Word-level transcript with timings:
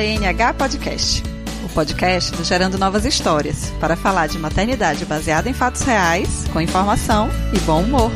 GNH 0.00 0.54
Podcast, 0.54 1.22
o 1.62 1.68
podcast 1.68 2.34
do 2.34 2.42
Gerando 2.42 2.78
Novas 2.78 3.04
Histórias, 3.04 3.70
para 3.78 3.96
falar 3.96 4.28
de 4.28 4.38
maternidade 4.38 5.04
baseada 5.04 5.50
em 5.50 5.52
fatos 5.52 5.82
reais, 5.82 6.46
com 6.54 6.58
informação 6.58 7.28
e 7.52 7.60
bom 7.60 7.82
humor. 7.82 8.10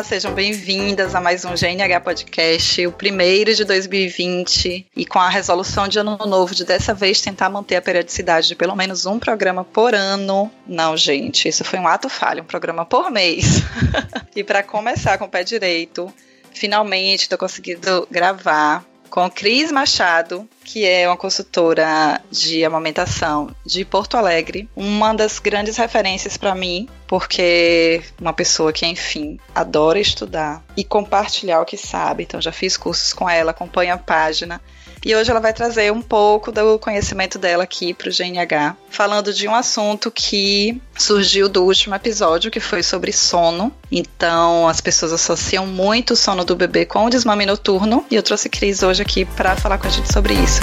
Olá, 0.00 0.08
sejam 0.08 0.32
bem-vindas 0.32 1.14
a 1.14 1.20
mais 1.20 1.44
um 1.44 1.50
GNH 1.50 2.00
Podcast, 2.00 2.86
o 2.86 2.90
primeiro 2.90 3.54
de 3.54 3.66
2020, 3.66 4.86
e 4.96 5.04
com 5.04 5.18
a 5.18 5.28
resolução 5.28 5.86
de 5.86 5.98
ano 5.98 6.16
novo 6.26 6.54
de 6.54 6.64
dessa 6.64 6.94
vez 6.94 7.20
tentar 7.20 7.50
manter 7.50 7.76
a 7.76 7.82
periodicidade 7.82 8.48
de 8.48 8.56
pelo 8.56 8.74
menos 8.74 9.04
um 9.04 9.18
programa 9.18 9.62
por 9.62 9.94
ano. 9.94 10.50
Não, 10.66 10.96
gente, 10.96 11.46
isso 11.50 11.64
foi 11.64 11.78
um 11.78 11.86
ato 11.86 12.08
falho, 12.08 12.42
um 12.42 12.46
programa 12.46 12.86
por 12.86 13.10
mês. 13.10 13.60
e 14.34 14.42
para 14.42 14.62
começar 14.62 15.18
com 15.18 15.26
o 15.26 15.28
pé 15.28 15.44
direito, 15.44 16.10
finalmente 16.50 17.24
estou 17.24 17.36
conseguindo 17.36 18.08
gravar 18.10 18.82
com 19.10 19.30
Cris 19.30 19.70
Machado, 19.70 20.48
que 20.70 20.86
é 20.86 21.08
uma 21.08 21.16
consultora 21.16 22.20
de 22.30 22.64
amamentação 22.64 23.50
de 23.66 23.84
Porto 23.84 24.16
Alegre, 24.16 24.68
uma 24.76 25.12
das 25.12 25.40
grandes 25.40 25.76
referências 25.76 26.36
para 26.36 26.54
mim, 26.54 26.88
porque 27.08 28.00
uma 28.20 28.32
pessoa 28.32 28.72
que, 28.72 28.86
enfim, 28.86 29.36
adora 29.52 29.98
estudar 29.98 30.62
e 30.76 30.84
compartilhar 30.84 31.60
o 31.60 31.64
que 31.64 31.76
sabe. 31.76 32.22
Então, 32.22 32.40
já 32.40 32.52
fiz 32.52 32.76
cursos 32.76 33.12
com 33.12 33.28
ela, 33.28 33.50
acompanho 33.50 33.94
a 33.94 33.98
página. 33.98 34.60
E 35.04 35.16
hoje 35.16 35.30
ela 35.30 35.40
vai 35.40 35.52
trazer 35.52 35.90
um 35.90 36.02
pouco 36.02 36.52
do 36.52 36.78
conhecimento 36.78 37.38
dela 37.38 37.64
aqui 37.64 37.92
para 37.92 38.08
o 38.08 38.12
GNH, 38.12 38.76
falando 38.90 39.32
de 39.32 39.48
um 39.48 39.54
assunto 39.54 40.10
que 40.10 40.80
surgiu 40.96 41.48
do 41.48 41.64
último 41.64 41.94
episódio, 41.94 42.50
que 42.50 42.60
foi 42.60 42.82
sobre 42.82 43.12
sono. 43.12 43.72
Então, 43.90 44.68
as 44.68 44.80
pessoas 44.80 45.12
associam 45.12 45.66
muito 45.66 46.12
o 46.12 46.16
sono 46.16 46.44
do 46.44 46.54
bebê 46.54 46.84
com 46.84 47.06
o 47.06 47.10
desmame 47.10 47.46
noturno, 47.46 48.04
e 48.10 48.14
eu 48.14 48.22
trouxe 48.22 48.48
Cris 48.48 48.82
hoje 48.82 49.02
aqui 49.02 49.24
para 49.24 49.56
falar 49.56 49.78
com 49.78 49.86
a 49.86 49.90
gente 49.90 50.12
sobre 50.12 50.34
isso. 50.34 50.59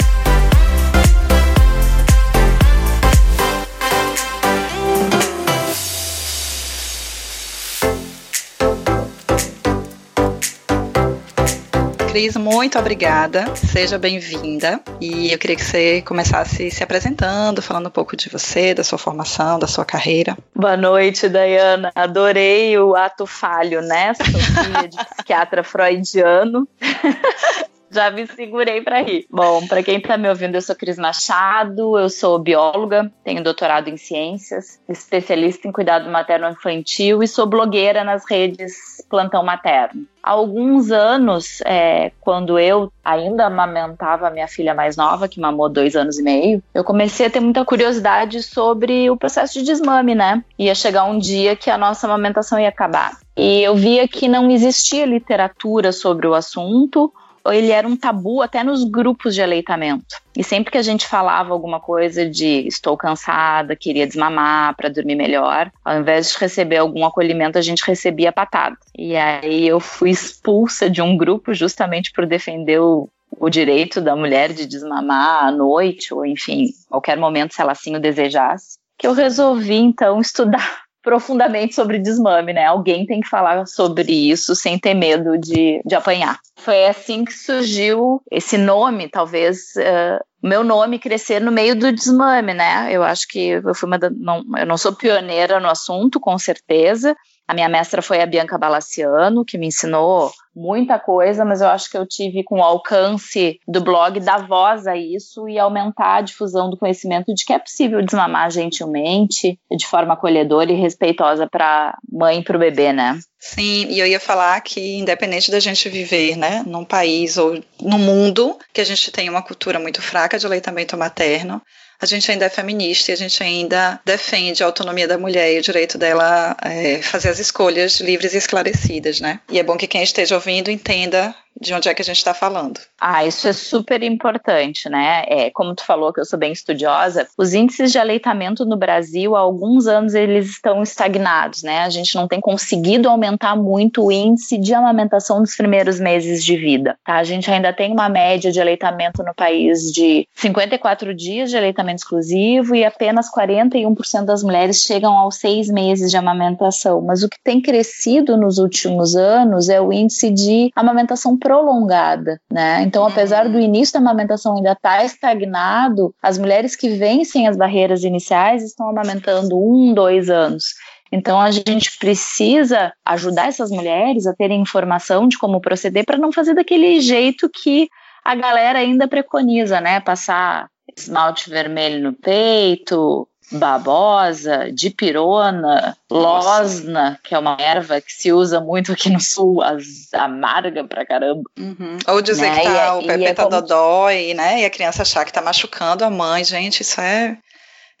Cris, 12.18 12.36
muito 12.36 12.76
obrigada. 12.76 13.54
Seja 13.54 13.96
bem-vinda. 13.96 14.80
E 15.00 15.32
eu 15.32 15.38
queria 15.38 15.54
que 15.54 15.64
você 15.64 16.02
começasse 16.02 16.68
se 16.68 16.82
apresentando, 16.82 17.62
falando 17.62 17.86
um 17.86 17.90
pouco 17.90 18.16
de 18.16 18.28
você, 18.28 18.74
da 18.74 18.82
sua 18.82 18.98
formação, 18.98 19.56
da 19.56 19.68
sua 19.68 19.84
carreira. 19.84 20.36
Boa 20.52 20.76
noite, 20.76 21.28
Dayana. 21.28 21.92
Adorei 21.94 22.76
o 22.76 22.96
ato 22.96 23.24
falho, 23.24 23.82
né? 23.82 24.14
Sofia 24.14 24.88
de 24.88 24.96
psiquiatra 24.96 25.62
freudiano. 25.62 26.66
Já 27.90 28.10
me 28.10 28.26
segurei 28.26 28.82
para 28.82 29.02
rir. 29.02 29.26
Bom, 29.30 29.66
para 29.66 29.82
quem 29.82 29.98
está 29.98 30.16
me 30.16 30.28
ouvindo, 30.28 30.54
eu 30.54 30.62
sou 30.62 30.76
Cris 30.76 30.98
Machado, 30.98 31.98
eu 31.98 32.08
sou 32.08 32.38
bióloga, 32.38 33.10
tenho 33.24 33.42
doutorado 33.42 33.88
em 33.88 33.96
ciências, 33.96 34.80
especialista 34.88 35.66
em 35.66 35.72
cuidado 35.72 36.10
materno-infantil 36.10 37.22
e 37.22 37.28
sou 37.28 37.46
blogueira 37.46 38.04
nas 38.04 38.28
redes 38.28 38.98
Plantão 39.08 39.42
Materno. 39.42 40.06
Há 40.22 40.32
alguns 40.32 40.90
anos, 40.90 41.62
é, 41.64 42.12
quando 42.20 42.58
eu 42.58 42.92
ainda 43.02 43.46
amamentava 43.46 44.26
a 44.26 44.30
minha 44.30 44.46
filha 44.46 44.74
mais 44.74 44.96
nova, 44.96 45.28
que 45.28 45.40
mamou 45.40 45.68
dois 45.70 45.96
anos 45.96 46.18
e 46.18 46.22
meio, 46.22 46.62
eu 46.74 46.84
comecei 46.84 47.26
a 47.26 47.30
ter 47.30 47.40
muita 47.40 47.64
curiosidade 47.64 48.42
sobre 48.42 49.08
o 49.08 49.16
processo 49.16 49.54
de 49.54 49.64
desmame, 49.64 50.14
né? 50.14 50.44
Ia 50.58 50.74
chegar 50.74 51.04
um 51.04 51.18
dia 51.18 51.56
que 51.56 51.70
a 51.70 51.78
nossa 51.78 52.06
amamentação 52.06 52.58
ia 52.58 52.68
acabar. 52.68 53.16
E 53.34 53.62
eu 53.62 53.74
via 53.74 54.06
que 54.06 54.28
não 54.28 54.50
existia 54.50 55.06
literatura 55.06 55.92
sobre 55.92 56.26
o 56.26 56.34
assunto, 56.34 57.12
ele 57.52 57.70
era 57.70 57.86
um 57.86 57.96
tabu 57.96 58.42
até 58.42 58.62
nos 58.62 58.84
grupos 58.84 59.34
de 59.34 59.42
aleitamento. 59.42 60.16
E 60.36 60.44
sempre 60.44 60.70
que 60.70 60.78
a 60.78 60.82
gente 60.82 61.06
falava 61.06 61.52
alguma 61.52 61.80
coisa 61.80 62.28
de 62.28 62.66
estou 62.66 62.96
cansada, 62.96 63.74
queria 63.74 64.06
desmamar 64.06 64.76
para 64.76 64.88
dormir 64.88 65.16
melhor, 65.16 65.70
ao 65.84 65.98
invés 65.98 66.30
de 66.30 66.38
receber 66.38 66.76
algum 66.76 67.04
acolhimento, 67.04 67.58
a 67.58 67.62
gente 67.62 67.84
recebia 67.84 68.32
patada. 68.32 68.76
E 68.96 69.16
aí 69.16 69.66
eu 69.66 69.80
fui 69.80 70.10
expulsa 70.10 70.88
de 70.88 71.02
um 71.02 71.16
grupo 71.16 71.52
justamente 71.54 72.12
por 72.12 72.26
defender 72.26 72.80
o, 72.80 73.08
o 73.38 73.50
direito 73.50 74.00
da 74.00 74.14
mulher 74.14 74.52
de 74.52 74.66
desmamar 74.66 75.44
à 75.44 75.50
noite, 75.50 76.14
ou 76.14 76.24
enfim, 76.24 76.66
qualquer 76.88 77.16
momento 77.16 77.54
se 77.54 77.60
ela 77.60 77.72
assim 77.72 77.96
o 77.96 78.00
desejasse, 78.00 78.78
que 78.96 79.06
eu 79.06 79.12
resolvi 79.12 79.76
então 79.76 80.20
estudar 80.22 80.87
profundamente 81.08 81.74
sobre 81.74 81.98
desmame, 81.98 82.52
né? 82.52 82.66
Alguém 82.66 83.06
tem 83.06 83.22
que 83.22 83.28
falar 83.30 83.66
sobre 83.66 84.12
isso 84.12 84.54
sem 84.54 84.78
ter 84.78 84.92
medo 84.92 85.38
de, 85.38 85.80
de 85.82 85.94
apanhar. 85.94 86.38
Foi 86.58 86.84
assim 86.84 87.24
que 87.24 87.32
surgiu 87.32 88.20
esse 88.30 88.58
nome, 88.58 89.08
talvez. 89.08 89.72
Uh, 89.78 90.22
meu 90.42 90.62
nome 90.62 90.98
crescer 90.98 91.40
no 91.40 91.50
meio 91.50 91.74
do 91.74 91.90
desmame, 91.90 92.52
né? 92.52 92.88
Eu 92.92 93.02
acho 93.02 93.26
que 93.26 93.38
eu 93.48 93.74
fui 93.74 93.86
uma 93.86 93.98
da, 93.98 94.10
não, 94.10 94.44
eu 94.58 94.66
não 94.66 94.76
sou 94.76 94.92
pioneira 94.92 95.58
no 95.58 95.70
assunto, 95.70 96.20
com 96.20 96.38
certeza, 96.38 97.16
a 97.48 97.54
minha 97.54 97.68
mestra 97.68 98.02
foi 98.02 98.20
a 98.20 98.26
Bianca 98.26 98.58
Balaciano, 98.58 99.42
que 99.42 99.56
me 99.56 99.68
ensinou 99.68 100.30
muita 100.54 100.98
coisa, 100.98 101.46
mas 101.46 101.62
eu 101.62 101.68
acho 101.68 101.88
que 101.90 101.96
eu 101.96 102.06
tive 102.06 102.44
com 102.44 102.58
o 102.58 102.62
alcance 102.62 103.58
do 103.66 103.80
blog 103.80 104.20
dar 104.20 104.46
voz 104.46 104.86
a 104.86 104.94
isso 104.94 105.48
e 105.48 105.58
aumentar 105.58 106.16
a 106.16 106.20
difusão 106.20 106.68
do 106.68 106.76
conhecimento 106.76 107.32
de 107.32 107.46
que 107.46 107.54
é 107.54 107.58
possível 107.58 108.04
desmamar 108.04 108.50
gentilmente, 108.50 109.58
de 109.70 109.86
forma 109.86 110.12
acolhedora 110.12 110.70
e 110.70 110.78
respeitosa 110.78 111.48
para 111.48 111.96
mãe 112.12 112.40
e 112.40 112.44
para 112.44 112.56
o 112.56 112.60
bebê, 112.60 112.92
né? 112.92 113.18
Sim, 113.38 113.86
e 113.88 113.98
eu 113.98 114.06
ia 114.06 114.20
falar 114.20 114.60
que 114.60 114.98
independente 114.98 115.50
da 115.50 115.60
gente 115.60 115.88
viver, 115.88 116.36
né, 116.36 116.62
num 116.66 116.84
país 116.84 117.38
ou 117.38 117.58
no 117.80 117.98
mundo 117.98 118.58
que 118.74 118.80
a 118.80 118.84
gente 118.84 119.10
tem 119.10 119.30
uma 119.30 119.42
cultura 119.42 119.78
muito 119.78 120.02
fraca 120.02 120.38
de 120.38 120.44
aleitamento 120.44 120.98
materno, 120.98 121.62
a 122.00 122.06
gente 122.06 122.30
ainda 122.30 122.46
é 122.46 122.48
feminista 122.48 123.10
e 123.10 123.14
a 123.14 123.16
gente 123.16 123.42
ainda 123.42 124.00
defende 124.04 124.62
a 124.62 124.66
autonomia 124.66 125.08
da 125.08 125.18
mulher 125.18 125.52
e 125.52 125.58
o 125.58 125.62
direito 125.62 125.98
dela 125.98 126.56
é, 126.62 127.02
fazer 127.02 127.28
as 127.28 127.38
escolhas 127.38 128.00
livres 128.00 128.34
e 128.34 128.38
esclarecidas, 128.38 129.20
né? 129.20 129.40
E 129.50 129.58
é 129.58 129.62
bom 129.62 129.76
que 129.76 129.86
quem 129.86 130.02
esteja 130.02 130.36
ouvindo 130.36 130.70
entenda 130.70 131.34
de 131.60 131.74
onde 131.74 131.88
é 131.88 131.94
que 131.94 132.02
a 132.02 132.04
gente 132.04 132.18
está 132.18 132.32
falando. 132.32 132.80
Ah, 133.00 133.24
isso 133.24 133.48
é 133.48 133.52
super 133.52 134.02
importante, 134.02 134.88
né? 134.88 135.24
É, 135.26 135.50
como 135.50 135.74
tu 135.74 135.84
falou 135.84 136.12
que 136.12 136.20
eu 136.20 136.24
sou 136.24 136.38
bem 136.38 136.52
estudiosa, 136.52 137.26
os 137.36 137.54
índices 137.54 137.92
de 137.92 137.98
aleitamento 137.98 138.64
no 138.64 138.76
Brasil 138.76 139.36
há 139.36 139.40
alguns 139.40 139.86
anos 139.86 140.14
eles 140.14 140.50
estão 140.50 140.82
estagnados, 140.82 141.62
né? 141.62 141.80
A 141.80 141.90
gente 141.90 142.14
não 142.14 142.28
tem 142.28 142.40
conseguido 142.40 143.08
aumentar 143.08 143.56
muito 143.56 144.06
o 144.06 144.12
índice 144.12 144.58
de 144.58 144.74
amamentação 144.74 145.40
nos 145.40 145.56
primeiros 145.56 145.98
meses 145.98 146.44
de 146.44 146.56
vida, 146.56 146.96
tá? 147.04 147.16
A 147.16 147.24
gente 147.24 147.50
ainda 147.50 147.72
tem 147.72 147.92
uma 147.92 148.08
média 148.08 148.50
de 148.50 148.60
aleitamento 148.60 149.22
no 149.22 149.34
país 149.34 149.92
de 149.92 150.26
54 150.34 151.14
dias 151.14 151.50
de 151.50 151.56
aleitamento 151.56 151.98
exclusivo 151.98 152.74
e 152.74 152.84
apenas 152.84 153.30
41% 153.32 154.24
das 154.24 154.42
mulheres 154.42 154.82
chegam 154.82 155.16
aos 155.16 155.36
seis 155.36 155.68
meses 155.68 156.10
de 156.10 156.16
amamentação, 156.16 157.00
mas 157.00 157.22
o 157.22 157.28
que 157.28 157.38
tem 157.42 157.60
crescido 157.60 158.36
nos 158.36 158.58
últimos 158.58 159.16
anos 159.16 159.68
é 159.68 159.80
o 159.80 159.92
índice 159.92 160.30
de 160.30 160.70
amamentação 160.74 161.36
prolongada, 161.48 162.38
né? 162.52 162.82
Então, 162.82 163.06
apesar 163.06 163.46
uhum. 163.46 163.52
do 163.52 163.58
início 163.58 163.94
da 163.94 164.00
amamentação 164.00 164.56
ainda 164.56 164.72
estar 164.72 164.98
tá 164.98 165.04
estagnado, 165.04 166.14
as 166.22 166.36
mulheres 166.36 166.76
que 166.76 166.90
vencem 166.90 167.48
as 167.48 167.56
barreiras 167.56 168.04
iniciais 168.04 168.62
estão 168.62 168.90
amamentando 168.90 169.58
um, 169.58 169.94
dois 169.94 170.28
anos. 170.28 170.74
Então 171.10 171.40
a 171.40 171.50
gente 171.50 171.96
precisa 171.98 172.92
ajudar 173.02 173.48
essas 173.48 173.70
mulheres 173.70 174.26
a 174.26 174.34
terem 174.34 174.60
informação 174.60 175.26
de 175.26 175.38
como 175.38 175.58
proceder 175.58 176.04
para 176.04 176.18
não 176.18 176.30
fazer 176.30 176.52
daquele 176.52 177.00
jeito 177.00 177.48
que 177.48 177.88
a 178.22 178.34
galera 178.34 178.80
ainda 178.80 179.08
preconiza, 179.08 179.80
né? 179.80 180.00
Passar 180.00 180.68
esmalte 180.94 181.48
vermelho 181.48 182.02
no 182.02 182.12
peito, 182.12 183.26
babosa, 183.50 184.70
dipirona, 184.72 185.96
losna, 186.10 187.18
que 187.24 187.34
é 187.34 187.38
uma 187.38 187.56
erva 187.58 188.00
que 188.00 188.12
se 188.12 188.32
usa 188.32 188.60
muito 188.60 188.92
aqui 188.92 189.10
no 189.10 189.20
sul, 189.20 189.62
as, 189.62 190.12
amarga 190.12 190.84
pra 190.84 191.06
caramba. 191.06 191.42
Uhum. 191.58 191.98
Ou 192.06 192.22
dizer 192.22 192.50
né? 192.50 192.60
que 192.60 192.64
tá, 192.64 192.94
o 192.96 193.06
Pepe 193.06 193.24
é 193.24 193.34
tá 193.34 193.44
como... 193.44 193.60
dodói, 193.60 194.34
né? 194.34 194.60
E 194.60 194.64
a 194.64 194.70
criança 194.70 195.02
achar 195.02 195.24
que 195.24 195.32
tá 195.32 195.40
machucando 195.40 196.04
a 196.04 196.10
mãe, 196.10 196.44
gente, 196.44 196.82
isso 196.82 197.00
é. 197.00 197.38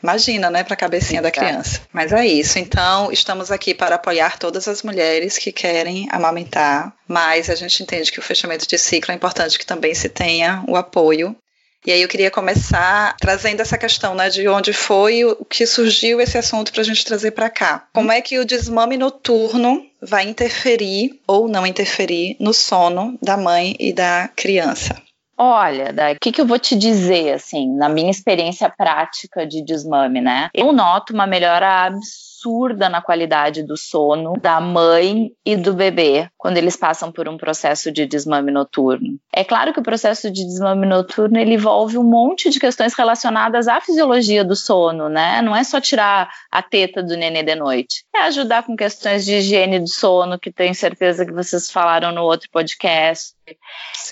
Imagina, 0.00 0.48
né, 0.48 0.62
para 0.62 0.74
a 0.74 0.76
cabecinha 0.76 1.20
da 1.20 1.30
criança. 1.30 1.80
Mas 1.92 2.12
é 2.12 2.24
isso. 2.24 2.56
Então, 2.60 3.10
estamos 3.10 3.50
aqui 3.50 3.74
para 3.74 3.96
apoiar 3.96 4.38
todas 4.38 4.68
as 4.68 4.84
mulheres 4.84 5.38
que 5.38 5.50
querem 5.50 6.06
amamentar, 6.12 6.94
mas 7.08 7.50
a 7.50 7.56
gente 7.56 7.82
entende 7.82 8.12
que 8.12 8.20
o 8.20 8.22
fechamento 8.22 8.64
de 8.64 8.78
ciclo 8.78 9.10
é 9.10 9.16
importante 9.16 9.58
que 9.58 9.66
também 9.66 9.92
se 9.94 10.08
tenha 10.08 10.62
o 10.68 10.76
apoio 10.76 11.34
e 11.86 11.92
aí 11.92 12.02
eu 12.02 12.08
queria 12.08 12.30
começar 12.30 13.16
trazendo 13.20 13.60
essa 13.60 13.78
questão, 13.78 14.14
né, 14.14 14.28
de 14.28 14.48
onde 14.48 14.72
foi 14.72 15.24
o 15.24 15.44
que 15.44 15.66
surgiu 15.66 16.20
esse 16.20 16.36
assunto 16.36 16.72
para 16.72 16.82
a 16.82 16.84
gente 16.84 17.04
trazer 17.04 17.30
para 17.30 17.50
cá. 17.50 17.86
Como 17.92 18.12
é 18.12 18.20
que 18.20 18.38
o 18.38 18.44
desmame 18.44 18.96
noturno 18.96 19.82
vai 20.02 20.28
interferir 20.28 21.20
ou 21.26 21.48
não 21.48 21.66
interferir 21.66 22.36
no 22.38 22.52
sono 22.52 23.18
da 23.22 23.36
mãe 23.36 23.76
e 23.78 23.92
da 23.92 24.28
criança? 24.34 25.00
Olha, 25.40 25.94
o 26.14 26.18
que, 26.20 26.32
que 26.32 26.40
eu 26.40 26.46
vou 26.46 26.58
te 26.58 26.74
dizer, 26.74 27.32
assim, 27.32 27.72
na 27.76 27.88
minha 27.88 28.10
experiência 28.10 28.68
prática 28.68 29.46
de 29.46 29.62
desmame, 29.64 30.20
né? 30.20 30.48
Eu 30.52 30.72
noto 30.72 31.12
uma 31.12 31.28
melhora 31.28 31.84
absurda 31.84 32.27
na 32.90 33.02
qualidade 33.02 33.62
do 33.62 33.76
sono 33.76 34.34
da 34.40 34.60
mãe 34.60 35.30
e 35.44 35.56
do 35.56 35.72
bebê 35.72 36.28
quando 36.36 36.56
eles 36.56 36.76
passam 36.76 37.10
por 37.10 37.28
um 37.28 37.36
processo 37.36 37.90
de 37.90 38.06
desmame 38.06 38.50
noturno. 38.50 39.18
É 39.34 39.44
claro 39.44 39.72
que 39.72 39.80
o 39.80 39.82
processo 39.82 40.30
de 40.30 40.44
desmame 40.44 40.86
noturno 40.86 41.38
ele 41.38 41.54
envolve 41.54 41.98
um 41.98 42.04
monte 42.04 42.50
de 42.50 42.60
questões 42.60 42.94
relacionadas 42.94 43.68
à 43.68 43.80
fisiologia 43.80 44.44
do 44.44 44.54
sono, 44.54 45.08
né? 45.08 45.42
Não 45.42 45.54
é 45.54 45.64
só 45.64 45.80
tirar 45.80 46.30
a 46.50 46.62
teta 46.62 47.02
do 47.02 47.16
nenê 47.16 47.42
de 47.42 47.54
noite. 47.54 48.04
É 48.14 48.22
ajudar 48.22 48.64
com 48.64 48.76
questões 48.76 49.24
de 49.24 49.34
higiene 49.34 49.78
do 49.80 49.88
sono, 49.88 50.38
que 50.38 50.52
tenho 50.52 50.74
certeza 50.74 51.24
que 51.24 51.32
vocês 51.32 51.70
falaram 51.70 52.12
no 52.12 52.22
outro 52.22 52.48
podcast. 52.50 53.37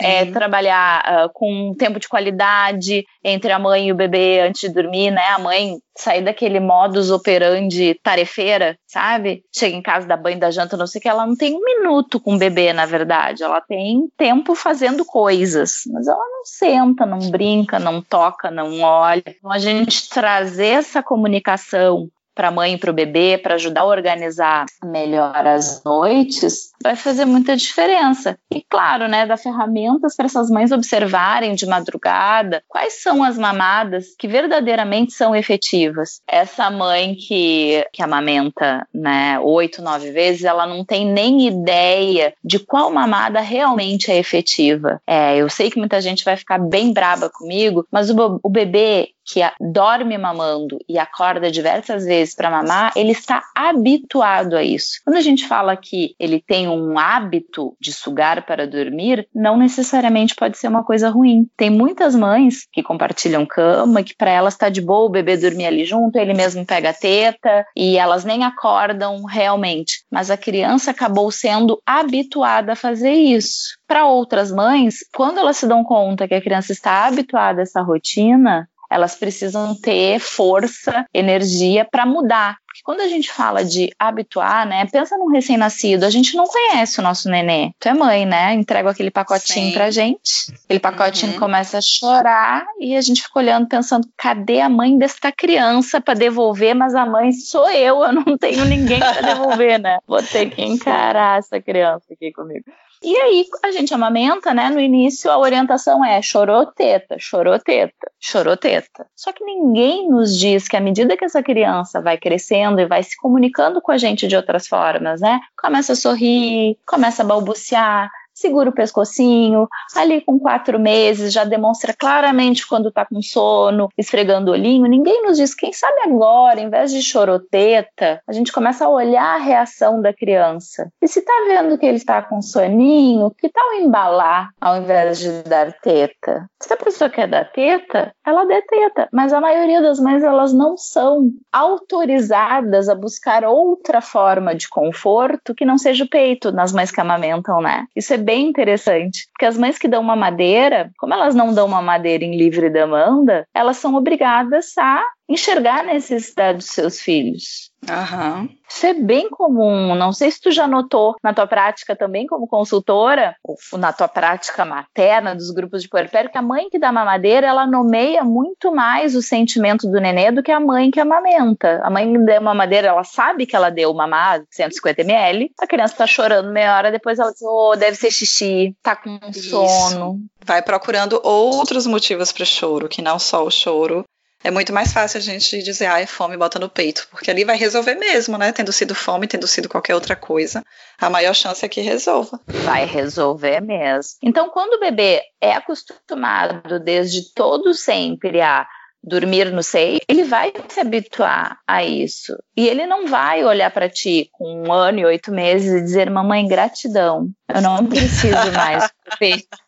É, 0.01 0.27
trabalhar 0.27 1.27
uh, 1.27 1.31
com 1.33 1.75
tempo 1.75 1.99
de 1.99 2.09
qualidade 2.09 3.05
entre 3.25 3.51
a 3.51 3.59
mãe 3.59 3.89
e 3.89 3.93
o 3.93 3.97
bebê 3.97 4.41
antes 4.41 4.61
de 4.63 4.69
dormir, 4.69 5.11
né? 5.11 5.27
A 5.29 5.39
mãe 5.39 5.79
sair 5.97 6.23
daquele 6.23 6.61
modus 6.61 7.11
operandi 7.11 7.99
tarefeira, 8.03 8.79
sabe? 8.87 9.43
Chega 9.55 9.75
em 9.75 9.83
casa, 9.83 10.07
dá 10.07 10.17
banho, 10.17 10.39
da 10.39 10.51
janta, 10.51 10.77
não 10.77 10.87
sei 10.87 10.99
o 10.99 11.03
que, 11.03 11.09
ela 11.09 11.27
não 11.27 11.35
tem 11.35 11.55
um 11.55 11.65
minuto 11.65 12.21
com 12.21 12.35
o 12.35 12.39
bebê, 12.39 12.73
na 12.73 12.85
verdade. 12.85 13.43
Ela 13.43 13.61
tem 13.61 14.09
tempo 14.17 14.55
fazendo 14.55 15.05
coisas, 15.05 15.81
mas 15.87 16.07
ela 16.07 16.19
não 16.19 16.45
senta, 16.45 17.07
não 17.07 17.31
brinca, 17.31 17.79
não 17.79 18.03
toca, 18.03 18.51
não 18.51 18.81
olha. 18.83 19.25
Então 19.27 19.51
a 19.51 19.59
gente 19.59 20.09
trazer 20.11 20.67
essa 20.67 21.03
comunicação 21.03 22.09
para 22.37 22.49
a 22.49 22.53
mãe 22.53 22.75
e 22.75 22.79
para 22.79 22.91
o 22.91 22.95
bebê, 22.95 23.39
para 23.39 23.55
ajudar 23.55 23.81
a 23.81 23.87
organizar 23.87 24.67
melhor 24.85 25.35
as 25.47 25.83
noites, 25.83 26.71
vai 26.83 26.95
fazer 26.95 27.25
muita 27.25 27.57
diferença. 27.57 28.39
E 28.53 28.63
claro, 28.63 29.09
né, 29.09 29.27
dar 29.27 29.39
ferramentas 29.39 30.15
para 30.15 30.27
essas 30.27 30.51
mães 30.51 30.71
observarem 30.71 31.55
de 31.55 31.67
madrugada 31.67 32.63
quais 32.69 33.03
são 33.03 33.25
as 33.25 33.39
mamadas 33.39 34.15
que 34.19 34.29
verdadeiramente 34.29 35.15
são 35.15 35.35
efetivas. 35.35 36.21
Essa 36.29 36.71
mãe 36.71 37.15
que, 37.15 37.85
que 37.91 38.03
amamenta, 38.03 38.87
né, 38.95 39.39
oito, 39.41 39.81
nove 39.81 40.11
vezes, 40.11 40.45
ela 40.45 40.67
não 40.67 40.85
tem 40.85 41.07
nem 41.07 41.49
ideia 41.49 42.35
de 42.45 42.59
qual 42.59 42.93
mamada 42.93 43.41
realmente 43.41 44.11
é 44.11 44.19
efetiva. 44.19 45.01
É, 45.07 45.37
eu 45.39 45.49
sei 45.49 45.71
que 45.71 45.79
muita 45.79 46.01
gente 46.03 46.25
vai 46.25 46.37
ficar 46.37 46.59
bem 46.59 46.93
braba 46.93 47.31
comigo, 47.31 47.87
mas 47.91 48.11
o, 48.11 48.41
o 48.43 48.49
bebê 48.51 49.16
que 49.27 49.41
dorme 49.61 50.17
mamando 50.17 50.79
e 50.89 50.99
acorda 50.99 51.51
diversas 51.51 52.05
vezes 52.05 52.35
para 52.35 52.51
mamar, 52.51 52.93
ele 52.95 53.11
está 53.11 53.43
habituado 53.55 54.57
a 54.57 54.63
isso. 54.63 55.01
Quando 55.05 55.17
a 55.17 55.21
gente 55.21 55.47
fala 55.47 55.77
que 55.77 56.15
ele 56.19 56.41
tem 56.41 56.69
um 56.69 56.99
hábito 56.99 57.77
de 57.81 57.93
sugar 57.93 58.47
para 58.47 58.67
dormir, 58.67 59.29
não 59.35 59.57
necessariamente 59.57 60.35
pode 60.35 60.57
ser 60.57 60.69
uma 60.69 60.85
coisa 60.85 61.11
ruim. 61.11 61.49
Tem 61.57 61.69
muitas 61.71 62.15
mães 62.15 62.67
que 62.73 62.83
compartilham 62.83 63.45
cama, 63.45 64.03
que 64.03 64.15
para 64.15 64.31
elas 64.31 64.55
está 64.55 64.69
de 64.69 64.81
boa 64.81 65.07
o 65.07 65.11
bebê 65.11 65.37
dormir 65.37 65.67
ali 65.67 65.85
junto, 65.85 66.17
ele 66.17 66.35
mesmo 66.35 66.65
pega 66.65 66.91
a 66.91 66.95
teta 66.95 67.67
e 67.77 67.99
elas 67.99 68.25
nem 68.25 68.45
acordam 68.45 69.25
realmente. 69.25 70.05
Mas 70.11 70.31
a 70.31 70.37
criança 70.37 70.93
acabou 70.93 71.31
sendo 71.31 71.81
habituada 71.85 72.73
a 72.73 72.77
fazer 72.77 73.13
isso. 73.13 73.77
Para 73.87 74.07
outras 74.07 74.51
mães, 74.51 74.99
quando 75.15 75.39
elas 75.39 75.57
se 75.57 75.67
dão 75.67 75.83
conta 75.83 76.29
que 76.29 76.35
a 76.35 76.43
criança 76.43 76.73
está 76.73 77.07
habituada 77.07 77.61
a 77.61 77.63
essa 77.63 77.83
rotina, 77.83 78.69
elas 78.91 79.15
precisam 79.15 79.75
ter 79.75 80.19
força, 80.19 81.05
energia 81.13 81.85
para 81.85 82.07
mudar. 82.07 82.57
Porque 82.67 82.83
quando 82.85 83.01
a 83.01 83.09
gente 83.09 83.33
fala 83.33 83.65
de 83.65 83.91
habituar, 83.99 84.67
né? 84.67 84.87
Pensa 84.87 85.17
num 85.17 85.31
recém-nascido, 85.31 86.05
a 86.05 86.11
gente 86.11 86.37
não 86.37 86.47
conhece 86.47 87.01
o 87.01 87.03
nosso 87.03 87.31
nenê. 87.31 87.71
Tu 87.81 87.89
é 87.89 87.95
mãe, 87.95 88.27
né? 88.27 88.53
Entrega 88.53 88.91
aquele 88.91 89.11
pacotinho 89.11 89.69
Sim. 89.69 89.73
pra 89.73 89.91
gente. 89.91 90.53
Aquele 90.65 90.81
pacotinho 90.81 91.33
uhum. 91.33 91.39
começa 91.39 91.79
a 91.79 91.81
chorar 91.81 92.67
e 92.79 92.95
a 92.95 93.01
gente 93.01 93.23
fica 93.23 93.39
olhando 93.39 93.67
pensando, 93.67 94.07
cadê 94.15 94.61
a 94.61 94.69
mãe 94.69 94.99
desta 94.99 95.33
criança 95.33 96.03
para 96.03 96.13
devolver? 96.13 96.75
Mas 96.75 96.95
a 96.95 97.07
mãe 97.07 97.33
sou 97.33 97.71
eu, 97.71 98.03
eu 98.03 98.13
não 98.13 98.37
tenho 98.37 98.65
ninguém 98.67 99.01
para 99.01 99.23
devolver, 99.35 99.81
né? 99.81 99.99
Vou 100.07 100.23
ter 100.23 100.51
que 100.51 100.63
encarar 100.63 101.39
essa 101.39 101.59
criança 101.59 102.05
aqui 102.13 102.31
comigo. 102.31 102.65
E 103.03 103.17
aí 103.17 103.45
a 103.63 103.71
gente 103.71 103.93
amamenta, 103.93 104.55
né? 104.55 104.71
No 104.71 104.81
início 104.81 105.31
a 105.31 105.39
orientação 105.39 106.05
é 106.05 106.21
chorou 106.23 106.67
teta, 106.67 107.17
chorou 107.19 107.59
teta, 107.59 108.11
chorou 108.19 108.57
teta. 108.57 109.07
Só 109.15 109.33
que 109.33 109.45
ninguém 109.45 110.09
nos 110.09 110.39
diz 110.39 110.67
que 110.69 110.77
à 110.77 110.81
medida 110.81 111.17
que 111.17 111.25
essa 111.25 111.43
criança 111.43 112.01
vai 112.01 112.17
crescendo 112.17 112.81
e 112.81 112.87
vai 112.87 113.03
se 113.03 113.17
comunicando 113.17 113.81
com 113.81 113.93
a 113.93 113.99
gente 113.99 114.27
de 114.27 114.37
outras 114.37 114.67
formas, 114.67 115.21
né? 115.21 115.41
Começa 115.59 115.93
a 115.93 115.97
sorrir, 115.97 116.79
começa 116.87 117.23
a 117.23 117.27
balbuciar, 117.27 118.11
segura 118.37 118.69
o 118.69 118.73
pescocinho, 118.73 119.67
ali 119.97 120.21
com 120.21 120.39
quatro 120.39 120.79
meses 120.79 121.33
já 121.33 121.43
demonstra 121.43 121.95
claramente 121.95 122.67
quando 122.67 122.91
está 122.91 123.05
com 123.05 123.23
sono, 123.23 123.89
esfregando 123.97 124.51
o 124.51 124.55
olhinho. 124.55 124.87
Ninguém 124.87 125.23
nos 125.23 125.39
diz, 125.39 125.55
quem 125.55 125.73
sabe 125.73 126.03
agora, 126.03 126.61
em 126.61 126.69
vez 126.69 126.93
de 126.93 127.03
choroteta, 127.03 128.21
a 128.27 128.33
gente 128.33 128.53
começa 128.53 128.85
a 128.85 128.91
olhar 128.91 129.37
a 129.37 129.43
reação 129.43 130.03
da 130.03 130.13
criança. 130.13 130.93
E 131.01 131.09
se 131.09 131.21
está 131.21 131.33
vendo 131.49 131.79
que 131.79 131.87
ele 131.87 131.97
está 131.97 132.21
com 132.23 132.43
soninho, 132.43 133.31
que 133.31 133.49
tal 133.49 133.73
embalar 133.75 134.51
ao 134.61 134.77
invés 134.77 135.19
de 135.19 135.43
dar 135.43 135.73
teta? 135.73 136.49
Se 136.61 136.73
a 136.73 136.77
pessoa 136.77 137.09
quer 137.09 137.29
dar 137.29 137.51
teta, 137.51 138.13
ela 138.25 138.45
dê 138.45 138.61
teta, 138.63 139.09
mas 139.13 139.33
a 139.33 139.41
maioria 139.41 139.81
das 139.81 139.99
mães 139.99 140.23
elas 140.23 140.53
não 140.53 140.77
são 140.77 141.31
autorizadas 141.51 142.89
a 142.89 142.95
buscar 142.95 143.45
outra 143.45 144.03
forma 144.03 144.55
de 144.55 144.69
conforto 144.69 145.55
que 145.55 145.65
não 145.65 145.79
seja 145.79 146.05
o 146.05 146.09
peito 146.09 146.53
nas 146.53 146.73
mães 146.73 146.91
que 146.91 147.01
amamentam, 147.01 147.63
né? 147.63 147.87
Isso 147.97 148.13
é 148.13 148.26
bem 148.27 148.49
interessante. 148.49 149.29
Porque 149.33 149.47
as 149.47 149.57
mães 149.57 149.79
que 149.79 149.87
dão 149.87 150.03
uma 150.03 150.17
madeira, 150.17 150.91
como 150.99 151.15
elas 151.15 151.35
não 151.35 151.55
dão 151.55 151.67
uma 151.67 151.81
madeira 151.81 152.25
em 152.25 152.37
livre 152.37 152.69
demanda, 152.69 153.47
elas 153.55 153.77
são 153.77 153.95
obrigadas 153.95 154.77
a 154.77 155.03
enxergar 155.29 155.81
a 155.81 155.95
necessidade 155.95 156.59
dos 156.59 156.67
seus 156.67 157.01
filhos. 157.01 157.71
Uhum. 157.89 158.49
Isso 158.69 158.87
é 158.87 158.95
bem 158.95 159.31
comum. 159.31 159.95
Não 159.95 160.13
sei 160.13 160.31
se 160.31 160.41
tu 160.41 160.51
já 160.51 160.67
notou 160.67 161.15
na 161.23 161.33
tua 161.33 161.47
prática 161.47 161.95
também 161.95 162.27
como 162.27 162.49
consultora, 162.49 163.37
ou 163.45 163.57
na 163.79 163.93
tua 163.93 164.09
prática 164.09 164.65
materna 164.65 165.35
dos 165.35 165.51
grupos 165.51 165.83
de 165.83 165.89
puerpério, 165.89 166.31
que 166.31 166.39
a 166.39 166.43
mãe 166.43 166.69
que 166.69 166.79
dá 166.79 166.91
mamadeira, 166.91 167.47
ela 167.47 167.67
nomeia 167.67 168.25
muito 168.25 168.75
mais 168.75 169.15
o 169.15 169.23
sentimento 169.23 169.89
do 169.89 170.01
nenê 170.01 170.33
do 170.33 170.43
que 170.43 170.51
a 170.51 170.61
mãe 170.61 170.91
que 170.91 171.01
amamenta. 171.01 171.81
A 171.83 171.91
mãe 171.91 172.13
que 172.13 172.19
deu 172.19 172.41
mamadeira, 172.41 172.89
ela 172.89 173.05
sabe 173.05 173.47
que 173.47 173.55
ela 173.55 173.71
deu 173.71 173.95
mamar 173.95 174.43
150 174.51 175.03
ml, 175.03 175.51
a 175.61 175.67
criança 175.67 175.97
tá 175.97 176.07
chorando 176.07 176.53
meia 176.53 176.77
hora, 176.77 176.91
depois 176.91 177.19
ela 177.19 177.31
diz, 177.31 177.43
oh, 177.43 177.77
deve 177.77 177.97
ser 177.97 178.11
xixi, 178.11 178.77
tá 178.83 178.97
com 178.97 179.19
sono. 179.33 180.21
Vai 180.45 180.63
procurando 180.63 181.21
outros 181.23 181.87
motivos 181.87 182.33
para 182.33 182.45
choro, 182.45 182.89
que 182.89 183.03
não 183.03 183.19
só 183.19 183.45
o 183.45 183.51
choro 183.51 184.05
é 184.45 184.51
muito 184.51 184.73
mais 184.73 184.93
fácil 184.93 185.19
a 185.19 185.21
gente 185.21 185.63
dizer, 185.63 185.87
ah, 185.87 186.01
é 186.01 186.07
fome, 186.07 186.37
bota 186.37 186.59
no 186.59 186.69
peito, 186.69 187.07
porque 187.11 187.31
ali 187.31 187.45
vai 187.45 187.57
resolver 187.57 187.95
mesmo, 187.95 188.39
né? 188.39 188.53
Tendo 188.53 188.73
sido 188.73 188.95
fome, 188.95 189.27
tendo 189.27 189.47
sido 189.47 189.69
qualquer 189.69 189.95
outra 189.95 190.15
coisa, 190.15 190.63
a 191.01 191.11
maior 191.11 191.35
chance 191.35 191.65
é 191.65 191.69
que 191.69 191.81
resolva. 191.81 192.41
Vai 192.47 192.85
resolver 192.85 193.61
mesmo. 193.61 194.13
Então, 194.23 194.49
quando 194.51 194.75
o 194.75 194.81
bebê 194.81 195.23
é 195.41 195.53
acostumado 195.53 196.79
desde 196.79 197.33
todo 197.35 197.75
sempre 197.75 198.41
a 198.41 198.67
dormir 199.03 199.53
no 199.53 199.63
seio, 199.63 200.01
ele 200.09 200.25
vai 200.25 200.53
se 200.69 200.81
habituar 200.81 201.61
a 201.67 201.85
isso. 201.85 202.37
E 202.57 202.67
ele 202.67 202.87
não 202.87 203.07
vai 203.07 203.45
olhar 203.45 203.71
para 203.71 203.89
ti 203.89 204.29
com 204.33 204.65
um 204.65 204.73
ano 204.73 204.99
e 204.99 205.05
oito 205.05 205.31
meses 205.31 205.73
e 205.73 205.81
dizer, 205.81 206.11
mamãe, 206.11 206.47
gratidão, 206.47 207.31
eu 207.49 207.63
não 207.63 207.87
preciso 207.87 208.53
mais 208.53 208.85
do 209.09 209.17
peito. 209.17 209.66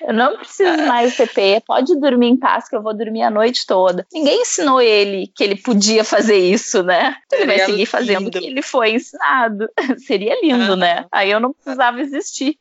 Eu 0.00 0.14
não 0.14 0.36
preciso 0.36 0.76
mais 0.86 1.14
CP, 1.14 1.62
pode 1.66 1.94
dormir 2.00 2.28
em 2.28 2.36
paz 2.36 2.68
que 2.68 2.74
eu 2.74 2.82
vou 2.82 2.94
dormir 2.94 3.22
a 3.22 3.30
noite 3.30 3.66
toda. 3.66 4.06
Ninguém 4.12 4.42
ensinou 4.42 4.80
ele 4.80 5.30
que 5.34 5.44
ele 5.44 5.56
podia 5.56 6.02
fazer 6.02 6.38
isso, 6.38 6.82
né? 6.82 7.16
Ele 7.30 7.46
vai 7.46 7.58
seguir 7.60 7.86
fazendo 7.86 8.28
o 8.28 8.30
que 8.30 8.44
ele 8.44 8.62
foi 8.62 8.92
ensinado. 8.92 9.68
Seria 10.06 10.40
lindo, 10.42 10.74
né? 10.74 11.04
Aí 11.12 11.30
eu 11.30 11.38
não 11.38 11.52
precisava 11.52 12.00
existir. 12.00 12.58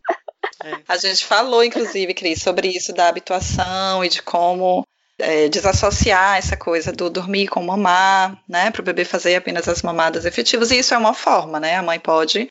É. 0.63 0.77
A 0.87 0.97
gente 0.97 1.25
falou, 1.25 1.63
inclusive, 1.63 2.13
Cris, 2.13 2.41
sobre 2.41 2.67
isso 2.67 2.93
da 2.93 3.07
habituação 3.07 4.03
e 4.03 4.09
de 4.09 4.21
como 4.21 4.85
é, 5.17 5.49
desassociar 5.49 6.37
essa 6.37 6.55
coisa 6.55 6.91
do 6.91 7.09
dormir 7.09 7.47
com 7.47 7.63
mamar, 7.63 8.37
né, 8.47 8.71
para 8.71 8.81
o 8.81 8.85
bebê 8.85 9.03
fazer 9.03 9.35
apenas 9.35 9.67
as 9.67 9.81
mamadas 9.81 10.25
efetivas, 10.25 10.71
e 10.71 10.79
isso 10.79 10.93
é 10.93 10.97
uma 10.97 11.13
forma, 11.13 11.59
né, 11.59 11.75
a 11.75 11.83
mãe 11.83 11.99
pode 11.99 12.49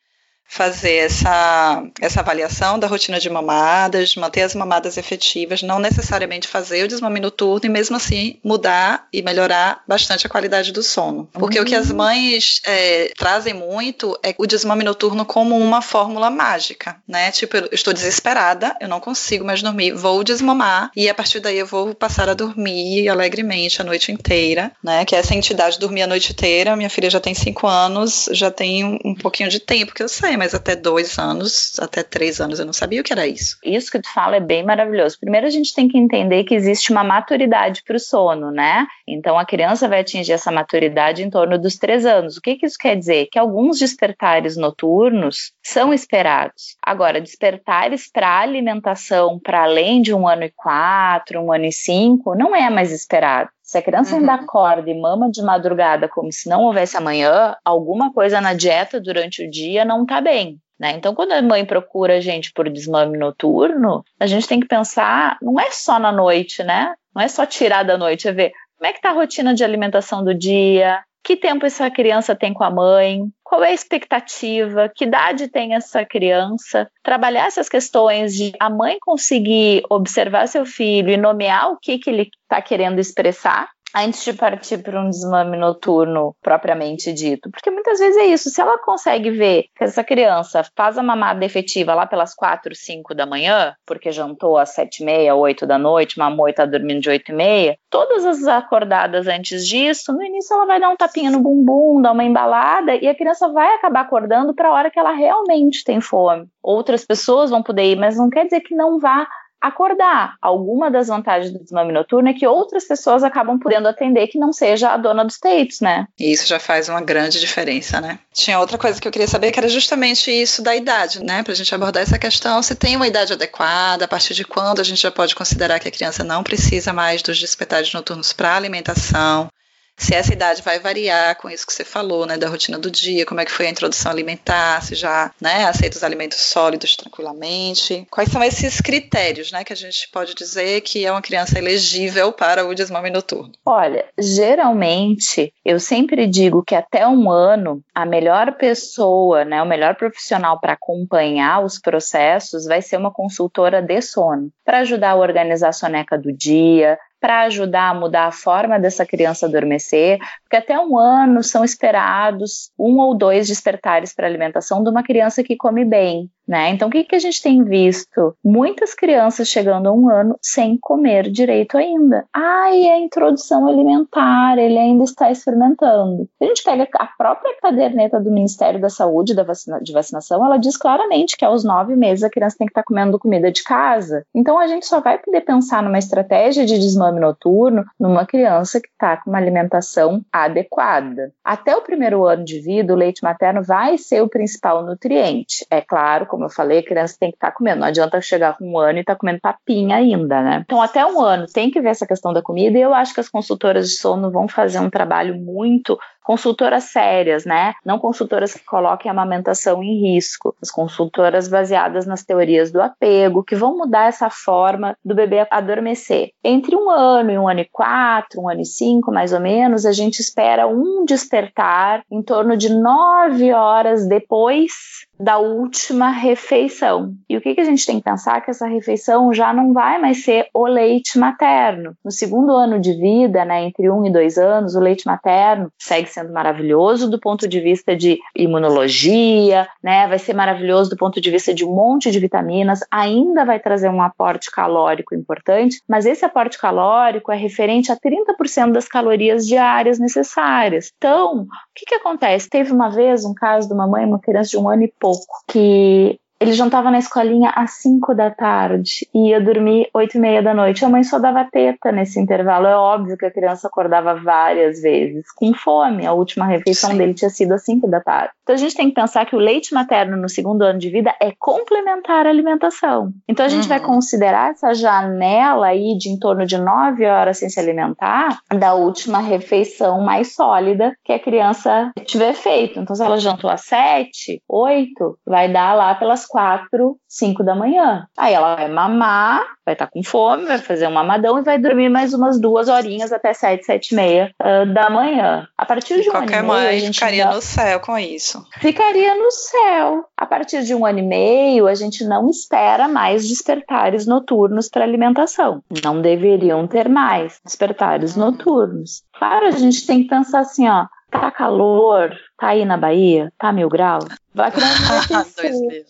fazer 0.48 0.94
essa, 0.94 1.84
essa 2.00 2.20
avaliação 2.20 2.78
da 2.78 2.86
rotina 2.86 3.20
de 3.20 3.28
mamadas, 3.28 4.16
manter 4.16 4.42
as 4.42 4.54
mamadas 4.54 4.96
efetivas, 4.96 5.62
não 5.62 5.78
necessariamente 5.78 6.48
fazer 6.48 6.84
o 6.84 6.88
desmame 6.88 7.20
noturno 7.20 7.66
e 7.66 7.68
mesmo 7.68 7.96
assim 7.96 8.40
mudar 8.42 9.06
e 9.12 9.20
melhorar 9.20 9.82
bastante 9.86 10.26
a 10.26 10.30
qualidade 10.30 10.72
do 10.72 10.82
sono. 10.82 11.28
Porque 11.34 11.58
uhum. 11.58 11.64
o 11.64 11.66
que 11.66 11.74
as 11.74 11.90
uhum. 11.90 11.98
mães 11.98 12.62
é, 12.64 13.12
trazem 13.16 13.52
muito 13.52 14.18
é 14.22 14.34
o 14.38 14.46
desmame 14.46 14.82
noturno 14.82 15.26
como 15.26 15.56
uma 15.56 15.82
fórmula 15.82 16.30
mágica, 16.30 16.96
né? 17.06 17.30
Tipo, 17.30 17.58
eu 17.58 17.68
estou 17.72 17.92
desesperada, 17.92 18.74
eu 18.80 18.88
não 18.88 19.00
consigo 19.00 19.44
mais 19.44 19.60
dormir, 19.60 19.92
vou 19.92 20.24
desmamar 20.24 20.90
e 20.96 21.10
a 21.10 21.14
partir 21.14 21.40
daí 21.40 21.58
eu 21.58 21.66
vou 21.66 21.94
passar 21.94 22.28
a 22.28 22.34
dormir 22.34 23.06
alegremente 23.08 23.82
a 23.82 23.84
noite 23.84 24.10
inteira, 24.10 24.72
né? 24.82 25.04
Que 25.04 25.14
é 25.14 25.18
essa 25.18 25.34
entidade 25.34 25.78
dormir 25.78 26.02
a 26.02 26.06
noite 26.06 26.32
inteira. 26.32 26.74
Minha 26.74 26.88
filha 26.88 27.10
já 27.10 27.20
tem 27.20 27.34
cinco 27.34 27.66
anos, 27.66 28.30
já 28.32 28.50
tem 28.50 28.82
um, 28.82 28.98
um 29.04 29.14
pouquinho 29.14 29.50
de 29.50 29.60
tempo 29.60 29.92
que 29.92 30.02
eu 30.02 30.08
sei 30.08 30.37
mas 30.38 30.54
até 30.54 30.76
dois 30.76 31.18
anos, 31.18 31.78
até 31.80 32.02
três 32.02 32.40
anos, 32.40 32.58
eu 32.58 32.64
não 32.64 32.72
sabia 32.72 33.00
o 33.00 33.04
que 33.04 33.12
era 33.12 33.26
isso. 33.26 33.58
Isso 33.64 33.90
que 33.90 34.00
tu 34.00 34.12
fala 34.12 34.36
é 34.36 34.40
bem 34.40 34.64
maravilhoso. 34.64 35.18
Primeiro 35.18 35.46
a 35.46 35.50
gente 35.50 35.74
tem 35.74 35.88
que 35.88 35.98
entender 35.98 36.44
que 36.44 36.54
existe 36.54 36.92
uma 36.92 37.02
maturidade 37.02 37.82
para 37.84 37.96
o 37.96 38.00
sono, 38.00 38.50
né? 38.50 38.86
Então 39.06 39.38
a 39.38 39.44
criança 39.44 39.88
vai 39.88 40.00
atingir 40.00 40.32
essa 40.32 40.52
maturidade 40.52 41.22
em 41.22 41.30
torno 41.30 41.58
dos 41.58 41.76
três 41.76 42.06
anos. 42.06 42.36
O 42.36 42.40
que, 42.40 42.56
que 42.56 42.66
isso 42.66 42.78
quer 42.78 42.96
dizer? 42.96 43.28
Que 43.30 43.38
alguns 43.38 43.78
despertares 43.78 44.56
noturnos 44.56 45.52
são 45.62 45.92
esperados. 45.92 46.76
Agora, 46.82 47.20
despertares 47.20 48.10
para 48.10 48.40
alimentação 48.40 49.38
para 49.38 49.64
além 49.64 50.00
de 50.00 50.14
um 50.14 50.26
ano 50.28 50.44
e 50.44 50.52
quatro, 50.54 51.40
um 51.40 51.52
ano 51.52 51.66
e 51.66 51.72
cinco, 51.72 52.34
não 52.34 52.54
é 52.54 52.70
mais 52.70 52.92
esperado. 52.92 53.50
Se 53.68 53.76
a 53.76 53.82
criança 53.82 54.14
uhum. 54.14 54.20
ainda 54.20 54.32
acorda 54.32 54.90
e 54.90 54.98
mama 54.98 55.30
de 55.30 55.42
madrugada 55.42 56.08
como 56.08 56.32
se 56.32 56.48
não 56.48 56.62
houvesse 56.62 56.96
amanhã, 56.96 57.54
alguma 57.62 58.10
coisa 58.14 58.40
na 58.40 58.54
dieta 58.54 58.98
durante 58.98 59.44
o 59.44 59.50
dia 59.50 59.84
não 59.84 60.04
está 60.04 60.22
bem. 60.22 60.58
Né? 60.80 60.92
Então, 60.92 61.14
quando 61.14 61.32
a 61.32 61.42
mãe 61.42 61.66
procura 61.66 62.16
a 62.16 62.20
gente 62.20 62.50
por 62.50 62.66
desmame 62.70 63.18
noturno, 63.18 64.02
a 64.18 64.26
gente 64.26 64.48
tem 64.48 64.58
que 64.58 64.66
pensar, 64.66 65.36
não 65.42 65.60
é 65.60 65.70
só 65.70 65.98
na 65.98 66.10
noite, 66.10 66.64
né? 66.64 66.94
Não 67.14 67.20
é 67.20 67.28
só 67.28 67.44
tirar 67.44 67.82
da 67.82 67.98
noite, 67.98 68.26
é 68.26 68.32
ver 68.32 68.52
como 68.78 68.88
é 68.88 68.92
que 68.92 69.00
está 69.00 69.10
a 69.10 69.14
rotina 69.14 69.52
de 69.52 69.62
alimentação 69.62 70.24
do 70.24 70.32
dia, 70.32 71.02
que 71.22 71.36
tempo 71.36 71.66
essa 71.66 71.90
criança 71.90 72.34
tem 72.34 72.54
com 72.54 72.64
a 72.64 72.70
mãe, 72.70 73.22
qual 73.42 73.62
é 73.62 73.68
a 73.68 73.74
expectativa, 73.74 74.90
que 74.94 75.04
idade 75.04 75.48
tem 75.48 75.74
essa 75.74 76.04
criança, 76.04 76.90
trabalhar 77.02 77.46
essas 77.46 77.68
questões 77.68 78.34
de 78.34 78.52
a 78.58 78.70
mãe 78.70 78.98
conseguir 79.00 79.82
observar 79.90 80.46
seu 80.48 80.64
filho 80.64 81.10
e 81.10 81.16
nomear 81.16 81.70
o 81.70 81.78
que, 81.78 81.98
que 81.98 82.10
ele 82.10 82.30
está 82.44 82.62
querendo 82.62 82.98
expressar 82.98 83.68
antes 83.94 84.24
de 84.24 84.32
partir 84.32 84.78
para 84.78 85.00
um 85.00 85.10
desmame 85.10 85.56
noturno 85.56 86.34
propriamente 86.42 87.12
dito. 87.12 87.50
Porque 87.50 87.70
muitas 87.70 87.98
vezes 87.98 88.16
é 88.16 88.26
isso, 88.26 88.50
se 88.50 88.60
ela 88.60 88.78
consegue 88.78 89.30
ver 89.30 89.64
que 89.76 89.84
essa 89.84 90.04
criança 90.04 90.62
faz 90.76 90.98
a 90.98 91.02
mamada 91.02 91.44
efetiva 91.44 91.94
lá 91.94 92.06
pelas 92.06 92.34
4, 92.34 92.74
5 92.74 93.14
da 93.14 93.26
manhã, 93.26 93.74
porque 93.86 94.12
jantou 94.12 94.56
às 94.56 94.70
7 94.70 95.02
e 95.02 95.04
meia, 95.04 95.34
8 95.34 95.66
da 95.66 95.78
noite, 95.78 96.18
mamou 96.18 96.48
e 96.48 96.50
está 96.50 96.66
dormindo 96.66 97.00
de 97.00 97.10
8 97.10 97.32
e 97.32 97.34
meia, 97.34 97.78
todas 97.90 98.24
as 98.24 98.46
acordadas 98.46 99.26
antes 99.26 99.66
disso, 99.66 100.12
no 100.12 100.22
início 100.22 100.54
ela 100.54 100.66
vai 100.66 100.80
dar 100.80 100.90
um 100.90 100.96
tapinha 100.96 101.30
no 101.30 101.40
bumbum, 101.40 102.00
dar 102.00 102.12
uma 102.12 102.24
embalada 102.24 102.94
e 102.94 103.08
a 103.08 103.14
criança 103.14 103.48
vai 103.48 103.74
acabar 103.74 104.00
acordando 104.02 104.54
para 104.54 104.68
a 104.68 104.72
hora 104.72 104.90
que 104.90 104.98
ela 104.98 105.12
realmente 105.12 105.84
tem 105.84 106.00
fome. 106.00 106.46
Outras 106.62 107.04
pessoas 107.04 107.50
vão 107.50 107.62
poder 107.62 107.92
ir, 107.92 107.96
mas 107.96 108.16
não 108.16 108.28
quer 108.28 108.44
dizer 108.44 108.60
que 108.60 108.74
não 108.74 108.98
vá 108.98 109.26
acordar. 109.60 110.36
Alguma 110.40 110.90
das 110.90 111.08
vantagens 111.08 111.52
do 111.52 111.58
desmame 111.58 111.92
noturno 111.92 112.28
é 112.28 112.34
que 112.34 112.46
outras 112.46 112.86
pessoas 112.86 113.22
acabam 113.22 113.58
podendo 113.58 113.88
atender 113.88 114.28
que 114.28 114.38
não 114.38 114.52
seja 114.52 114.90
a 114.90 114.96
dona 114.96 115.24
dos 115.24 115.38
peitos, 115.38 115.80
né? 115.80 116.06
E 116.18 116.32
isso 116.32 116.46
já 116.46 116.58
faz 116.58 116.88
uma 116.88 117.00
grande 117.00 117.40
diferença, 117.40 118.00
né? 118.00 118.18
Tinha 118.32 118.58
outra 118.58 118.78
coisa 118.78 119.00
que 119.00 119.06
eu 119.06 119.12
queria 119.12 119.28
saber 119.28 119.50
que 119.50 119.58
era 119.58 119.68
justamente 119.68 120.30
isso 120.30 120.62
da 120.62 120.74
idade, 120.74 121.24
né? 121.24 121.42
Pra 121.42 121.54
gente 121.54 121.74
abordar 121.74 122.02
essa 122.02 122.18
questão, 122.18 122.62
se 122.62 122.74
tem 122.74 122.96
uma 122.96 123.06
idade 123.06 123.32
adequada, 123.32 124.04
a 124.04 124.08
partir 124.08 124.34
de 124.34 124.44
quando 124.44 124.80
a 124.80 124.84
gente 124.84 125.02
já 125.02 125.10
pode 125.10 125.34
considerar 125.34 125.78
que 125.78 125.88
a 125.88 125.92
criança 125.92 126.22
não 126.22 126.42
precisa 126.42 126.92
mais 126.92 127.22
dos 127.22 127.38
despertares 127.38 127.92
noturnos 127.92 128.32
para 128.32 128.56
alimentação, 128.56 129.50
se 129.98 130.14
essa 130.14 130.32
idade 130.32 130.62
vai 130.62 130.78
variar 130.78 131.36
com 131.36 131.50
isso 131.50 131.66
que 131.66 131.72
você 131.72 131.84
falou, 131.84 132.24
né, 132.24 132.38
da 132.38 132.48
rotina 132.48 132.78
do 132.78 132.90
dia, 132.90 133.26
como 133.26 133.40
é 133.40 133.44
que 133.44 133.50
foi 133.50 133.66
a 133.66 133.70
introdução 133.70 134.12
alimentar, 134.12 134.82
se 134.82 134.94
já, 134.94 135.32
né, 135.40 135.64
aceita 135.64 135.96
os 135.96 136.04
alimentos 136.04 136.38
sólidos 136.38 136.96
tranquilamente. 136.96 138.06
Quais 138.10 138.30
são 138.30 138.42
esses 138.42 138.80
critérios, 138.80 139.50
né, 139.50 139.64
que 139.64 139.72
a 139.72 139.76
gente 139.76 140.08
pode 140.12 140.34
dizer 140.34 140.80
que 140.82 141.04
é 141.04 141.10
uma 141.10 141.20
criança 141.20 141.58
elegível 141.58 142.32
para 142.32 142.64
o 142.64 142.74
desmame 142.74 143.10
noturno? 143.10 143.52
Olha, 143.66 144.06
geralmente 144.16 145.52
eu 145.64 145.80
sempre 145.80 146.26
digo 146.26 146.62
que 146.62 146.76
até 146.76 147.06
um 147.06 147.30
ano 147.30 147.82
a 147.92 148.06
melhor 148.06 148.52
pessoa, 148.52 149.44
né, 149.44 149.60
o 149.60 149.66
melhor 149.66 149.96
profissional 149.96 150.60
para 150.60 150.74
acompanhar 150.74 151.64
os 151.64 151.78
processos 151.78 152.66
vai 152.66 152.80
ser 152.80 152.96
uma 152.96 153.10
consultora 153.10 153.82
de 153.82 154.00
sono, 154.00 154.50
para 154.64 154.78
ajudar 154.78 155.10
a 155.10 155.16
organizar 155.16 155.70
a 155.70 155.72
soneca 155.72 156.16
do 156.16 156.32
dia, 156.32 156.98
para 157.20 157.42
ajudar 157.42 157.90
a 157.90 157.94
mudar 157.94 158.26
a 158.26 158.32
forma 158.32 158.78
dessa 158.78 159.04
criança 159.04 159.46
adormecer, 159.46 160.18
porque 160.42 160.56
até 160.56 160.78
um 160.78 160.96
ano 160.98 161.42
são 161.42 161.64
esperados 161.64 162.70
um 162.78 162.98
ou 162.98 163.16
dois 163.16 163.46
despertares 163.48 164.14
para 164.14 164.26
alimentação 164.26 164.82
de 164.82 164.90
uma 164.90 165.02
criança 165.02 165.42
que 165.42 165.56
come 165.56 165.84
bem. 165.84 166.30
Né? 166.48 166.70
Então, 166.70 166.88
o 166.88 166.90
que, 166.90 167.04
que 167.04 167.14
a 167.14 167.18
gente 167.18 167.42
tem 167.42 167.62
visto? 167.62 168.34
Muitas 168.42 168.94
crianças 168.94 169.48
chegando 169.48 169.86
a 169.86 169.92
um 169.92 170.08
ano 170.08 170.34
sem 170.40 170.78
comer 170.78 171.30
direito 171.30 171.76
ainda. 171.76 172.24
Ai, 172.32 172.86
é 172.86 172.94
a 172.94 173.00
introdução 173.00 173.68
alimentar, 173.68 174.56
ele 174.56 174.78
ainda 174.78 175.04
está 175.04 175.30
experimentando. 175.30 176.26
A 176.40 176.44
gente 176.46 176.62
pega 176.64 176.88
a 176.94 177.06
própria 177.06 177.54
caderneta 177.60 178.18
do 178.18 178.30
Ministério 178.30 178.80
da 178.80 178.88
Saúde 178.88 179.34
da 179.34 179.42
vacina, 179.42 179.78
de 179.82 179.92
vacinação, 179.92 180.44
ela 180.44 180.56
diz 180.56 180.76
claramente 180.78 181.36
que 181.36 181.44
aos 181.44 181.64
nove 181.64 181.94
meses 181.94 182.24
a 182.24 182.30
criança 182.30 182.56
tem 182.58 182.66
que 182.66 182.70
estar 182.70 182.82
comendo 182.82 183.18
comida 183.18 183.52
de 183.52 183.62
casa. 183.62 184.24
Então, 184.34 184.58
a 184.58 184.66
gente 184.66 184.86
só 184.86 185.00
vai 185.00 185.18
poder 185.18 185.42
pensar 185.42 185.82
numa 185.82 185.98
estratégia 185.98 186.64
de 186.64 186.78
desmame 186.78 187.20
noturno 187.20 187.84
numa 188.00 188.24
criança 188.24 188.80
que 188.80 188.88
está 188.88 189.18
com 189.18 189.28
uma 189.28 189.38
alimentação 189.38 190.24
adequada. 190.32 191.30
Até 191.44 191.76
o 191.76 191.82
primeiro 191.82 192.24
ano 192.24 192.44
de 192.44 192.58
vida, 192.58 192.94
o 192.94 192.96
leite 192.96 193.22
materno 193.22 193.62
vai 193.62 193.98
ser 193.98 194.22
o 194.22 194.28
principal 194.28 194.82
nutriente. 194.82 195.66
É 195.70 195.82
claro, 195.82 196.26
como 196.38 196.46
eu 196.46 196.50
falei, 196.50 196.78
a 196.78 196.84
criança 196.84 197.16
tem 197.18 197.30
que 197.30 197.36
estar 197.36 197.50
tá 197.50 197.56
comendo. 197.56 197.80
Não 197.80 197.88
adianta 197.88 198.20
chegar 198.20 198.56
com 198.56 198.64
um 198.64 198.78
ano 198.78 198.98
e 198.98 199.00
estar 199.00 199.14
tá 199.14 199.18
comendo 199.18 199.40
papinha 199.40 199.96
ainda, 199.96 200.40
né? 200.40 200.62
Então, 200.64 200.80
até 200.80 201.04
um 201.04 201.20
ano 201.20 201.46
tem 201.52 201.68
que 201.68 201.80
ver 201.80 201.88
essa 201.88 202.06
questão 202.06 202.32
da 202.32 202.40
comida 202.40 202.78
e 202.78 202.80
eu 202.80 202.94
acho 202.94 203.12
que 203.12 203.18
as 203.18 203.28
consultoras 203.28 203.90
de 203.90 203.96
sono 203.96 204.30
vão 204.30 204.46
fazer 204.46 204.78
um 204.78 204.88
trabalho 204.88 205.34
muito 205.34 205.98
consultoras 206.28 206.84
sérias, 206.84 207.46
né? 207.46 207.72
Não 207.82 207.98
consultoras 207.98 208.52
que 208.52 208.62
coloquem 208.62 209.08
a 209.08 209.12
amamentação 209.12 209.82
em 209.82 210.12
risco, 210.12 210.54
as 210.60 210.70
consultoras 210.70 211.48
baseadas 211.48 212.04
nas 212.04 212.22
teorias 212.22 212.70
do 212.70 212.82
apego, 212.82 213.42
que 213.42 213.56
vão 213.56 213.78
mudar 213.78 214.08
essa 214.08 214.28
forma 214.28 214.94
do 215.02 215.14
bebê 215.14 215.46
adormecer. 215.50 216.32
Entre 216.44 216.76
um 216.76 216.90
ano 216.90 217.30
e 217.30 217.38
um 217.38 217.48
ano 217.48 217.60
e 217.60 217.68
quatro, 217.72 218.42
um 218.42 218.48
ano 218.50 218.60
e 218.60 218.66
cinco, 218.66 219.10
mais 219.10 219.32
ou 219.32 219.40
menos, 219.40 219.86
a 219.86 219.92
gente 219.92 220.20
espera 220.20 220.66
um 220.66 221.06
despertar 221.06 222.02
em 222.12 222.22
torno 222.22 222.58
de 222.58 222.74
nove 222.74 223.50
horas 223.54 224.06
depois 224.06 224.72
da 225.18 225.38
última 225.38 226.10
refeição. 226.10 227.14
E 227.28 227.36
o 227.36 227.40
que, 227.40 227.54
que 227.54 227.60
a 227.60 227.64
gente 227.64 227.84
tem 227.84 227.96
que 227.96 228.04
pensar? 228.04 228.40
Que 228.40 228.50
essa 228.50 228.66
refeição 228.66 229.32
já 229.32 229.52
não 229.52 229.72
vai 229.72 229.98
mais 229.98 230.22
ser 230.22 230.46
o 230.54 230.66
leite 230.66 231.18
materno. 231.18 231.94
No 232.04 232.10
segundo 232.10 232.52
ano 232.52 232.78
de 232.78 232.92
vida, 232.92 233.44
né, 233.44 233.64
entre 233.64 233.90
um 233.90 234.04
e 234.04 234.12
dois 234.12 234.38
anos, 234.38 234.74
o 234.74 234.80
leite 234.80 235.06
materno 235.06 235.72
segue 235.78 236.08
sendo 236.18 236.32
maravilhoso 236.32 237.08
do 237.08 237.18
ponto 237.18 237.46
de 237.46 237.60
vista 237.60 237.94
de 237.94 238.18
imunologia, 238.34 239.68
né? 239.82 240.06
Vai 240.08 240.18
ser 240.18 240.34
maravilhoso 240.34 240.90
do 240.90 240.96
ponto 240.96 241.20
de 241.20 241.30
vista 241.30 241.54
de 241.54 241.64
um 241.64 241.72
monte 241.74 242.10
de 242.10 242.18
vitaminas, 242.18 242.80
ainda 242.90 243.44
vai 243.44 243.60
trazer 243.60 243.88
um 243.88 244.02
aporte 244.02 244.50
calórico 244.50 245.14
importante, 245.14 245.80
mas 245.88 246.06
esse 246.06 246.24
aporte 246.24 246.58
calórico 246.58 247.30
é 247.30 247.36
referente 247.36 247.92
a 247.92 247.96
30% 247.96 248.72
das 248.72 248.88
calorias 248.88 249.46
diárias 249.46 249.98
necessárias. 249.98 250.92
Então, 250.96 251.42
o 251.42 251.46
que, 251.74 251.86
que 251.86 251.94
acontece? 251.94 252.48
Teve 252.48 252.72
uma 252.72 252.90
vez 252.90 253.24
um 253.24 253.34
caso 253.34 253.68
de 253.68 253.74
uma 253.74 253.86
mãe, 253.86 254.04
uma 254.04 254.18
criança 254.18 254.50
de 254.50 254.58
um 254.58 254.68
ano 254.68 254.82
e 254.82 254.92
pouco, 254.98 255.26
que 255.46 256.18
ele 256.40 256.52
jantava 256.52 256.90
na 256.90 256.98
escolinha 256.98 257.50
às 257.54 257.72
5 257.82 258.14
da 258.14 258.30
tarde 258.30 259.08
e 259.12 259.30
ia 259.30 259.40
dormir 259.40 259.88
8 259.92 260.16
e 260.16 260.20
meia 260.20 260.42
da 260.42 260.54
noite. 260.54 260.84
A 260.84 260.88
mãe 260.88 261.02
só 261.02 261.18
dava 261.18 261.44
teta 261.44 261.90
nesse 261.90 262.20
intervalo. 262.20 262.66
É 262.66 262.76
óbvio 262.76 263.16
que 263.16 263.26
a 263.26 263.30
criança 263.30 263.66
acordava 263.66 264.14
várias 264.14 264.80
vezes, 264.80 265.30
com 265.32 265.52
fome. 265.52 266.06
A 266.06 266.12
última 266.12 266.46
refeição 266.46 266.90
Sim. 266.90 266.98
dele 266.98 267.14
tinha 267.14 267.30
sido 267.30 267.52
às 267.52 267.64
5 267.64 267.88
da 267.88 268.00
tarde. 268.00 268.32
Então 268.42 268.54
a 268.54 268.58
gente 268.58 268.76
tem 268.76 268.88
que 268.88 268.94
pensar 268.94 269.26
que 269.26 269.34
o 269.34 269.38
leite 269.38 269.74
materno 269.74 270.16
no 270.16 270.28
segundo 270.28 270.62
ano 270.62 270.78
de 270.78 270.88
vida 270.88 271.14
é 271.20 271.32
complementar 271.38 272.26
a 272.26 272.30
alimentação. 272.30 273.12
Então 273.28 273.44
a 273.44 273.48
gente 273.48 273.64
uhum. 273.64 273.68
vai 273.68 273.80
considerar 273.80 274.52
essa 274.52 274.72
janela 274.74 275.66
aí 275.66 275.98
de 275.98 276.08
em 276.08 276.18
torno 276.18 276.46
de 276.46 276.56
9 276.56 277.04
horas 277.04 277.38
sem 277.38 277.48
se 277.48 277.58
alimentar 277.58 278.38
da 278.56 278.74
última 278.74 279.18
refeição 279.18 280.00
mais 280.00 280.34
sólida 280.34 280.94
que 281.04 281.12
a 281.12 281.18
criança 281.18 281.90
tiver 282.04 282.32
feito. 282.32 282.78
Então 282.78 282.94
se 282.94 283.02
ela 283.02 283.18
jantou 283.18 283.50
às 283.50 283.62
7, 283.62 284.40
8, 284.48 285.18
vai 285.26 285.52
dar 285.52 285.74
lá 285.74 285.94
pelas 285.94 286.27
quatro, 286.28 286.96
cinco 287.08 287.42
da 287.42 287.54
manhã. 287.54 288.06
Aí 288.16 288.34
ela 288.34 288.54
vai 288.54 288.68
mamar, 288.68 289.44
vai 289.64 289.74
estar 289.74 289.86
tá 289.86 289.92
com 289.92 290.02
fome, 290.02 290.44
vai 290.44 290.58
fazer 290.58 290.86
um 290.86 290.92
mamadão 290.92 291.38
e 291.38 291.42
vai 291.42 291.58
dormir 291.58 291.88
mais 291.88 292.14
umas 292.14 292.40
duas 292.40 292.68
horinhas 292.68 293.12
até 293.12 293.32
sete, 293.32 293.64
sete 293.64 293.92
e 293.92 293.96
meia 293.96 294.32
uh, 294.40 294.72
da 294.72 294.90
manhã. 294.90 295.48
A 295.56 295.66
partir 295.66 296.00
de 296.02 296.08
um 296.08 296.12
Qualquer 296.12 296.38
ano 296.38 296.52
e 296.52 296.56
meio. 296.56 296.68
a 296.68 296.78
gente 296.78 296.94
ficaria 296.94 297.30
no 297.30 297.40
céu 297.40 297.80
com 297.80 297.98
isso. 297.98 298.44
Ficaria 298.58 299.14
no 299.14 299.30
céu. 299.30 300.04
A 300.16 300.26
partir 300.26 300.62
de 300.62 300.74
um 300.74 300.84
ano 300.86 300.98
e 301.00 301.02
meio, 301.02 301.66
a 301.66 301.74
gente 301.74 302.04
não 302.04 302.28
espera 302.28 302.88
mais 302.88 303.26
despertares 303.28 304.06
noturnos 304.06 304.68
para 304.68 304.84
alimentação. 304.84 305.62
Não 305.82 306.00
deveriam 306.00 306.66
ter 306.66 306.88
mais 306.88 307.40
despertares 307.44 308.16
noturnos. 308.16 309.02
Claro, 309.18 309.46
a 309.46 309.50
gente 309.50 309.86
tem 309.86 310.02
que 310.02 310.08
pensar 310.08 310.40
assim, 310.40 310.68
ó, 310.68 310.86
tá 311.10 311.30
calor, 311.30 312.14
Tá 312.38 312.48
aí 312.48 312.64
na 312.64 312.76
Bahia? 312.76 313.32
Tá 313.36 313.52
mil 313.52 313.68
graus? 313.68 314.04
A 314.38 314.50
criança 314.52 314.86
vai 314.86 315.24
ter 315.24 315.24
sede, 315.24 315.84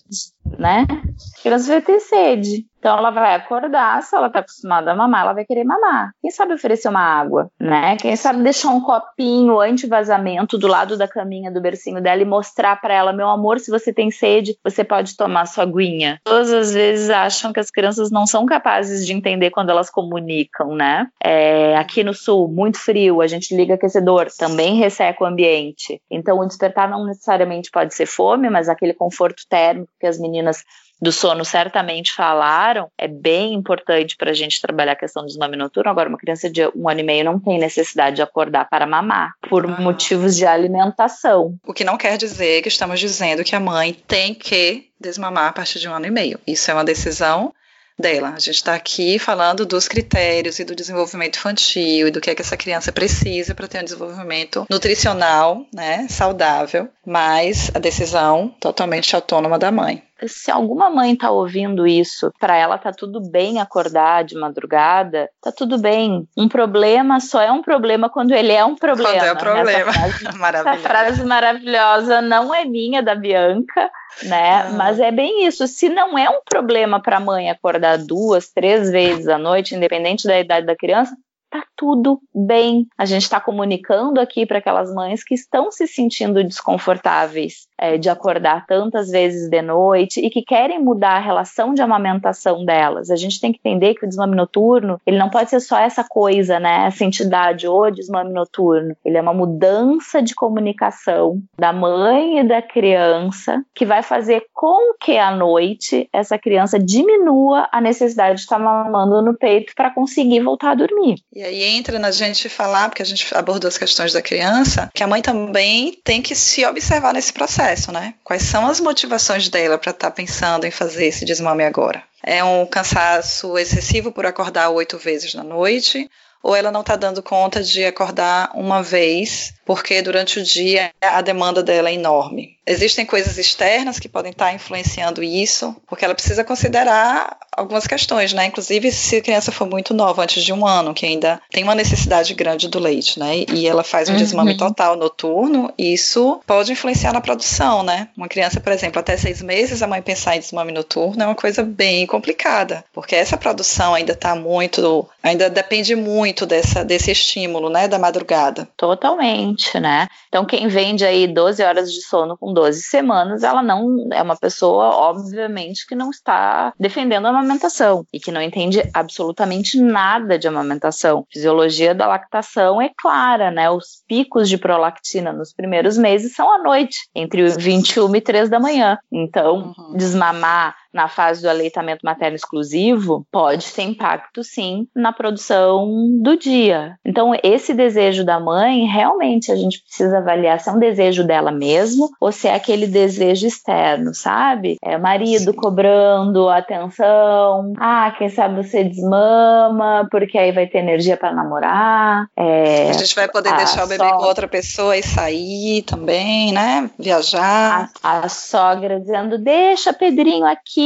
né? 0.59 0.87
A 0.89 1.43
criança 1.43 1.69
vai 1.69 1.83
ter 1.83 2.01
sede. 2.01 2.67
Então 2.79 2.97
ela 2.97 3.11
vai 3.11 3.35
acordar, 3.35 4.01
se 4.03 4.15
ela 4.15 4.31
tá 4.31 4.39
acostumada 4.39 4.93
a 4.93 4.95
mamar, 4.95 5.23
ela 5.23 5.33
vai 5.33 5.45
querer 5.45 5.65
mamar. 5.65 6.13
Quem 6.23 6.31
sabe 6.31 6.55
oferecer 6.55 6.89
uma 6.89 7.01
água, 7.01 7.51
né? 7.59 7.97
Quem 7.97 8.15
sabe 8.15 8.41
deixar 8.43 8.71
um 8.71 8.81
copinho 8.81 9.59
anti-vazamento 9.59 10.57
do 10.57 10.69
lado 10.69 10.97
da 10.97 11.09
caminha 11.09 11.51
do 11.51 11.61
bercinho 11.61 12.01
dela 12.01 12.23
e 12.23 12.25
mostrar 12.25 12.81
para 12.81 12.95
ela, 12.95 13.13
meu 13.13 13.29
amor, 13.29 13.59
se 13.59 13.69
você 13.69 13.93
tem 13.93 14.13
sede, 14.13 14.57
você 14.63 14.85
pode 14.85 15.17
tomar 15.17 15.47
sua 15.47 15.65
aguinha. 15.65 16.21
Todas 16.25 16.53
as 16.53 16.73
vezes 16.73 17.11
acham 17.11 17.53
que 17.53 17.59
as 17.59 17.71
crianças 17.71 18.13
não 18.13 18.27
são 18.27 18.47
capazes 18.47 19.05
de 19.05 19.13
entender 19.13 19.51
quando 19.51 19.71
elas 19.71 19.91
comunicam, 19.91 20.77
né? 20.77 21.09
É, 21.21 21.77
aqui 21.77 22.05
no 22.05 22.15
sul, 22.15 22.47
muito 22.47 22.79
frio, 22.79 23.21
a 23.21 23.27
gente 23.27 23.57
liga 23.57 23.75
aquecedor, 23.75 24.29
também 24.39 24.77
resseca 24.77 25.25
o 25.25 25.27
ambiente. 25.27 26.01
Então 26.09 26.38
o 26.41 26.47
despertar 26.47 26.89
não 26.89 27.05
necessariamente 27.05 27.71
pode 27.71 27.95
ser 27.95 28.07
fome, 28.07 28.51
mas 28.51 28.69
aquele 28.69 28.95
conforto 28.95 29.43
térmico 29.49 29.93
que 29.99 30.07
as 30.07 30.19
meninas 30.19 30.65
do 31.01 31.13
sono 31.13 31.45
certamente 31.45 32.13
falaram, 32.13 32.91
é 32.99 33.07
bem 33.07 33.55
importante 33.55 34.17
para 34.17 34.31
a 34.31 34.35
gente 34.35 34.61
trabalhar 34.61 34.93
a 34.93 34.97
questão 34.97 35.23
do 35.23 35.29
desmame 35.29 35.57
noturno. 35.57 35.91
Agora, 35.91 36.09
uma 36.09 36.19
criança 36.19 36.51
de 36.51 36.67
um 36.75 36.89
ano 36.89 37.01
e 37.01 37.05
meio 37.05 37.25
não 37.25 37.39
tem 37.39 37.59
necessidade 37.59 38.17
de 38.17 38.23
acordar 38.23 38.69
para 38.69 38.87
mamar, 38.87 39.33
por 39.49 39.65
ah. 39.65 39.81
motivos 39.81 40.37
de 40.37 40.45
alimentação. 40.45 41.55
O 41.65 41.73
que 41.73 41.85
não 41.85 41.97
quer 41.97 42.17
dizer 42.17 42.63
que 42.63 42.69
estamos 42.69 42.99
dizendo 42.99 43.45
que 43.45 43.55
a 43.55 43.61
mãe 43.61 43.93
tem 43.93 44.35
que 44.35 44.89
desmamar 45.01 45.49
a 45.49 45.53
partir 45.53 45.79
de 45.79 45.89
um 45.89 45.95
ano 45.95 46.07
e 46.07 46.11
meio. 46.11 46.41
Isso 46.47 46.71
é 46.71 46.75
uma 46.75 46.85
decisão 46.85 47.55
dela. 47.99 48.31
A 48.31 48.39
gente 48.39 48.57
está 48.57 48.75
aqui 48.75 49.19
falando 49.19 49.67
dos 49.67 49.89
critérios 49.89 50.59
e 50.59 50.65
do 50.65 50.75
desenvolvimento 50.75 51.37
infantil 51.39 52.09
e 52.09 52.11
do 52.11 52.21
que 52.21 52.31
é 52.31 52.35
que 52.35 52.43
essa 52.43 52.57
criança 52.57 52.93
precisa 52.93 53.55
para 53.55 53.69
ter 53.69 53.81
um 53.81 53.85
desenvolvimento 53.85 54.67
nutricional, 54.71 55.67
né, 55.75 56.07
saudável, 56.09 56.89
mas 57.05 57.71
a 57.75 57.79
decisão 57.79 58.55
totalmente 58.61 59.15
autônoma 59.15 59.59
da 59.59 59.73
mãe 59.73 60.03
se 60.27 60.51
alguma 60.51 60.91
mãe 60.91 61.15
tá 61.15 61.31
ouvindo 61.31 61.87
isso, 61.87 62.33
para 62.39 62.57
ela 62.57 62.79
tá 62.79 62.93
tudo 62.93 63.21
bem 63.21 63.61
acordar 63.61 64.25
de 64.25 64.35
madrugada, 64.35 65.29
tá 65.41 65.53
tudo 65.53 65.79
bem. 65.79 66.27
Um 66.37 66.49
problema 66.49 67.21
só 67.21 67.41
é 67.41 67.53
um 67.53 67.63
problema 67.63 68.09
quando 68.09 68.33
ele 68.33 68.53
é 68.53 68.65
um 68.65 68.75
problema. 68.75 69.13
Quando 69.13 69.25
é 69.25 69.33
um 69.33 69.37
problema. 69.37 69.91
Essa 70.09 70.33
frase, 70.33 70.69
essa 70.69 70.77
frase 70.77 71.25
maravilhosa 71.25 72.21
não 72.21 72.55
é 72.55 72.65
minha, 72.65 73.03
da 73.03 73.15
Bianca, 73.15 73.91
né? 74.25 74.63
Ah. 74.63 74.71
Mas 74.73 74.99
é 75.01 75.11
bem 75.11 75.47
isso. 75.47 75.67
Se 75.67 75.89
não 75.89 76.19
é 76.19 76.29
um 76.29 76.41
problema 76.45 77.01
para 77.01 77.19
a 77.19 77.21
mãe 77.21 77.51
acordar 77.51 77.99
duas, 77.99 78.49
três 78.49 78.91
vezes 78.91 79.29
à 79.29 79.39
noite, 79.39 79.75
independente 79.75 80.27
da 80.27 80.39
idade 80.39 80.67
da 80.67 80.77
criança, 80.77 81.15
tá 81.51 81.65
tudo 81.77 82.21
bem. 82.35 82.87
A 82.97 83.05
gente 83.05 83.23
está 83.23 83.41
comunicando 83.41 84.21
aqui 84.21 84.45
para 84.45 84.59
aquelas 84.59 84.93
mães 84.93 85.23
que 85.23 85.35
estão 85.35 85.71
se 85.71 85.87
sentindo 85.87 86.43
desconfortáveis 86.45 87.69
é, 87.79 87.97
de 87.97 88.11
acordar 88.11 88.67
tantas 88.67 89.11
vezes 89.11 89.49
de 89.49 89.63
noite 89.63 90.21
e 90.21 90.31
que 90.31 90.43
querem 90.43 90.83
mudar 90.83 91.17
a 91.17 91.21
relação 91.21 91.73
de 91.73 91.81
amamentação 91.81 92.65
delas. 92.65 93.11
A 93.11 93.17
gente 93.17 93.41
tem 93.41 93.53
que 93.53 93.61
entender 93.65 93.95
que 93.95 94.05
o 94.05 94.09
desmame 94.09 94.35
noturno, 94.35 95.01
ele 95.07 95.19
não 95.19 95.31
pode 95.31 95.51
ser 95.51 95.61
só 95.61 95.79
essa 95.79 96.05
coisa, 96.05 96.59
né? 96.59 96.87
Essa 96.87 97.05
entidade, 97.05 97.69
o 97.69 97.91
desmame 97.91 98.33
noturno. 98.33 98.97
Ele 99.05 99.17
é 99.17 99.23
uma 99.23 99.35
mudança 99.35 100.21
de 100.21 100.35
comunicação 100.35 101.41
da 101.59 101.73
mãe 101.73 102.41
e 102.41 102.45
da 102.45 102.61
criança 102.61 103.63
que 103.75 103.87
vai 103.87 104.03
fazer 104.03 104.45
com 104.53 104.95
que 105.01 105.17
à 105.17 105.31
noite 105.31 106.09
essa 106.13 106.39
criança 106.39 106.79
diminua 106.79 107.69
a 107.71 107.81
necessidade 107.81 108.37
de 108.37 108.41
estar 108.43 108.59
mamando 108.59 109.23
no 109.23 109.37
peito 109.37 109.73
para 109.75 109.91
conseguir 109.91 110.41
voltar 110.41 110.73
a 110.73 110.75
dormir. 110.75 111.17
E 111.39 111.45
aí 111.45 111.63
entra 111.63 112.01
na 112.01 112.11
gente 112.11 112.49
falar, 112.49 112.89
porque 112.89 113.01
a 113.01 113.07
gente 113.07 113.25
abordou 113.33 113.69
as 113.69 113.79
questões 113.79 114.13
da 114.13 114.21
criança, 114.21 114.91
que 114.93 115.05
a 115.05 115.07
mãe 115.07 115.23
também 115.23 115.97
tem 116.03 116.21
que 116.21 116.35
se 116.35 116.67
observar 116.67 117.15
nesse 117.15 117.33
processo, 117.33 117.93
né? 117.93 118.15
Quais 118.25 118.43
são 118.43 118.67
as 118.67 118.81
motivações 118.81 119.49
dela 119.49 119.79
para 119.79 119.93
estar 119.93 120.11
tá 120.11 120.17
pensando 120.17 120.67
em 120.67 120.73
fazer 120.73 121.07
esse 121.07 121.25
desmame 121.25 121.63
agora? 121.63 122.03
É 122.25 122.43
um 122.43 122.67
cansaço 122.67 123.57
excessivo 123.57 124.11
por 124.11 124.27
acordar 124.27 124.71
oito 124.71 124.99
vezes 124.99 125.33
na 125.33 125.45
noite? 125.45 126.11
Ou 126.43 126.57
ela 126.57 126.73
não 126.73 126.81
está 126.81 126.97
dando 126.97 127.23
conta 127.23 127.63
de 127.63 127.85
acordar 127.85 128.51
uma 128.55 128.83
vez 128.83 129.55
porque 129.65 130.03
durante 130.03 130.41
o 130.41 130.43
dia 130.43 130.91
a 131.01 131.23
demanda 131.23 131.63
dela 131.63 131.89
é 131.89 131.95
enorme. 131.95 132.58
Existem 132.69 133.07
coisas 133.07 133.39
externas 133.39 133.99
que 133.99 134.09
podem 134.09 134.31
estar 134.31 134.53
influenciando 134.53 135.23
isso, 135.23 135.75
porque 135.87 136.05
ela 136.05 136.15
precisa 136.15 136.45
considerar 136.45 137.37
algumas 137.57 137.87
questões, 137.87 138.33
né? 138.33 138.47
Inclusive 138.47 138.93
se 138.93 139.17
a 139.17 139.23
criança 139.23 139.51
for 139.51 139.69
muito 139.69 139.95
nova, 139.95 140.23
antes 140.23 140.45
de 140.45 140.53
um 140.53 140.67
ano, 140.67 140.95
que 140.95 141.07
ainda 141.07 141.41
tem 141.51 141.65
uma 141.65 141.75
necessidade 141.75 142.35
grande 142.35 142.69
do 142.69 142.79
leite, 142.79 143.19
né? 143.19 143.45
E 143.53 143.67
ela 143.67 143.83
faz 143.83 144.09
um 144.09 144.13
uhum. 144.13 144.19
desmame 144.19 144.57
total 144.57 144.97
noturno, 144.97 145.73
isso 145.77 146.41
pode 146.47 146.73
influenciar 146.73 147.13
na 147.13 147.21
produção, 147.21 147.83
né? 147.83 148.09
Uma 148.17 148.29
criança, 148.29 148.61
por 148.61 148.73
exemplo, 148.73 149.01
até 149.01 149.17
seis 149.17 149.43
meses, 149.43 149.83
a 149.83 149.87
mãe 149.87 150.03
pensar 150.03 150.37
em 150.37 150.41
desmame 150.41 150.73
noturno 150.73 151.23
é 151.23 151.27
uma 151.27 151.35
coisa 151.35 151.63
bem 151.63 152.07
complicada, 152.07 152.85
porque 152.93 153.15
essa 153.15 153.37
produção 153.37 153.95
ainda 153.95 154.13
está 154.13 154.35
muito, 154.35 155.09
ainda 155.23 155.51
depende 155.51 155.97
muito 155.97 156.47
dessa, 156.47 156.85
desse 156.85 157.11
estímulo, 157.11 157.71
né? 157.71 157.89
Da 157.89 157.99
madrugada. 157.99 158.69
Totalmente 158.77 159.59
né? 159.81 160.09
Então, 160.29 160.45
quem 160.45 160.69
vende 160.69 161.05
aí 161.05 161.27
12 161.27 161.63
horas 161.63 161.93
de 161.93 162.03
sono 162.03 162.37
com 162.37 162.53
12 162.59 162.83
semanas, 162.83 163.45
ela 163.45 163.63
não 163.63 164.09
é 164.13 164.21
uma 164.21 164.37
pessoa, 164.37 164.87
obviamente, 164.87 165.87
que 165.87 165.95
não 165.95 166.11
está 166.11 166.73
defendendo 166.79 167.27
a 167.27 167.31
amamentação 167.31 168.05
e 168.13 168.19
que 168.19 168.33
não 168.33 168.43
entende 168.43 168.83
absolutamente 168.93 169.81
nada 169.81 170.37
de 170.37 170.49
amamentação. 170.49 171.21
A 171.21 171.33
fisiologia 171.33 171.95
da 171.95 172.09
lactação 172.09 172.83
é 172.83 172.91
clara, 172.97 173.53
né? 173.53 173.71
Os 173.71 174.03
picos 174.09 174.49
de 174.49 174.59
prolactina 174.59 175.33
nos 175.33 175.53
primeiros 175.53 175.97
meses 175.97 176.35
são 176.35 176.51
à 176.53 176.59
noite, 176.59 177.09
entre 177.15 177.49
21 177.49 178.17
e 178.17 178.21
3 178.21 178.51
da 178.51 178.59
manhã. 178.59 178.99
Então, 179.13 179.73
uhum. 179.79 179.97
desmamar 179.97 180.75
na 180.93 181.09
fase 181.09 181.43
do 181.43 181.49
aleitamento 181.49 182.05
materno 182.05 182.37
exclusivo, 182.37 183.27
pode 183.31 183.71
ter 183.73 183.83
impacto 183.83 184.43
sim 184.43 184.87
na 184.95 185.13
produção 185.13 185.87
do 186.21 186.37
dia. 186.37 186.97
Então, 187.05 187.33
esse 187.43 187.75
desejo 187.75 188.25
da 188.25 188.41
mãe, 188.41 188.87
realmente 188.87 189.53
a 189.53 189.57
gente 189.57 189.83
precisa 189.83 190.19
avaliar 190.19 190.61
se 190.61 190.69
é 190.69 190.73
um 190.73 190.79
desejo 190.79 191.25
dela 191.25 191.51
mesmo 191.51 192.09
ou 192.21 192.33
se 192.33 192.49
é 192.49 192.55
aquele 192.55 192.87
desejo 192.87 193.47
externo, 193.47 194.15
sabe? 194.15 194.77
É 194.83 194.97
o 194.97 195.03
marido 195.03 195.53
cobrando 195.55 196.49
atenção, 196.49 197.73
ah, 197.79 198.13
quem 198.17 198.29
sabe 198.29 198.63
você 198.63 198.85
desmama, 198.85 200.09
porque 200.11 200.39
aí 200.39 200.53
vai 200.53 200.67
ter 200.67 200.79
energia 200.79 201.17
para 201.17 201.35
namorar. 201.35 202.27
É, 202.37 202.89
a 202.89 202.93
gente 202.93 203.15
vai 203.15 203.29
poder 203.29 203.55
deixar 203.57 203.85
o 203.85 203.89
bebê 203.89 204.05
sogra... 204.05 204.19
com 204.19 204.25
outra 204.25 204.49
pessoa 204.49 204.97
e 204.97 205.03
sair 205.03 205.83
também, 205.83 206.53
né? 206.53 206.91
Viajar. 206.99 207.91
A, 208.03 208.21
a 208.21 208.29
sogra 208.29 209.01
dizendo: 209.01 209.39
deixa 209.39 209.93
Pedrinho 209.93 210.47
aqui 210.47 210.78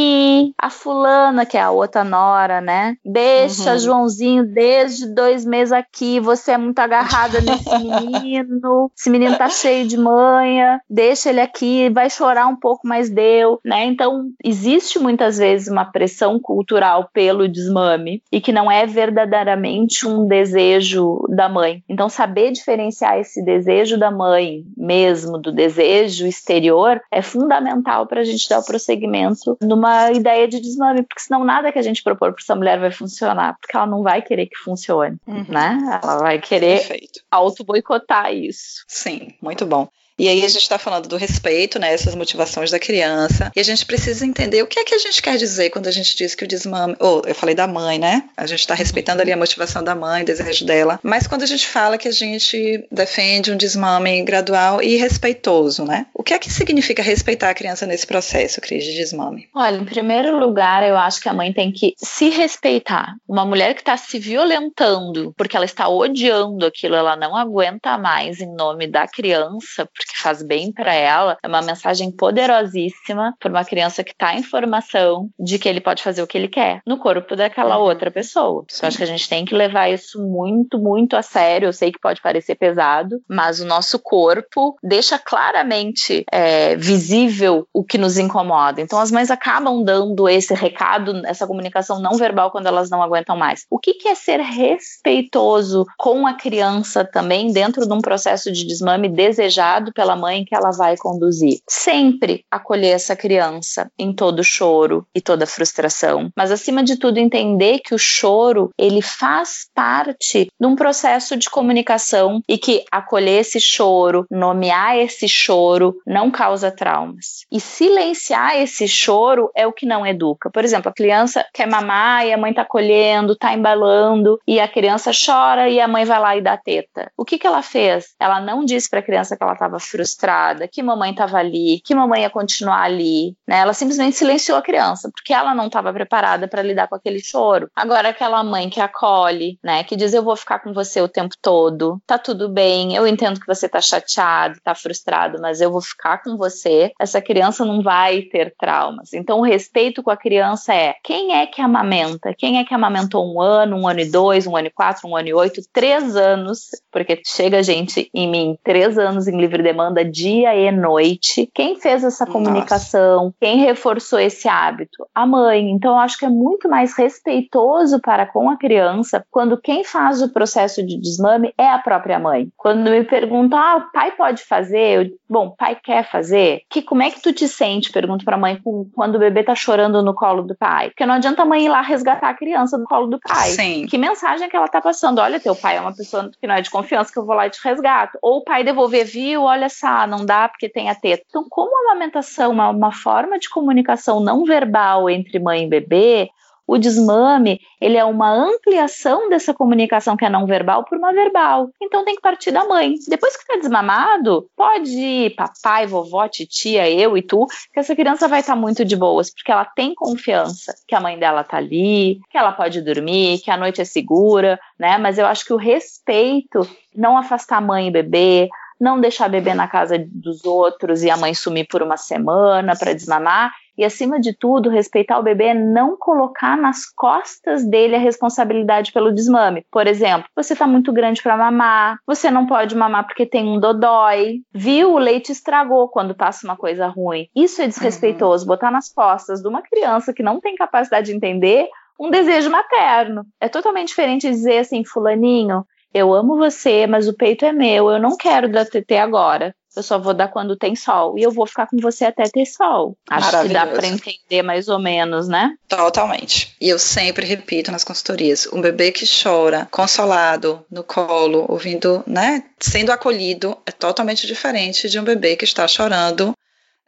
a 0.58 0.70
fulana, 0.70 1.44
que 1.44 1.56
é 1.56 1.60
a 1.60 1.70
outra 1.70 2.04
nora, 2.04 2.60
né? 2.60 2.96
Deixa 3.04 3.72
uhum. 3.72 3.78
Joãozinho 3.78 4.44
desde 4.46 5.06
dois 5.14 5.44
meses 5.44 5.72
aqui, 5.72 6.20
você 6.20 6.52
é 6.52 6.58
muito 6.58 6.78
agarrada 6.78 7.40
nesse 7.40 7.68
menino, 7.78 8.90
esse 8.96 9.10
menino 9.10 9.36
tá 9.36 9.48
cheio 9.48 9.86
de 9.86 9.96
manha, 9.96 10.80
deixa 10.88 11.30
ele 11.30 11.40
aqui, 11.40 11.90
vai 11.90 12.08
chorar 12.08 12.46
um 12.46 12.56
pouco, 12.56 12.86
mas 12.86 13.10
deu, 13.10 13.60
né? 13.64 13.84
Então, 13.84 14.30
existe 14.42 14.98
muitas 14.98 15.38
vezes 15.38 15.68
uma 15.68 15.84
pressão 15.84 16.38
cultural 16.40 17.08
pelo 17.12 17.48
desmame 17.48 18.22
e 18.30 18.40
que 18.40 18.52
não 18.52 18.70
é 18.70 18.86
verdadeiramente 18.86 20.06
um 20.06 20.26
desejo 20.26 21.24
da 21.28 21.48
mãe. 21.48 21.82
Então, 21.88 22.08
saber 22.08 22.52
diferenciar 22.52 23.18
esse 23.18 23.44
desejo 23.44 23.98
da 23.98 24.10
mãe 24.10 24.64
mesmo 24.76 25.38
do 25.38 25.52
desejo 25.52 26.26
exterior 26.26 27.00
é 27.10 27.20
fundamental 27.20 28.06
para 28.06 28.20
a 28.20 28.24
gente 28.24 28.48
dar 28.48 28.60
o 28.60 28.64
prosseguimento 28.64 29.56
no 29.60 29.76
uma 29.82 30.12
ideia 30.12 30.46
de 30.46 30.60
desmame, 30.60 31.02
porque 31.02 31.22
senão 31.22 31.42
nada 31.44 31.72
que 31.72 31.78
a 31.78 31.82
gente 31.82 32.04
propor 32.04 32.32
para 32.32 32.40
essa 32.40 32.54
mulher 32.54 32.78
vai 32.78 32.92
funcionar, 32.92 33.56
porque 33.60 33.76
ela 33.76 33.86
não 33.86 34.02
vai 34.02 34.22
querer 34.22 34.46
que 34.46 34.56
funcione, 34.56 35.18
uhum. 35.26 35.44
né? 35.48 36.00
Ela 36.02 36.18
vai 36.18 36.38
querer 36.38 36.80
auto-boicotar 37.28 38.32
isso. 38.32 38.84
Sim, 38.86 39.34
muito 39.42 39.66
bom. 39.66 39.88
E 40.22 40.28
aí 40.28 40.44
a 40.44 40.48
gente 40.48 40.62
está 40.62 40.78
falando 40.78 41.08
do 41.08 41.16
respeito, 41.16 41.80
né, 41.80 41.92
essas 41.92 42.14
motivações 42.14 42.70
da 42.70 42.78
criança, 42.78 43.50
e 43.56 43.58
a 43.58 43.62
gente 43.64 43.84
precisa 43.84 44.24
entender 44.24 44.62
o 44.62 44.68
que 44.68 44.78
é 44.78 44.84
que 44.84 44.94
a 44.94 44.98
gente 44.98 45.20
quer 45.20 45.36
dizer 45.36 45.70
quando 45.70 45.88
a 45.88 45.90
gente 45.90 46.16
diz 46.16 46.36
que 46.36 46.44
o 46.44 46.46
desmame, 46.46 46.94
ou 47.00 47.20
oh, 47.24 47.28
eu 47.28 47.34
falei 47.34 47.56
da 47.56 47.66
mãe, 47.66 47.98
né? 47.98 48.22
A 48.36 48.46
gente 48.46 48.60
está 48.60 48.72
respeitando 48.72 49.20
ali 49.20 49.32
a 49.32 49.36
motivação 49.36 49.82
da 49.82 49.96
mãe, 49.96 50.22
o 50.22 50.24
desejo 50.24 50.64
dela, 50.64 51.00
mas 51.02 51.26
quando 51.26 51.42
a 51.42 51.46
gente 51.46 51.66
fala 51.66 51.98
que 51.98 52.06
a 52.06 52.12
gente 52.12 52.86
defende 52.88 53.50
um 53.50 53.56
desmame 53.56 54.22
gradual 54.22 54.80
e 54.80 54.94
respeitoso, 54.94 55.84
né? 55.84 56.06
O 56.14 56.22
que 56.22 56.34
é 56.34 56.38
que 56.38 56.52
significa 56.52 57.02
respeitar 57.02 57.50
a 57.50 57.54
criança 57.54 57.84
nesse 57.84 58.06
processo, 58.06 58.60
Cris, 58.60 58.84
de 58.84 58.94
desmame? 58.94 59.48
Olha, 59.52 59.76
em 59.76 59.84
primeiro 59.84 60.38
lugar, 60.38 60.88
eu 60.88 60.96
acho 60.96 61.20
que 61.20 61.28
a 61.28 61.34
mãe 61.34 61.52
tem 61.52 61.72
que 61.72 61.94
se 61.96 62.28
respeitar. 62.28 63.16
Uma 63.28 63.44
mulher 63.44 63.74
que 63.74 63.80
está 63.80 63.96
se 63.96 64.20
violentando 64.20 65.34
porque 65.36 65.56
ela 65.56 65.66
está 65.66 65.88
odiando 65.88 66.64
aquilo, 66.64 66.94
ela 66.94 67.16
não 67.16 67.36
aguenta 67.36 67.98
mais 67.98 68.40
em 68.40 68.54
nome 68.54 68.86
da 68.86 69.08
criança, 69.08 69.84
porque 69.84 70.11
que 70.12 70.20
faz 70.20 70.42
bem 70.42 70.72
para 70.72 70.94
ela, 70.94 71.38
é 71.42 71.48
uma 71.48 71.62
mensagem 71.62 72.10
poderosíssima 72.10 73.34
para 73.38 73.50
uma 73.50 73.64
criança 73.64 74.04
que 74.04 74.12
está 74.12 74.34
em 74.34 74.42
formação 74.42 75.28
de 75.38 75.58
que 75.58 75.68
ele 75.68 75.80
pode 75.80 76.02
fazer 76.02 76.22
o 76.22 76.26
que 76.26 76.36
ele 76.36 76.48
quer 76.48 76.80
no 76.86 76.98
corpo 76.98 77.34
daquela 77.34 77.78
uhum. 77.78 77.84
outra 77.84 78.10
pessoa. 78.10 78.64
Então, 78.72 78.88
acho 78.88 78.96
que 78.96 79.02
a 79.02 79.06
gente 79.06 79.28
tem 79.28 79.44
que 79.44 79.54
levar 79.54 79.88
isso 79.88 80.20
muito, 80.20 80.78
muito 80.78 81.16
a 81.16 81.22
sério. 81.22 81.68
Eu 81.68 81.72
sei 81.72 81.92
que 81.92 82.00
pode 82.00 82.20
parecer 82.20 82.54
pesado, 82.54 83.20
mas 83.28 83.60
o 83.60 83.66
nosso 83.66 83.98
corpo 83.98 84.76
deixa 84.82 85.18
claramente 85.18 86.24
é, 86.30 86.76
visível 86.76 87.66
o 87.72 87.84
que 87.84 87.98
nos 87.98 88.18
incomoda. 88.18 88.80
Então, 88.80 89.00
as 89.00 89.10
mães 89.10 89.30
acabam 89.30 89.82
dando 89.82 90.28
esse 90.28 90.54
recado, 90.54 91.22
essa 91.24 91.46
comunicação 91.46 92.00
não 92.00 92.16
verbal 92.16 92.50
quando 92.50 92.66
elas 92.66 92.90
não 92.90 93.02
aguentam 93.02 93.36
mais. 93.36 93.66
O 93.70 93.78
que, 93.78 93.94
que 93.94 94.08
é 94.08 94.14
ser 94.14 94.40
respeitoso 94.40 95.86
com 95.96 96.26
a 96.26 96.34
criança 96.34 97.04
também 97.04 97.52
dentro 97.52 97.86
de 97.86 97.92
um 97.92 98.00
processo 98.00 98.50
de 98.50 98.66
desmame 98.66 99.08
desejado 99.08 99.91
pela 99.92 100.16
mãe 100.16 100.44
que 100.44 100.54
ela 100.54 100.70
vai 100.70 100.96
conduzir? 100.96 101.60
Sempre 101.68 102.44
acolher 102.50 102.90
essa 102.90 103.16
criança 103.16 103.90
em 103.98 104.12
todo 104.12 104.44
choro 104.44 105.06
e 105.14 105.20
toda 105.20 105.46
frustração, 105.46 106.30
mas 106.36 106.50
acima 106.50 106.82
de 106.82 106.96
tudo 106.96 107.18
entender 107.18 107.80
que 107.80 107.94
o 107.94 107.98
choro 107.98 108.70
ele 108.78 109.02
faz 109.02 109.66
parte 109.74 110.48
de 110.60 110.66
um 110.66 110.74
processo 110.74 111.36
de 111.36 111.48
comunicação 111.48 112.40
e 112.48 112.58
que 112.58 112.84
acolher 112.90 113.40
esse 113.40 113.60
choro, 113.60 114.26
nomear 114.30 114.96
esse 114.98 115.28
choro 115.28 115.96
não 116.06 116.30
causa 116.30 116.70
traumas. 116.70 117.46
E 117.50 117.60
silenciar 117.60 118.56
esse 118.56 118.86
choro 118.88 119.50
é 119.54 119.66
o 119.66 119.72
que 119.72 119.86
não 119.86 120.06
educa. 120.06 120.50
Por 120.50 120.64
exemplo, 120.64 120.88
a 120.88 120.94
criança 120.94 121.44
quer 121.52 121.66
mamar 121.66 122.26
e 122.26 122.32
a 122.32 122.38
mãe 122.38 122.52
tá 122.52 122.64
colhendo, 122.64 123.36
tá 123.36 123.52
embalando 123.54 124.38
e 124.46 124.60
a 124.60 124.68
criança 124.68 125.10
chora 125.12 125.68
e 125.68 125.80
a 125.80 125.88
mãe 125.88 126.04
vai 126.04 126.20
lá 126.20 126.36
e 126.36 126.40
dá 126.40 126.56
teta. 126.56 127.10
O 127.16 127.24
que 127.24 127.38
que 127.38 127.46
ela 127.46 127.62
fez? 127.62 128.14
Ela 128.20 128.40
não 128.40 128.64
disse 128.64 128.88
para 128.88 129.00
a 129.00 129.02
criança 129.02 129.36
que 129.36 129.42
ela 129.42 129.52
estava 129.52 129.78
frustrada, 129.82 130.68
que 130.68 130.82
mamãe 130.82 131.10
estava 131.10 131.38
ali, 131.38 131.80
que 131.84 131.94
mamãe 131.94 132.22
ia 132.22 132.30
continuar 132.30 132.82
ali, 132.82 133.36
né? 133.46 133.58
Ela 133.58 133.72
simplesmente 133.72 134.16
silenciou 134.16 134.58
a 134.58 134.62
criança 134.62 135.10
porque 135.12 135.32
ela 135.32 135.54
não 135.54 135.66
estava 135.66 135.92
preparada 135.92 136.48
para 136.48 136.62
lidar 136.62 136.88
com 136.88 136.94
aquele 136.94 137.20
choro. 137.20 137.70
Agora 137.74 138.08
aquela 138.10 138.42
mãe 138.42 138.68
que 138.68 138.80
acolhe, 138.80 139.58
né, 139.62 139.84
que 139.84 139.96
diz 139.96 140.14
eu 140.14 140.22
vou 140.22 140.36
ficar 140.36 140.60
com 140.60 140.72
você 140.72 141.00
o 141.00 141.08
tempo 141.08 141.34
todo, 141.40 142.00
tá 142.06 142.18
tudo 142.18 142.48
bem, 142.48 142.94
eu 142.94 143.06
entendo 143.06 143.40
que 143.40 143.46
você 143.46 143.68
tá 143.68 143.80
chateado, 143.80 144.58
tá 144.62 144.74
frustrado, 144.74 145.38
mas 145.40 145.60
eu 145.60 145.70
vou 145.70 145.80
ficar 145.80 146.22
com 146.22 146.36
você. 146.36 146.92
Essa 146.98 147.20
criança 147.20 147.64
não 147.64 147.82
vai 147.82 148.22
ter 148.22 148.54
traumas. 148.58 149.12
Então 149.12 149.40
o 149.40 149.44
respeito 149.44 150.02
com 150.02 150.10
a 150.10 150.16
criança 150.16 150.74
é 150.74 150.94
quem 151.02 151.34
é 151.34 151.46
que 151.46 151.60
amamenta? 151.60 152.34
Quem 152.36 152.58
é 152.58 152.64
que 152.64 152.74
amamentou 152.74 153.32
um 153.32 153.40
ano, 153.40 153.76
um 153.76 153.88
ano 153.88 154.00
e 154.00 154.10
dois, 154.10 154.46
um 154.46 154.56
ano 154.56 154.68
e 154.68 154.70
quatro, 154.70 155.08
um 155.08 155.16
ano 155.16 155.28
e 155.28 155.34
oito, 155.34 155.60
três 155.72 156.16
anos? 156.16 156.68
Porque 156.90 157.20
chega 157.26 157.62
gente 157.62 158.10
em 158.14 158.30
mim, 158.30 158.58
três 158.62 158.98
anos 158.98 159.26
em 159.28 159.38
livre 159.38 159.62
demanda, 159.72 160.04
dia 160.04 160.54
e 160.54 160.70
noite. 160.70 161.50
Quem 161.54 161.80
fez 161.80 162.04
essa 162.04 162.26
comunicação? 162.26 163.24
Nossa. 163.24 163.36
Quem 163.40 163.58
reforçou 163.58 164.18
esse 164.18 164.48
hábito? 164.48 165.06
A 165.14 165.26
mãe. 165.26 165.70
Então 165.70 165.92
eu 165.92 165.98
acho 165.98 166.18
que 166.18 166.26
é 166.26 166.28
muito 166.28 166.68
mais 166.68 166.96
respeitoso 166.96 168.00
para 168.00 168.26
com 168.26 168.50
a 168.50 168.56
criança 168.56 169.24
quando 169.30 169.60
quem 169.60 169.82
faz 169.82 170.22
o 170.22 170.32
processo 170.32 170.84
de 170.84 171.00
desmame 171.00 171.52
é 171.56 171.68
a 171.68 171.78
própria 171.78 172.18
mãe. 172.18 172.48
Quando 172.56 172.90
me 172.90 173.02
perguntam, 173.04 173.58
ah, 173.58 173.76
o 173.76 173.92
pai 173.92 174.12
pode 174.12 174.44
fazer? 174.44 175.06
Eu, 175.06 175.22
Bom, 175.32 175.48
pai 175.48 175.78
quer 175.82 176.06
fazer? 176.10 176.60
Que 176.68 176.82
como 176.82 177.02
é 177.02 177.10
que 177.10 177.22
tu 177.22 177.32
te 177.32 177.48
sente? 177.48 177.90
Pergunto 177.90 178.22
para 178.22 178.36
a 178.36 178.38
mãe 178.38 178.60
quando 178.94 179.16
o 179.16 179.18
bebê 179.18 179.42
tá 179.42 179.54
chorando 179.54 180.02
no 180.02 180.14
colo 180.14 180.42
do 180.42 180.54
pai. 180.54 180.90
Porque 180.90 181.06
não 181.06 181.14
adianta 181.14 181.40
a 181.40 181.46
mãe 181.46 181.64
ir 181.64 181.70
lá 181.70 181.80
resgatar 181.80 182.28
a 182.28 182.34
criança 182.34 182.76
do 182.76 182.84
colo 182.84 183.06
do 183.06 183.18
pai. 183.18 183.48
Sim. 183.48 183.86
Que 183.86 183.96
mensagem 183.96 184.50
que 184.50 184.54
ela 184.54 184.68
tá 184.68 184.82
passando? 184.82 185.20
Olha, 185.20 185.40
teu 185.40 185.56
pai 185.56 185.78
é 185.78 185.80
uma 185.80 185.96
pessoa 185.96 186.30
que 186.38 186.46
não 186.46 186.54
é 186.54 186.60
de 186.60 186.68
confiança 186.68 187.10
que 187.10 187.18
eu 187.18 187.24
vou 187.24 187.34
lá 187.34 187.46
e 187.46 187.50
te 187.50 187.58
resgato. 187.64 188.18
Ou 188.20 188.40
o 188.40 188.44
pai 188.44 188.62
devolver, 188.62 189.06
viu? 189.06 189.44
Olha 189.44 189.61
só, 189.68 190.06
não 190.06 190.24
dá 190.24 190.48
porque 190.48 190.68
tem 190.68 190.88
a 190.90 190.94
teta. 190.94 191.24
Então, 191.28 191.46
como 191.48 191.76
a 191.76 191.92
amamentação 191.92 192.46
é 192.46 192.48
uma, 192.48 192.70
uma 192.70 192.92
forma 192.92 193.38
de 193.38 193.48
comunicação 193.48 194.20
não 194.20 194.44
verbal 194.44 195.08
entre 195.08 195.38
mãe 195.38 195.64
e 195.64 195.68
bebê, 195.68 196.30
o 196.66 196.78
desmame, 196.78 197.60
ele 197.80 197.96
é 197.96 198.04
uma 198.04 198.30
ampliação 198.30 199.28
dessa 199.28 199.52
comunicação 199.52 200.16
que 200.16 200.24
é 200.24 200.30
não 200.30 200.46
verbal 200.46 200.84
por 200.84 200.96
uma 200.96 201.12
verbal. 201.12 201.70
Então 201.82 202.04
tem 202.04 202.14
que 202.14 202.22
partir 202.22 202.50
da 202.50 202.64
mãe. 202.64 202.94
Depois 203.08 203.36
que 203.36 203.42
está 203.42 203.56
desmamado, 203.56 204.48
pode 204.56 204.90
ir 204.90 205.34
papai, 205.34 205.86
vovó, 205.86 206.26
titia, 206.28 206.88
eu 206.88 207.16
e 207.16 207.22
tu, 207.22 207.46
que 207.72 207.80
essa 207.80 207.96
criança 207.96 208.28
vai 208.28 208.40
estar 208.40 208.54
tá 208.54 208.58
muito 208.58 208.84
de 208.84 208.96
boas, 208.96 209.30
porque 209.30 209.50
ela 209.50 209.64
tem 209.64 209.94
confiança 209.94 210.72
que 210.86 210.94
a 210.94 211.00
mãe 211.00 211.18
dela 211.18 211.42
tá 211.42 211.56
ali, 211.56 212.20
que 212.30 212.38
ela 212.38 212.52
pode 212.52 212.80
dormir, 212.80 213.40
que 213.40 213.50
a 213.50 213.56
noite 213.56 213.80
é 213.80 213.84
segura, 213.84 214.58
né? 214.78 214.98
Mas 214.98 215.18
eu 215.18 215.26
acho 215.26 215.44
que 215.44 215.52
o 215.52 215.58
respeito, 215.58 216.66
não 216.94 217.18
afastar 217.18 217.60
mãe 217.60 217.88
e 217.88 217.92
bebê, 217.92 218.48
não 218.82 219.00
deixar 219.00 219.28
bebê 219.28 219.54
na 219.54 219.68
casa 219.68 219.96
dos 219.98 220.44
outros 220.44 221.04
e 221.04 221.10
a 221.10 221.16
mãe 221.16 221.32
sumir 221.32 221.68
por 221.68 221.82
uma 221.82 221.96
semana 221.96 222.76
para 222.76 222.92
desmamar, 222.92 223.52
e, 223.76 223.84
acima 223.84 224.20
de 224.20 224.36
tudo, 224.36 224.68
respeitar 224.68 225.18
o 225.18 225.22
bebê 225.22 225.46
é 225.46 225.54
não 225.54 225.96
colocar 225.96 226.58
nas 226.58 226.84
costas 226.84 227.64
dele 227.64 227.96
a 227.96 227.98
responsabilidade 227.98 228.92
pelo 228.92 229.12
desmame. 229.12 229.64
Por 229.70 229.86
exemplo, 229.86 230.28
você 230.36 230.52
está 230.52 230.66
muito 230.66 230.92
grande 230.92 231.22
para 231.22 231.38
mamar, 231.38 231.98
você 232.06 232.30
não 232.30 232.46
pode 232.46 232.76
mamar 232.76 233.06
porque 233.06 233.24
tem 233.24 233.48
um 233.48 233.58
dodói, 233.58 234.42
viu? 234.52 234.92
O 234.92 234.98
leite 234.98 235.32
estragou 235.32 235.88
quando 235.88 236.14
passa 236.14 236.46
uma 236.46 236.56
coisa 236.56 236.86
ruim. 236.86 237.28
Isso 237.34 237.62
é 237.62 237.66
desrespeitoso, 237.66 238.44
uhum. 238.44 238.48
botar 238.48 238.70
nas 238.70 238.92
costas 238.92 239.40
de 239.40 239.48
uma 239.48 239.62
criança 239.62 240.12
que 240.12 240.22
não 240.22 240.38
tem 240.38 240.54
capacidade 240.54 241.06
de 241.06 241.16
entender 241.16 241.66
um 241.98 242.10
desejo 242.10 242.50
materno. 242.50 243.24
É 243.40 243.48
totalmente 243.48 243.88
diferente 243.88 244.28
dizer 244.28 244.58
assim, 244.58 244.84
fulaninho, 244.84 245.64
eu 245.92 246.12
amo 246.14 246.36
você, 246.36 246.86
mas 246.86 247.08
o 247.08 247.14
peito 247.14 247.44
é 247.44 247.52
meu, 247.52 247.90
eu 247.90 248.00
não 248.00 248.16
quero 248.16 248.50
dar 248.50 248.66
TT 248.66 248.96
agora. 248.96 249.54
Eu 249.74 249.82
só 249.82 249.98
vou 249.98 250.12
dar 250.12 250.28
quando 250.28 250.54
tem 250.54 250.76
sol. 250.76 251.18
E 251.18 251.22
eu 251.22 251.30
vou 251.30 251.46
ficar 251.46 251.66
com 251.66 251.78
você 251.78 252.04
até 252.04 252.24
ter 252.24 252.44
sol. 252.44 252.94
Acho 253.08 253.42
que 253.42 253.48
dá 253.48 253.66
para 253.66 253.86
entender 253.86 254.42
mais 254.42 254.68
ou 254.68 254.78
menos, 254.78 255.28
né? 255.28 255.54
Totalmente. 255.66 256.54
E 256.60 256.68
eu 256.68 256.78
sempre 256.78 257.24
repito 257.24 257.72
nas 257.72 257.82
consultorias: 257.82 258.46
um 258.52 258.60
bebê 258.60 258.92
que 258.92 259.06
chora, 259.06 259.66
consolado, 259.70 260.62
no 260.70 260.84
colo, 260.84 261.46
ouvindo, 261.48 262.04
né? 262.06 262.44
Sendo 262.60 262.92
acolhido, 262.92 263.56
é 263.64 263.72
totalmente 263.72 264.26
diferente 264.26 264.90
de 264.90 265.00
um 265.00 265.04
bebê 265.04 265.36
que 265.36 265.44
está 265.44 265.66
chorando 265.66 266.34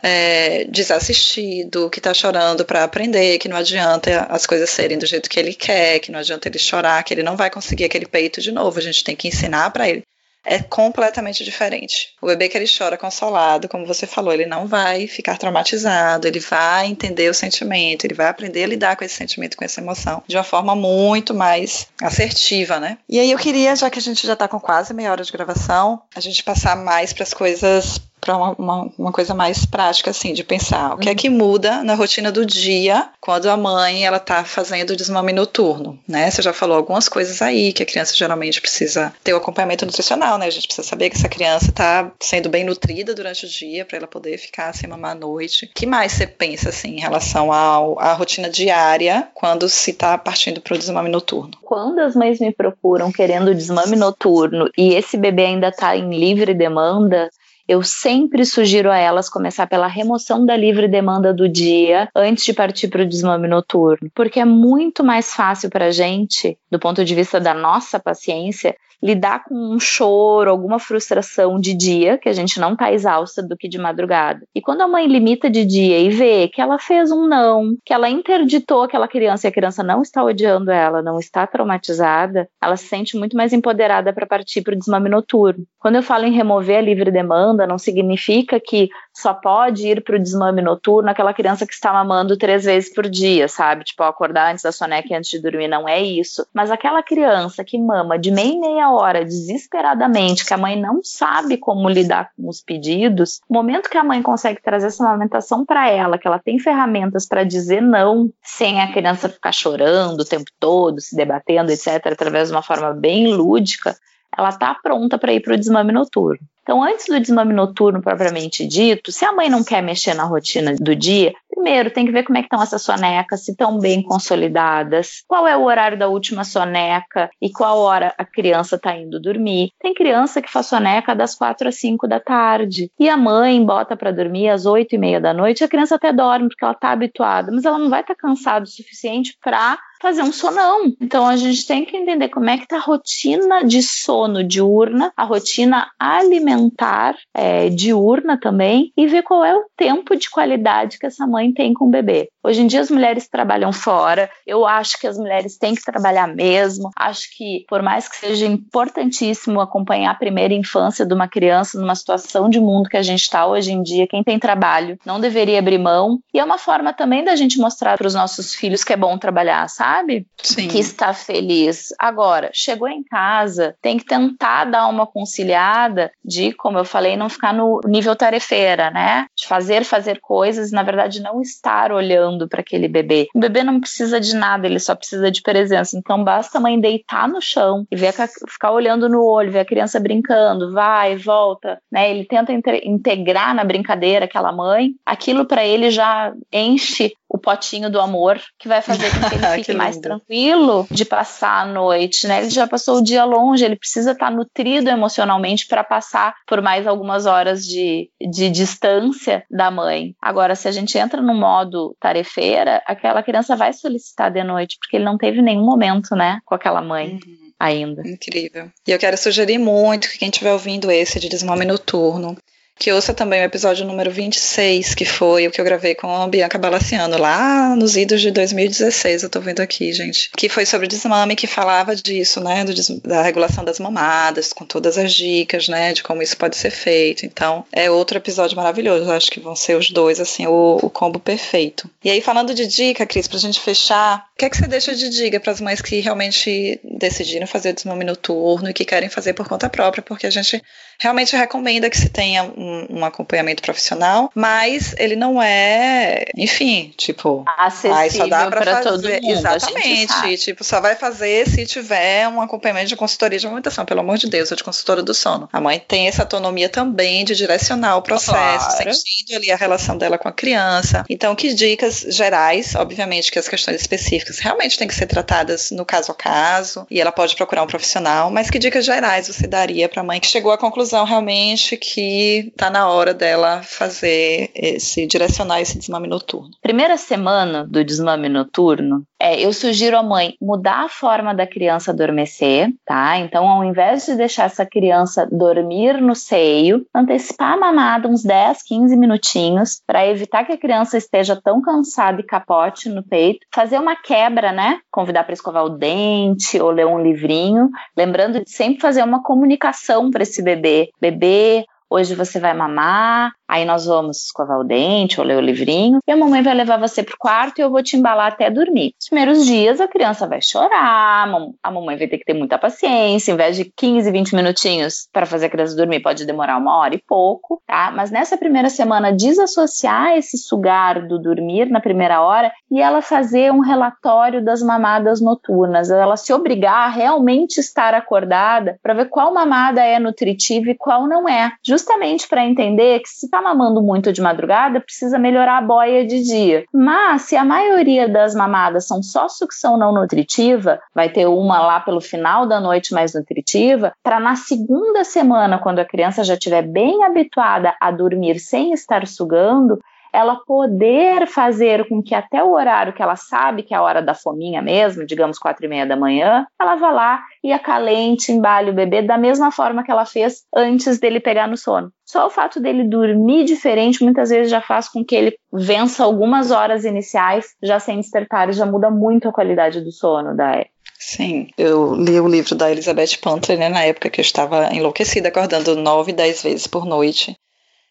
é, 0.02 0.64
desassistido, 0.64 1.88
que 1.90 1.98
está 1.98 2.12
chorando 2.12 2.64
para 2.64 2.84
aprender, 2.84 3.38
que 3.38 3.48
não 3.48 3.56
adianta 3.56 4.26
as 4.28 4.46
coisas 4.46 4.68
serem 4.70 4.98
do 4.98 5.06
jeito 5.06 5.30
que 5.30 5.38
ele 5.38 5.54
quer, 5.54 5.98
que 6.00 6.12
não 6.12 6.18
adianta 6.18 6.48
ele 6.48 6.58
chorar, 6.58 7.02
que 7.02 7.14
ele 7.14 7.22
não 7.22 7.36
vai 7.36 7.50
conseguir 7.50 7.84
aquele 7.84 8.06
peito 8.06 8.40
de 8.40 8.52
novo. 8.52 8.78
A 8.78 8.82
gente 8.82 9.04
tem 9.04 9.16
que 9.16 9.28
ensinar 9.28 9.70
para 9.70 9.88
ele 9.88 10.02
é 10.44 10.58
completamente 10.58 11.42
diferente. 11.42 12.10
O 12.20 12.26
bebê 12.26 12.48
que 12.48 12.58
ele 12.58 12.66
chora 12.66 12.98
consolado, 12.98 13.68
como 13.68 13.86
você 13.86 14.06
falou, 14.06 14.32
ele 14.32 14.44
não 14.44 14.66
vai 14.66 15.06
ficar 15.06 15.38
traumatizado, 15.38 16.28
ele 16.28 16.38
vai 16.38 16.86
entender 16.86 17.30
o 17.30 17.34
sentimento, 17.34 18.04
ele 18.04 18.14
vai 18.14 18.28
aprender 18.28 18.64
a 18.64 18.66
lidar 18.66 18.96
com 18.96 19.04
esse 19.04 19.14
sentimento, 19.14 19.56
com 19.56 19.64
essa 19.64 19.80
emoção, 19.80 20.22
de 20.26 20.36
uma 20.36 20.44
forma 20.44 20.76
muito 20.76 21.34
mais 21.34 21.86
assertiva, 22.00 22.78
né? 22.78 22.98
E 23.08 23.18
aí 23.18 23.30
eu 23.30 23.38
queria, 23.38 23.74
já 23.74 23.88
que 23.88 23.98
a 23.98 24.02
gente 24.02 24.26
já 24.26 24.34
está 24.34 24.46
com 24.46 24.60
quase 24.60 24.92
meia 24.92 25.10
hora 25.10 25.24
de 25.24 25.32
gravação, 25.32 26.02
a 26.14 26.20
gente 26.20 26.44
passar 26.44 26.76
mais 26.76 27.12
para 27.12 27.22
as 27.22 27.32
coisas 27.32 28.00
para 28.24 28.36
uma, 28.38 28.54
uma, 28.58 28.90
uma, 28.98 29.12
coisa 29.12 29.34
mais 29.34 29.66
prática, 29.66 30.10
assim, 30.10 30.32
de 30.32 30.42
pensar 30.42 30.94
o 30.94 30.98
que 30.98 31.10
é 31.10 31.14
que 31.14 31.28
muda 31.28 31.84
na 31.84 31.94
rotina 31.94 32.32
do 32.32 32.46
dia 32.46 33.10
quando 33.20 33.50
a 33.50 33.56
mãe 33.56 34.06
ela 34.06 34.16
está 34.16 34.42
fazendo 34.44 34.90
o 34.90 34.96
desmame 34.96 35.30
noturno, 35.30 35.98
né? 36.08 36.30
Você 36.30 36.40
já 36.40 36.54
falou 36.54 36.78
algumas 36.78 37.06
coisas 37.06 37.42
aí 37.42 37.70
que 37.72 37.82
a 37.82 37.86
criança 37.86 38.14
geralmente 38.16 38.62
precisa 38.62 39.12
ter 39.22 39.34
o 39.34 39.36
acompanhamento 39.36 39.84
nutricional, 39.84 40.38
né? 40.38 40.46
A 40.46 40.50
gente 40.50 40.66
precisa 40.66 40.88
saber 40.88 41.10
que 41.10 41.16
essa 41.16 41.28
criança 41.28 41.68
está 41.68 42.10
sendo 42.18 42.48
bem 42.48 42.64
nutrida 42.64 43.14
durante 43.14 43.44
o 43.44 43.48
dia 43.48 43.84
para 43.84 43.98
ela 43.98 44.06
poder 44.06 44.38
ficar 44.38 44.74
sem 44.74 44.88
mamar 44.88 45.12
à 45.12 45.14
noite. 45.14 45.66
O 45.66 45.74
que 45.74 45.84
mais 45.84 46.12
você 46.12 46.26
pensa 46.26 46.70
assim 46.70 46.96
em 46.96 47.00
relação 47.00 47.52
ao, 47.52 48.00
à 48.00 48.14
rotina 48.14 48.48
diária 48.48 49.28
quando 49.34 49.68
se 49.68 49.90
está 49.90 50.16
partindo 50.16 50.62
para 50.62 50.74
o 50.74 50.78
desmame 50.78 51.10
noturno? 51.10 51.52
Quando 51.62 51.98
as 51.98 52.16
mães 52.16 52.40
me 52.40 52.52
procuram 52.52 53.12
querendo 53.12 53.54
desmame 53.54 53.96
noturno 53.96 54.70
e 54.78 54.94
esse 54.94 55.18
bebê 55.18 55.44
ainda 55.44 55.68
está 55.68 55.94
em 55.94 56.08
livre 56.18 56.54
demanda, 56.54 57.28
eu 57.68 57.82
sempre 57.82 58.44
sugiro 58.44 58.90
a 58.90 58.98
elas 58.98 59.28
começar 59.28 59.66
pela 59.66 59.86
remoção 59.86 60.44
da 60.44 60.56
livre 60.56 60.86
demanda 60.86 61.32
do 61.32 61.48
dia 61.48 62.08
antes 62.14 62.44
de 62.44 62.52
partir 62.52 62.88
para 62.88 63.02
o 63.02 63.08
desmame 63.08 63.48
noturno, 63.48 64.10
porque 64.14 64.40
é 64.40 64.44
muito 64.44 65.02
mais 65.02 65.32
fácil 65.32 65.70
para 65.70 65.86
a 65.86 65.90
gente, 65.90 66.58
do 66.70 66.78
ponto 66.78 67.04
de 67.04 67.14
vista 67.14 67.40
da 67.40 67.54
nossa 67.54 67.98
paciência, 67.98 68.76
lidar 69.04 69.44
com 69.44 69.54
um 69.54 69.78
choro, 69.78 70.50
alguma 70.50 70.78
frustração 70.78 71.60
de 71.60 71.74
dia, 71.74 72.16
que 72.16 72.28
a 72.28 72.32
gente 72.32 72.58
não 72.58 72.74
tá 72.74 72.90
exausta 72.90 73.42
do 73.42 73.54
que 73.54 73.68
de 73.68 73.76
madrugada. 73.78 74.40
E 74.54 74.62
quando 74.62 74.80
a 74.80 74.88
mãe 74.88 75.06
limita 75.06 75.50
de 75.50 75.62
dia 75.62 76.00
e 76.00 76.08
vê 76.08 76.48
que 76.48 76.58
ela 76.58 76.78
fez 76.78 77.12
um 77.12 77.26
não, 77.26 77.76
que 77.84 77.92
ela 77.92 78.08
interditou 78.08 78.82
aquela 78.82 79.06
criança 79.06 79.46
e 79.46 79.48
a 79.48 79.52
criança 79.52 79.82
não 79.82 80.00
está 80.00 80.24
odiando 80.24 80.70
ela, 80.70 81.02
não 81.02 81.18
está 81.18 81.46
traumatizada, 81.46 82.48
ela 82.62 82.78
se 82.78 82.86
sente 82.86 83.14
muito 83.14 83.36
mais 83.36 83.52
empoderada 83.52 84.10
para 84.10 84.26
partir 84.26 84.62
para 84.62 84.74
o 84.74 84.78
desmame 84.78 85.10
noturno. 85.10 85.66
Quando 85.78 85.96
eu 85.96 86.02
falo 86.02 86.24
em 86.24 86.32
remover 86.32 86.78
a 86.78 86.80
livre 86.80 87.10
demanda, 87.10 87.66
não 87.66 87.76
significa 87.76 88.58
que 88.58 88.88
só 89.14 89.34
pode 89.34 89.86
ir 89.86 90.02
para 90.02 90.16
o 90.16 90.18
desmame 90.18 90.62
noturno 90.62 91.10
aquela 91.10 91.34
criança 91.34 91.66
que 91.66 91.74
está 91.74 91.92
mamando 91.92 92.38
três 92.38 92.64
vezes 92.64 92.92
por 92.92 93.08
dia, 93.08 93.48
sabe? 93.48 93.84
Tipo, 93.84 94.02
acordar 94.02 94.50
antes 94.50 94.64
da 94.64 94.72
soneca 94.72 95.08
e 95.10 95.14
antes 95.14 95.30
de 95.30 95.40
dormir, 95.40 95.68
não 95.68 95.86
é 95.86 96.02
isso. 96.02 96.46
Mas 96.54 96.70
aquela 96.70 97.02
criança 97.02 97.62
que 97.62 97.78
mama 97.78 98.18
de 98.18 98.30
meia 98.30 98.54
em 98.54 98.60
meia 98.60 98.93
hora, 98.94 99.24
desesperadamente, 99.24 100.44
que 100.44 100.54
a 100.54 100.58
mãe 100.58 100.80
não 100.80 101.00
sabe 101.02 101.56
como 101.56 101.88
lidar 101.88 102.30
com 102.36 102.48
os 102.48 102.62
pedidos, 102.62 103.40
o 103.48 103.54
momento 103.54 103.90
que 103.90 103.98
a 103.98 104.04
mãe 104.04 104.22
consegue 104.22 104.62
trazer 104.62 104.86
essa 104.86 105.04
amamentação 105.04 105.64
para 105.64 105.88
ela, 105.88 106.18
que 106.18 106.26
ela 106.26 106.38
tem 106.38 106.58
ferramentas 106.58 107.26
para 107.26 107.44
dizer 107.44 107.80
não, 107.80 108.30
sem 108.42 108.80
a 108.80 108.92
criança 108.92 109.28
ficar 109.28 109.52
chorando 109.52 110.20
o 110.20 110.24
tempo 110.24 110.50
todo, 110.58 111.00
se 111.00 111.16
debatendo, 111.16 111.70
etc., 111.70 112.06
através 112.06 112.48
de 112.48 112.54
uma 112.54 112.62
forma 112.62 112.92
bem 112.92 113.34
lúdica, 113.34 113.96
ela 114.36 114.48
está 114.48 114.74
pronta 114.74 115.18
para 115.18 115.32
ir 115.32 115.40
para 115.40 115.54
o 115.54 115.58
desmame 115.58 115.92
noturno. 115.92 116.40
Então, 116.64 116.82
antes 116.82 117.04
do 117.06 117.20
desmame 117.20 117.52
noturno 117.52 118.00
propriamente 118.00 118.66
dito, 118.66 119.12
se 119.12 119.22
a 119.22 119.32
mãe 119.32 119.50
não 119.50 119.62
quer 119.62 119.82
mexer 119.82 120.14
na 120.14 120.24
rotina 120.24 120.74
do 120.74 120.96
dia, 120.96 121.34
primeiro 121.50 121.90
tem 121.90 122.06
que 122.06 122.12
ver 122.12 122.22
como 122.22 122.38
é 122.38 122.40
que 122.40 122.46
estão 122.46 122.62
essas 122.62 122.80
sonecas, 122.80 123.44
se 123.44 123.50
estão 123.50 123.78
bem 123.78 124.02
consolidadas, 124.02 125.22
qual 125.28 125.46
é 125.46 125.54
o 125.54 125.64
horário 125.64 125.98
da 125.98 126.08
última 126.08 126.42
soneca 126.42 127.28
e 127.40 127.52
qual 127.52 127.78
hora 127.80 128.14
a 128.16 128.24
criança 128.24 128.76
está 128.76 128.96
indo 128.96 129.20
dormir. 129.20 129.72
Tem 129.78 129.92
criança 129.92 130.40
que 130.40 130.50
faz 130.50 130.66
soneca 130.66 131.14
das 131.14 131.34
quatro 131.34 131.68
às 131.68 131.76
cinco 131.76 132.08
da 132.08 132.18
tarde 132.18 132.90
e 132.98 133.10
a 133.10 133.16
mãe 133.16 133.62
bota 133.62 133.94
para 133.94 134.10
dormir 134.10 134.48
às 134.48 134.64
oito 134.64 134.94
e 134.94 134.98
meia 134.98 135.20
da 135.20 135.34
noite, 135.34 135.62
a 135.62 135.68
criança 135.68 135.96
até 135.96 136.14
dorme 136.14 136.48
porque 136.48 136.64
ela 136.64 136.72
está 136.72 136.92
habituada, 136.92 137.52
mas 137.52 137.66
ela 137.66 137.78
não 137.78 137.90
vai 137.90 138.00
estar 138.00 138.14
tá 138.14 138.20
cansada 138.20 138.64
o 138.64 138.68
suficiente 138.68 139.36
para 139.42 139.78
fazer 140.04 140.20
um 140.20 140.32
sonão. 140.32 140.92
Então 141.00 141.26
a 141.26 141.34
gente 141.34 141.66
tem 141.66 141.82
que 141.82 141.96
entender 141.96 142.28
como 142.28 142.50
é 142.50 142.58
que 142.58 142.68
tá 142.68 142.76
a 142.76 142.80
rotina 142.80 143.64
de 143.64 143.82
sono 143.82 144.44
diurna, 144.44 145.10
a 145.16 145.24
rotina 145.24 145.90
alimentar 145.98 147.16
é, 147.32 147.70
diurna 147.70 148.38
também 148.38 148.92
e 148.94 149.06
ver 149.06 149.22
qual 149.22 149.42
é 149.42 149.56
o 149.56 149.64
tempo 149.74 150.14
de 150.14 150.28
qualidade 150.28 150.98
que 150.98 151.06
essa 151.06 151.26
mãe 151.26 151.50
tem 151.54 151.72
com 151.72 151.86
o 151.86 151.90
bebê. 151.90 152.28
Hoje 152.44 152.60
em 152.60 152.66
dia 152.66 152.82
as 152.82 152.90
mulheres 152.90 153.26
trabalham 153.26 153.72
fora, 153.72 154.30
eu 154.46 154.66
acho 154.66 155.00
que 155.00 155.06
as 155.06 155.16
mulheres 155.16 155.56
têm 155.56 155.74
que 155.74 155.82
trabalhar 155.82 156.26
mesmo, 156.26 156.90
acho 156.94 157.34
que 157.34 157.64
por 157.66 157.82
mais 157.82 158.06
que 158.06 158.16
seja 158.16 158.44
importantíssimo 158.44 159.58
acompanhar 159.58 160.10
a 160.10 160.14
primeira 160.14 160.52
infância 160.52 161.06
de 161.06 161.14
uma 161.14 161.26
criança 161.26 161.80
numa 161.80 161.94
situação 161.94 162.50
de 162.50 162.60
mundo 162.60 162.90
que 162.90 162.98
a 162.98 163.02
gente 163.02 163.22
está 163.22 163.46
hoje 163.46 163.72
em 163.72 163.82
dia, 163.82 164.06
quem 164.06 164.22
tem 164.22 164.38
trabalho 164.38 164.98
não 165.06 165.18
deveria 165.18 165.58
abrir 165.58 165.78
mão 165.78 166.18
e 166.34 166.38
é 166.38 166.44
uma 166.44 166.58
forma 166.58 166.92
também 166.92 167.24
da 167.24 167.34
gente 167.34 167.58
mostrar 167.58 167.96
para 167.96 168.06
os 168.06 168.14
nossos 168.14 168.54
filhos 168.54 168.84
que 168.84 168.92
é 168.92 168.96
bom 168.96 169.16
trabalhar, 169.16 169.66
sabe? 169.70 169.93
Sabe? 169.94 170.26
Sim. 170.42 170.68
Que 170.68 170.78
está 170.78 171.12
feliz. 171.12 171.94
Agora, 171.98 172.50
chegou 172.52 172.88
em 172.88 173.02
casa, 173.02 173.76
tem 173.80 173.96
que 173.96 174.04
tentar 174.04 174.64
dar 174.64 174.88
uma 174.88 175.06
conciliada 175.06 176.10
de, 176.24 176.52
como 176.52 176.78
eu 176.78 176.84
falei, 176.84 177.16
não 177.16 177.28
ficar 177.28 177.52
no 177.52 177.80
nível 177.86 178.16
tarefeira, 178.16 178.90
né? 178.90 179.26
De 179.36 179.46
fazer, 179.46 179.84
fazer 179.84 180.20
coisas, 180.20 180.72
na 180.72 180.82
verdade, 180.82 181.22
não 181.22 181.40
estar 181.40 181.92
olhando 181.92 182.48
para 182.48 182.60
aquele 182.60 182.88
bebê. 182.88 183.28
O 183.34 183.40
bebê 183.40 183.62
não 183.62 183.80
precisa 183.80 184.20
de 184.20 184.34
nada, 184.34 184.66
ele 184.66 184.80
só 184.80 184.94
precisa 184.94 185.30
de 185.30 185.42
presença. 185.42 185.96
Então, 185.96 186.22
basta 186.22 186.58
a 186.58 186.60
mãe 186.60 186.78
deitar 186.78 187.28
no 187.28 187.40
chão 187.40 187.86
e 187.90 187.96
ver, 187.96 188.12
ficar 188.48 188.72
olhando 188.72 189.08
no 189.08 189.24
olho, 189.24 189.52
ver 189.52 189.60
a 189.60 189.64
criança 189.64 190.00
brincando, 190.00 190.72
vai, 190.72 191.16
volta, 191.16 191.78
né? 191.90 192.10
Ele 192.10 192.24
tenta 192.24 192.52
integrar 192.84 193.54
na 193.54 193.64
brincadeira 193.64 194.24
aquela 194.24 194.52
mãe. 194.52 194.94
Aquilo 195.06 195.46
para 195.46 195.64
ele 195.64 195.90
já 195.90 196.32
enche 196.52 197.12
o 197.34 197.38
potinho 197.38 197.90
do 197.90 198.00
amor, 198.00 198.40
que 198.60 198.68
vai 198.68 198.80
fazer 198.80 199.10
com 199.10 199.28
que 199.28 199.34
ele 199.34 199.46
fique 199.58 199.72
que 199.72 199.74
mais 199.74 199.98
tranquilo 199.98 200.86
de 200.88 201.04
passar 201.04 201.62
a 201.62 201.66
noite, 201.66 202.28
né? 202.28 202.38
Ele 202.42 202.50
já 202.50 202.64
passou 202.64 202.98
o 202.98 203.02
dia 203.02 203.24
longe, 203.24 203.64
ele 203.64 203.74
precisa 203.74 204.12
estar 204.12 204.30
nutrido 204.30 204.88
emocionalmente 204.88 205.66
para 205.66 205.82
passar 205.82 206.32
por 206.46 206.62
mais 206.62 206.86
algumas 206.86 207.26
horas 207.26 207.66
de, 207.66 208.08
de 208.20 208.48
distância 208.50 209.44
da 209.50 209.68
mãe. 209.68 210.14
Agora, 210.22 210.54
se 210.54 210.68
a 210.68 210.70
gente 210.70 210.96
entra 210.96 211.20
no 211.20 211.34
modo 211.34 211.96
tarefeira, 211.98 212.80
aquela 212.86 213.20
criança 213.20 213.56
vai 213.56 213.72
solicitar 213.72 214.30
de 214.30 214.44
noite, 214.44 214.76
porque 214.78 214.96
ele 214.96 215.04
não 215.04 215.18
teve 215.18 215.42
nenhum 215.42 215.64
momento, 215.64 216.14
né, 216.14 216.38
com 216.44 216.54
aquela 216.54 216.80
mãe. 216.80 217.14
Uhum 217.14 217.44
ainda. 217.56 218.02
Incrível. 218.06 218.68
E 218.86 218.90
eu 218.90 218.98
quero 218.98 219.16
sugerir 219.16 219.58
muito 219.58 220.08
que 220.10 220.18
quem 220.18 220.28
estiver 220.28 220.52
ouvindo 220.52 220.90
esse 220.90 221.20
de 221.20 221.28
Desmame 221.28 221.64
Noturno, 221.64 222.36
que 222.78 222.92
ouça 222.92 223.14
também 223.14 223.40
o 223.40 223.44
episódio 223.44 223.86
número 223.86 224.10
26, 224.10 224.94
que 224.94 225.04
foi 225.04 225.46
o 225.46 225.50
que 225.50 225.60
eu 225.60 225.64
gravei 225.64 225.94
com 225.94 226.08
a 226.08 226.26
Bianca 226.26 226.58
Balaciano, 226.58 227.16
lá 227.16 227.74
nos 227.76 227.96
idos 227.96 228.20
de 228.20 228.30
2016, 228.30 229.22
eu 229.22 229.30
tô 229.30 229.40
vendo 229.40 229.60
aqui, 229.60 229.92
gente. 229.92 230.30
Que 230.36 230.48
foi 230.48 230.66
sobre 230.66 230.88
desmame, 230.88 231.36
que 231.36 231.46
falava 231.46 231.94
disso, 231.94 232.40
né, 232.40 232.64
do, 232.64 232.74
da 233.00 233.22
regulação 233.22 233.64
das 233.64 233.78
mamadas, 233.78 234.52
com 234.52 234.64
todas 234.64 234.98
as 234.98 235.12
dicas, 235.12 235.68
né, 235.68 235.92
de 235.92 236.02
como 236.02 236.22
isso 236.22 236.36
pode 236.36 236.56
ser 236.56 236.70
feito. 236.70 237.24
Então, 237.24 237.64
é 237.72 237.90
outro 237.90 238.18
episódio 238.18 238.56
maravilhoso, 238.56 239.10
acho 239.10 239.30
que 239.30 239.40
vão 239.40 239.54
ser 239.54 239.76
os 239.76 239.90
dois, 239.90 240.18
assim, 240.18 240.46
o, 240.46 240.78
o 240.82 240.90
combo 240.90 241.20
perfeito. 241.20 241.88
E 242.02 242.10
aí, 242.10 242.20
falando 242.20 242.54
de 242.54 242.66
dica, 242.66 243.06
Cris, 243.06 243.28
pra 243.28 243.38
gente 243.38 243.60
fechar, 243.60 244.26
o 244.34 244.38
que 244.38 244.44
é 244.44 244.50
que 244.50 244.56
você 244.56 244.66
deixa 244.66 244.94
de 244.94 245.08
dica 245.10 245.38
para 245.38 245.52
as 245.52 245.60
mães 245.60 245.80
que 245.80 246.00
realmente 246.00 246.80
decidiram 246.82 247.46
fazer 247.46 247.72
desmame 247.72 248.04
noturno 248.04 248.68
e 248.68 248.74
que 248.74 248.84
querem 248.84 249.08
fazer 249.08 249.32
por 249.32 249.48
conta 249.48 249.70
própria, 249.70 250.02
porque 250.02 250.26
a 250.26 250.30
gente 250.30 250.60
realmente 250.98 251.36
recomenda 251.36 251.90
que 251.90 251.96
se 251.96 252.08
tenha 252.08 252.44
um, 252.44 252.86
um 252.90 253.04
acompanhamento 253.04 253.62
profissional, 253.62 254.30
mas 254.34 254.94
ele 254.98 255.16
não 255.16 255.42
é, 255.42 256.24
enfim, 256.36 256.92
tipo, 256.96 257.44
acessível 257.58 258.10
só 258.10 258.26
dá 258.26 258.50
para 258.50 258.80
todo 258.80 259.08
mundo. 259.08 259.30
Exatamente, 259.30 260.36
tipo, 260.38 260.64
só 260.64 260.80
vai 260.80 260.94
fazer 260.94 261.48
se 261.48 261.66
tiver 261.66 262.28
um 262.28 262.40
acompanhamento 262.40 262.88
de 262.88 262.96
consultoria 262.96 263.38
de 263.38 263.46
amamentação, 263.46 263.84
pelo 263.84 264.00
amor 264.00 264.18
de 264.18 264.28
Deus, 264.28 264.50
ou 264.50 264.56
de 264.56 264.64
consultora 264.64 265.02
do 265.02 265.14
sono. 265.14 265.48
A 265.52 265.60
mãe 265.60 265.82
tem 265.86 266.08
essa 266.08 266.22
autonomia 266.22 266.68
também 266.68 267.24
de 267.24 267.34
direcionar 267.34 267.96
o 267.96 268.02
processo, 268.02 268.76
claro. 268.76 268.94
sentindo 268.94 269.36
ali 269.36 269.50
a 269.50 269.56
relação 269.56 269.96
dela 269.96 270.18
com 270.18 270.28
a 270.28 270.32
criança. 270.32 271.04
Então, 271.08 271.34
que 271.34 271.52
dicas 271.54 272.06
gerais, 272.08 272.74
obviamente 272.74 273.30
que 273.30 273.38
as 273.38 273.48
questões 273.48 273.80
específicas 273.80 274.38
realmente 274.38 274.78
têm 274.78 274.88
que 274.88 274.94
ser 274.94 275.06
tratadas 275.06 275.70
no 275.70 275.84
caso 275.84 276.12
a 276.12 276.14
caso, 276.14 276.86
e 276.90 277.00
ela 277.00 277.12
pode 277.12 277.36
procurar 277.36 277.62
um 277.62 277.66
profissional, 277.66 278.30
mas 278.30 278.50
que 278.50 278.58
dicas 278.58 278.84
gerais 278.84 279.26
você 279.28 279.46
daria 279.46 279.88
para 279.88 280.00
a 280.00 280.04
mãe 280.04 280.20
que 280.20 280.26
chegou 280.26 280.52
à 280.52 280.58
conclusão 280.58 280.93
conclusão 280.94 281.04
realmente 281.04 281.76
que 281.76 282.50
está 282.52 282.70
na 282.70 282.88
hora 282.88 283.12
dela 283.12 283.62
fazer 283.62 284.50
esse 284.54 285.06
direcionar 285.06 285.60
esse 285.60 285.76
desmame 285.76 286.06
noturno. 286.06 286.50
Primeira 286.62 286.96
semana 286.96 287.66
do 287.66 287.84
desmame 287.84 288.28
noturno, 288.28 289.04
é, 289.24 289.40
eu 289.40 289.54
sugiro 289.54 289.96
à 289.96 290.02
mãe 290.02 290.36
mudar 290.38 290.84
a 290.84 290.88
forma 290.88 291.34
da 291.34 291.46
criança 291.46 291.92
adormecer, 291.92 292.70
tá? 292.84 293.16
Então, 293.16 293.48
ao 293.48 293.64
invés 293.64 294.04
de 294.04 294.16
deixar 294.16 294.44
essa 294.44 294.66
criança 294.66 295.26
dormir 295.32 295.98
no 295.98 296.14
seio, 296.14 296.84
antecipar 296.94 297.54
a 297.54 297.56
mamada 297.56 298.06
uns 298.06 298.22
10, 298.22 298.62
15 298.62 298.94
minutinhos 298.98 299.80
para 299.86 300.06
evitar 300.06 300.44
que 300.44 300.52
a 300.52 300.58
criança 300.58 300.98
esteja 300.98 301.40
tão 301.42 301.62
cansada 301.62 302.20
e 302.20 302.24
capote 302.24 302.90
no 302.90 303.02
peito, 303.02 303.46
fazer 303.50 303.78
uma 303.78 303.96
quebra, 303.96 304.52
né? 304.52 304.80
Convidar 304.90 305.24
para 305.24 305.32
escovar 305.32 305.64
o 305.64 305.70
dente 305.70 306.60
ou 306.60 306.70
ler 306.70 306.86
um 306.86 307.00
livrinho, 307.00 307.70
lembrando 307.96 308.44
de 308.44 308.50
sempre 308.50 308.82
fazer 308.82 309.02
uma 309.02 309.22
comunicação 309.22 310.10
para 310.10 310.22
esse 310.22 310.42
bebê 310.42 310.90
bebê, 311.00 311.64
hoje 311.88 312.14
você 312.14 312.40
vai 312.40 312.52
mamar, 312.54 313.32
Aí 313.48 313.64
nós 313.64 313.86
vamos 313.86 314.24
escovar 314.24 314.58
o 314.58 314.64
dente 314.64 315.20
ou 315.20 315.26
ler 315.26 315.36
o 315.36 315.40
livrinho 315.40 315.98
e 316.06 316.12
a 316.12 316.16
mamãe 316.16 316.42
vai 316.42 316.54
levar 316.54 316.78
você 316.78 317.02
pro 317.02 317.16
quarto 317.18 317.58
e 317.58 317.62
eu 317.62 317.70
vou 317.70 317.82
te 317.82 317.96
embalar 317.96 318.32
até 318.32 318.50
dormir. 318.50 318.94
Os 319.00 319.08
primeiros 319.08 319.44
dias 319.44 319.80
a 319.80 319.88
criança 319.88 320.26
vai 320.26 320.40
chorar, 320.40 321.28
a 321.62 321.70
mamãe 321.70 321.96
vai 321.96 322.08
ter 322.08 322.18
que 322.18 322.24
ter 322.24 322.34
muita 322.34 322.58
paciência, 322.58 323.32
em 323.32 323.36
vez 323.36 323.56
de 323.56 323.64
15, 323.76 324.10
20 324.10 324.34
minutinhos 324.34 325.08
para 325.12 325.26
fazer 325.26 325.46
a 325.46 325.50
criança 325.50 325.76
dormir, 325.76 326.00
pode 326.00 326.24
demorar 326.26 326.56
uma 326.56 326.78
hora 326.78 326.94
e 326.94 327.02
pouco, 327.06 327.62
tá? 327.66 327.92
Mas 327.94 328.10
nessa 328.10 328.36
primeira 328.36 328.70
semana 328.70 329.12
desassociar 329.12 330.16
esse 330.16 330.38
sugar 330.38 331.06
do 331.06 331.18
dormir 331.18 331.66
na 331.66 331.80
primeira 331.80 332.22
hora 332.22 332.52
e 332.70 332.80
ela 332.80 333.02
fazer 333.02 333.52
um 333.52 333.60
relatório 333.60 334.42
das 334.42 334.62
mamadas 334.62 335.20
noturnas, 335.20 335.90
ela 335.90 336.16
se 336.16 336.32
obrigar 336.32 336.86
a 336.86 336.90
realmente 336.90 337.58
estar 337.58 337.94
acordada 337.94 338.78
para 338.82 338.94
ver 338.94 339.08
qual 339.08 339.32
mamada 339.32 339.82
é 339.82 339.98
nutritiva 339.98 340.70
e 340.70 340.74
qual 340.74 341.06
não 341.06 341.28
é, 341.28 341.52
justamente 341.62 342.26
para 342.26 342.44
entender 342.44 343.00
que 343.00 343.08
se 343.08 343.28
está 343.34 343.42
mamando 343.42 343.82
muito 343.82 344.12
de 344.12 344.22
madrugada, 344.22 344.80
precisa 344.80 345.18
melhorar 345.18 345.58
a 345.58 345.62
boia 345.62 346.06
de 346.06 346.22
dia. 346.22 346.64
Mas 346.72 347.22
se 347.22 347.36
a 347.36 347.44
maioria 347.44 348.08
das 348.08 348.32
mamadas 348.32 348.86
são 348.86 349.02
só 349.02 349.28
sucção 349.28 349.76
não 349.76 349.92
nutritiva, 349.92 350.80
vai 350.94 351.08
ter 351.08 351.26
uma 351.26 351.58
lá 351.58 351.80
pelo 351.80 352.00
final 352.00 352.46
da 352.46 352.60
noite 352.60 352.94
mais 352.94 353.12
nutritiva, 353.12 353.92
para 354.04 354.20
na 354.20 354.36
segunda 354.36 355.02
semana, 355.02 355.58
quando 355.58 355.80
a 355.80 355.84
criança 355.84 356.22
já 356.22 356.34
estiver 356.34 356.62
bem 356.62 357.02
habituada 357.02 357.74
a 357.80 357.90
dormir 357.90 358.38
sem 358.38 358.72
estar 358.72 359.04
sugando, 359.04 359.80
ela 360.14 360.36
poder 360.46 361.26
fazer 361.26 361.88
com 361.88 362.00
que 362.00 362.14
até 362.14 362.42
o 362.42 362.52
horário 362.52 362.92
que 362.92 363.02
ela 363.02 363.16
sabe 363.16 363.64
que 363.64 363.74
é 363.74 363.76
a 363.76 363.82
hora 363.82 364.00
da 364.00 364.14
fominha 364.14 364.62
mesmo, 364.62 365.04
digamos 365.04 365.40
quatro 365.40 365.66
e 365.66 365.68
meia 365.68 365.84
da 365.84 365.96
manhã, 365.96 366.46
ela 366.60 366.76
vá 366.76 366.90
lá 366.92 367.20
e 367.42 367.52
acalente, 367.52 368.30
embale 368.30 368.70
o 368.70 368.74
bebê 368.74 369.02
da 369.02 369.18
mesma 369.18 369.50
forma 369.50 369.82
que 369.82 369.90
ela 369.90 370.06
fez 370.06 370.44
antes 370.54 371.00
dele 371.00 371.18
pegar 371.18 371.48
no 371.48 371.56
sono. 371.56 371.90
Só 372.06 372.26
o 372.26 372.30
fato 372.30 372.60
dele 372.60 372.84
dormir 372.84 373.44
diferente 373.44 374.04
muitas 374.04 374.30
vezes 374.30 374.50
já 374.50 374.60
faz 374.60 374.88
com 374.88 375.04
que 375.04 375.16
ele 375.16 375.36
vença 375.52 376.04
algumas 376.04 376.52
horas 376.52 376.84
iniciais 376.84 377.46
já 377.60 377.80
sem 377.80 377.98
despertar 377.98 378.48
e 378.48 378.52
já 378.52 378.64
muda 378.64 378.90
muito 378.90 379.28
a 379.28 379.32
qualidade 379.32 379.80
do 379.80 379.90
sono 379.90 380.36
da 380.36 380.52
época. 380.52 380.70
Sim, 380.96 381.48
eu 381.58 381.94
li 381.96 382.20
o 382.20 382.28
livro 382.28 382.54
da 382.54 382.70
Elizabeth 382.70 383.18
Pantler, 383.20 383.58
né, 383.58 383.68
na 383.68 383.82
época 383.84 384.08
que 384.08 384.20
eu 384.20 384.22
estava 384.22 384.72
enlouquecida, 384.72 385.28
acordando 385.28 385.74
nove, 385.74 386.12
dez 386.12 386.42
vezes 386.42 386.66
por 386.66 386.86
noite. 386.86 387.36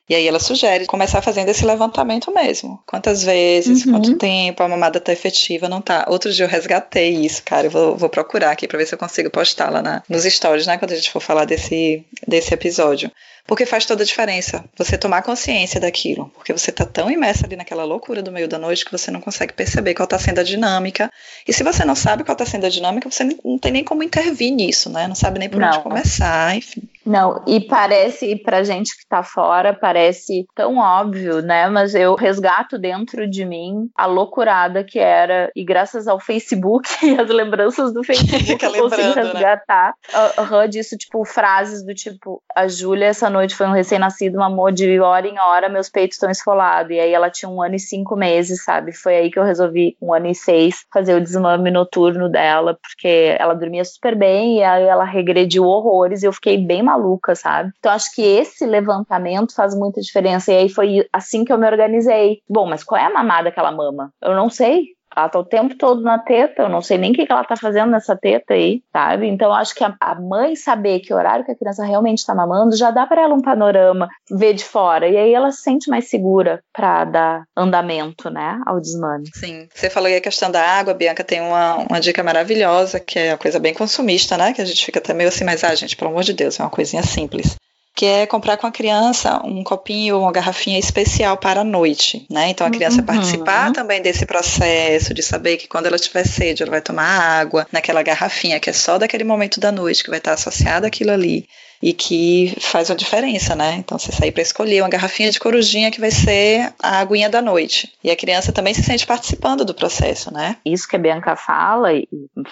E 0.10 0.16
aí 0.16 0.28
ela 0.28 0.40
sugere 0.40 0.86
começar 0.86 1.22
fazendo 1.22 1.48
esse 1.50 1.66
levantamento 1.66 2.32
mesmo. 2.34 2.82
Quantas 2.86 3.24
vezes, 3.24 3.86
uhum. 3.86 3.94
quanto 3.94 4.18
tempo 4.18 4.62
a 4.62 4.68
mamada 4.68 5.00
tá 5.00 5.14
efetiva, 5.14 5.70
não 5.70 5.82
tá. 5.82 6.06
Outro 6.10 6.32
dia 6.32 6.46
eu 6.46 6.50
resgatei 6.50 7.14
isso, 7.14 7.42
cara. 7.44 7.68
Eu 7.68 7.72
vou, 7.72 7.96
vou 7.96 8.10
procurar 8.10 8.52
aqui 8.52 8.68
pra 8.68 8.78
ver 8.78 8.86
se 8.86 8.94
eu 8.94 9.00
consigo 9.00 9.30
postar 9.30 9.70
lá 9.70 9.82
na, 9.82 10.04
nos 10.10 10.24
stories, 10.26 10.68
né? 10.68 10.78
Quando 10.78 10.92
a 10.92 10.96
gente 10.96 11.10
for 11.10 11.22
falar 11.22 11.46
desse, 11.46 12.06
desse 12.28 12.54
episódio. 12.54 13.10
Porque 13.46 13.66
faz 13.66 13.86
toda 13.86 14.04
a 14.04 14.06
diferença 14.06 14.64
você 14.78 14.98
tomar 14.98 15.22
consciência 15.22 15.80
daquilo. 15.80 16.32
Porque 16.34 16.54
você 16.54 16.72
tá 16.72 16.86
tão 16.86 17.12
imersa 17.12 17.46
ali 17.46 17.56
naquela 17.56 17.84
loucura 17.84 18.22
do 18.22 18.32
meio 18.32 18.48
da 18.48 18.58
noite 18.58 18.86
que 18.86 18.92
você 18.92 19.12
não 19.12 19.20
consegue 19.20 19.54
perceber 19.54 19.94
qual 19.94 20.08
tá 20.08 20.18
sendo 20.18 20.40
a 20.40 20.44
dinâmica. 20.44 21.12
E 21.48 21.52
se 21.52 21.64
você 21.64 21.84
não 21.84 21.96
sabe 21.96 22.24
qual 22.24 22.36
tá 22.36 22.46
sendo 22.46 22.66
a 22.66 22.70
dinâmica, 22.70 23.10
você 23.10 23.24
não 23.24 23.60
tem 23.60 23.72
nem 23.72 23.84
como 23.84 24.04
intervir 24.04 24.52
nisso, 24.52 24.90
né? 24.90 25.08
Não 25.08 25.16
sabe 25.16 25.40
nem 25.40 25.50
por 25.50 25.60
não. 25.60 25.68
onde 25.68 25.80
começar, 25.80 26.56
enfim. 26.56 26.82
Não, 27.06 27.44
e 27.46 27.60
parece, 27.60 28.38
pra 28.38 28.64
gente 28.64 28.98
que 28.98 29.06
tá 29.08 29.24
fora, 29.24 29.74
parece 29.74 30.46
tão 30.56 30.78
óbvio, 30.78 31.42
né? 31.42 31.68
Mas 31.68 31.94
eu 31.94 32.16
resgato 32.16 32.78
dentro 32.80 33.30
de 33.30 33.44
mim 33.44 33.90
a 33.96 34.06
loucurada 34.06 34.84
que 34.84 35.00
era, 35.00 35.52
e 35.54 35.66
graças 35.66 36.08
ao 36.08 36.20
Facebook 36.20 36.88
e 37.04 37.20
as 37.20 37.30
lembranças 37.30 37.94
do 37.94 38.04
Facebook, 38.04 38.64
eu 38.64 38.84
consigo 38.84 39.02
né? 39.02 39.14
resgatar 39.22 39.94
né? 40.14 40.66
uh, 40.66 40.70
disso, 40.70 40.98
tipo, 40.98 41.26
frases 41.26 41.86
do 41.86 41.94
tipo, 41.94 42.42
a 42.56 42.68
Júlia 42.68 43.08
essa 43.08 43.30
noite 43.34 43.56
foi 43.56 43.68
um 43.68 43.74
recém-nascido, 43.74 44.38
mamou 44.38 44.72
de 44.72 45.00
hora 45.00 45.28
em 45.28 45.38
hora, 45.40 45.68
meus 45.68 45.90
peitos 45.90 46.16
estão 46.16 46.30
esfolados. 46.30 46.92
E 46.92 47.00
aí 47.00 47.14
ela 47.14 47.30
tinha 47.30 47.50
um 47.50 47.62
ano 47.62 47.76
e 47.76 47.80
cinco 47.80 48.16
meses, 48.16 48.64
sabe? 48.64 48.94
Foi 48.94 49.16
aí 49.16 49.32
que 49.32 49.38
eu 49.38 49.44
resolvi, 49.44 49.98
um 50.02 50.14
ano 50.14 50.28
e 50.28 50.36
seis, 50.36 50.86
fazer 50.94 51.16
o 51.16 51.22
desmame 51.22 51.70
noturno 51.72 52.30
dela, 52.30 52.78
porque 52.82 53.36
ela 53.38 53.54
dormia 53.54 53.84
super 53.84 54.16
bem 54.16 54.60
e 54.60 54.64
aí 54.64 54.84
ela 54.84 55.04
regrediu 55.04 55.66
horrores 55.66 56.24
e 56.24 56.28
eu 56.28 56.34
fiquei 56.34 56.58
bem 56.58 56.82
maluca, 56.82 57.36
sabe? 57.36 57.72
Então 57.80 57.92
acho 57.92 58.14
que 58.16 58.22
esse 58.22 58.66
levantamento 58.66 59.56
faz 59.56 59.76
muita 59.76 60.00
diferença. 60.00 60.52
E 60.52 60.58
aí 60.58 60.70
foi 60.70 61.08
assim 61.12 61.44
que 61.44 61.52
eu 61.52 61.58
me 61.58 61.68
organizei. 61.68 62.40
Bom, 62.48 62.68
mas 62.68 62.84
qual 62.84 63.02
é 63.02 63.06
a 63.06 63.14
mamada 63.14 63.52
que 63.52 63.60
ela 63.60 63.72
mama? 63.72 64.12
Eu 64.22 64.36
não 64.36 64.50
sei. 64.50 64.94
Ela 65.16 65.30
tá 65.30 65.40
o 65.40 65.46
tempo 65.46 65.76
todo 65.76 66.02
na 66.02 66.18
teta, 66.20 66.64
eu 66.64 66.70
não 66.70 66.82
sei 66.82 66.98
nem 66.98 67.12
o 67.12 67.14
que, 67.14 67.26
que 67.26 67.32
ela 67.32 67.44
tá 67.44 67.56
fazendo 67.56 67.92
nessa 67.92 68.16
teta 68.16 68.54
aí, 68.54 68.82
sabe? 68.92 69.28
Então 69.28 69.54
acho 69.54 69.76
que 69.76 69.84
a, 69.84 69.96
a 70.00 70.16
mãe 70.16 70.56
saber 70.56 71.00
que 71.00 71.14
horário 71.14 71.46
que 71.46 71.52
a 71.52 71.56
criança 71.56 71.86
realmente 71.86 72.26
tá 72.26 72.34
mamando 72.34 72.76
já 72.76 72.92
dá 72.92 73.06
para 73.06 73.22
ela 73.22 73.34
um 73.34 73.42
panorama, 73.42 74.10
ver 74.30 74.54
de 74.54 74.64
fora. 74.64 75.08
E 75.08 75.18
aí 75.18 75.34
ela 75.34 75.52
se 75.52 75.62
sente 75.62 75.90
mais 75.90 76.10
segura 76.10 76.64
para 76.74 77.06
dar 77.06 77.44
andamento, 77.56 78.30
né, 78.30 78.60
ao 78.66 78.80
desmame. 78.80 79.30
Sim. 79.34 79.68
Você 79.74 79.90
falou 79.90 80.08
aí 80.08 80.16
a 80.16 80.22
questão 80.22 80.50
da 80.50 80.62
água, 80.62 80.94
Bianca 80.94 81.24
tem 81.24 81.42
uma, 81.42 81.78
uma 81.90 82.00
dica 82.00 82.24
maravilhosa, 82.24 83.00
que 83.00 83.20
é 83.20 83.32
uma 83.32 83.38
coisa 83.38 83.60
bem 83.60 83.74
consumista, 83.74 84.38
né? 84.38 84.54
Que 84.54 84.62
a 84.62 84.66
gente 84.66 84.86
fica 84.86 85.00
até 85.00 85.14
meio 85.14 85.30
assim, 85.30 85.44
mas 85.44 85.64
ah, 85.64 85.76
gente, 85.76 85.96
pelo 85.96 86.12
amor 86.12 86.24
de 86.24 86.34
Deus, 86.34 86.60
é 86.60 86.64
uma 86.64 86.70
coisinha 86.70 87.04
simples 87.04 87.56
que 87.96 88.06
é 88.06 88.26
comprar 88.26 88.58
com 88.58 88.66
a 88.66 88.72
criança 88.72 89.40
um 89.46 89.64
copinho 89.64 90.16
ou 90.16 90.24
uma 90.24 90.32
garrafinha 90.32 90.80
especial 90.80 91.38
para 91.38 91.62
a 91.62 91.64
noite, 91.64 92.26
né? 92.30 92.50
Então 92.50 92.66
a 92.66 92.72
criança 92.72 93.00
uhum. 93.00 93.06
participar 93.06 93.72
também 93.72 94.02
desse 94.02 94.26
processo 94.26 95.14
de 95.14 95.22
saber 95.22 95.58
que 95.58 95.68
quando 95.68 95.86
ela 95.86 96.00
tiver 96.00 96.26
sede, 96.26 96.64
ela 96.64 96.72
vai 96.72 96.82
tomar 96.82 97.06
água 97.06 97.68
naquela 97.72 98.02
garrafinha 98.02 98.60
que 98.60 98.70
é 98.70 98.74
só 98.74 98.98
daquele 98.98 99.24
momento 99.24 99.60
da 99.60 99.72
noite 99.72 100.04
que 100.04 100.10
vai 100.10 100.20
estar 100.20 100.34
associada 100.34 100.88
àquilo 100.88 101.12
ali 101.12 101.48
e 101.84 101.92
que 101.92 102.56
faz 102.62 102.90
uma 102.90 102.96
diferença, 102.96 103.58
né? 103.58 103.74
Então 103.74 104.00
você 104.00 104.10
sair 104.10 104.32
para 104.32 104.42
escolher 104.42 104.82
uma 104.82 104.90
garrafinha 104.90 105.30
de 105.30 105.38
corujinha 105.38 105.92
que 105.92 106.00
vai 106.00 106.12
ser 106.12 106.74
a 106.82 107.00
aguinha 107.00 107.30
da 107.30 107.42
noite. 107.42 107.92
E 108.02 108.10
a 108.10 108.16
criança 108.16 108.54
também 108.54 108.74
se 108.74 108.82
sente 108.82 109.06
participando 109.06 109.66
do 109.66 109.74
processo, 109.74 110.34
né? 110.34 110.56
Isso 110.66 110.88
que 110.88 110.96
a 110.96 111.00
Bianca 111.00 111.36
fala, 111.36 111.92
e 111.92 112.08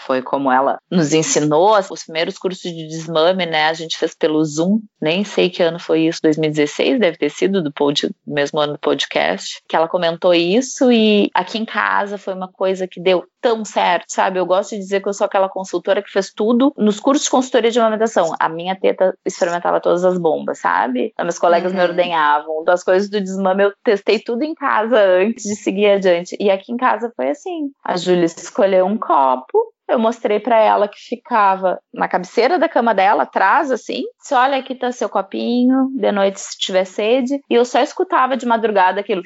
foi 0.05 0.21
como 0.21 0.51
ela 0.51 0.79
nos 0.91 1.13
ensinou, 1.13 1.79
os 1.79 2.03
primeiros 2.03 2.37
cursos 2.37 2.69
de 2.69 2.85
desmame, 2.89 3.45
né? 3.45 3.69
A 3.69 3.73
gente 3.73 3.97
fez 3.97 4.13
pelo 4.13 4.43
Zoom, 4.43 4.81
nem 5.01 5.23
sei 5.23 5.49
que 5.49 5.63
ano 5.63 5.79
foi 5.79 6.01
isso, 6.01 6.19
2016, 6.23 6.99
deve 6.99 7.17
ter 7.17 7.29
sido 7.29 7.63
do, 7.63 7.71
pod, 7.71 8.13
mesmo 8.27 8.59
ano 8.59 8.73
do 8.73 8.79
podcast, 8.79 9.61
que 9.65 9.77
ela 9.77 9.87
comentou 9.87 10.33
isso 10.33 10.91
e 10.91 11.29
aqui 11.33 11.57
em 11.57 11.63
casa 11.63 12.17
foi 12.17 12.33
uma 12.33 12.49
coisa 12.49 12.85
que 12.85 12.99
deu 12.99 13.23
tão 13.41 13.65
certo, 13.65 14.05
sabe? 14.09 14.39
Eu 14.39 14.45
gosto 14.45 14.71
de 14.71 14.77
dizer 14.77 15.01
que 15.01 15.09
eu 15.09 15.13
sou 15.13 15.25
aquela 15.25 15.49
consultora 15.49 16.01
que 16.01 16.11
fez 16.11 16.31
tudo 16.31 16.73
nos 16.77 16.99
cursos 16.99 17.25
de 17.25 17.31
consultoria 17.31 17.71
de 17.71 17.79
amamentação. 17.79 18.33
A 18.39 18.47
minha 18.47 18.75
teta 18.75 19.17
experimentava 19.25 19.81
todas 19.81 20.05
as 20.05 20.17
bombas, 20.17 20.59
sabe? 20.59 21.13
Meus 21.19 21.39
colegas 21.39 21.71
uhum. 21.71 21.79
me 21.79 21.83
ordenhavam. 21.83 22.63
Das 22.63 22.83
coisas 22.83 23.09
do 23.09 23.19
desmame 23.19 23.63
eu 23.63 23.73
testei 23.83 24.19
tudo 24.19 24.43
em 24.43 24.53
casa 24.53 24.97
antes 24.97 25.43
de 25.43 25.55
seguir 25.55 25.87
adiante. 25.87 26.37
E 26.39 26.49
aqui 26.49 26.71
em 26.71 26.77
casa 26.77 27.11
foi 27.15 27.29
assim. 27.29 27.71
A 27.83 27.97
Júlia 27.97 28.25
escolheu 28.25 28.85
um 28.85 28.97
copo, 28.97 29.73
eu 29.87 29.99
mostrei 29.99 30.39
para 30.39 30.59
ela 30.59 30.87
que 30.87 30.99
ficava 30.99 31.79
na 31.93 32.07
cabeceira 32.07 32.57
da 32.57 32.69
cama 32.69 32.93
dela, 32.93 33.23
atrás, 33.23 33.71
assim. 33.71 34.03
Se 34.19 34.33
olha, 34.33 34.57
aqui 34.57 34.75
tá 34.75 34.91
seu 34.91 35.09
copinho, 35.09 35.89
de 35.93 36.11
noite 36.11 36.39
se 36.39 36.57
tiver 36.57 36.85
sede. 36.85 37.41
E 37.49 37.55
eu 37.55 37.65
só 37.65 37.81
escutava 37.81 38.37
de 38.37 38.45
madrugada 38.45 39.01
aquilo 39.01 39.23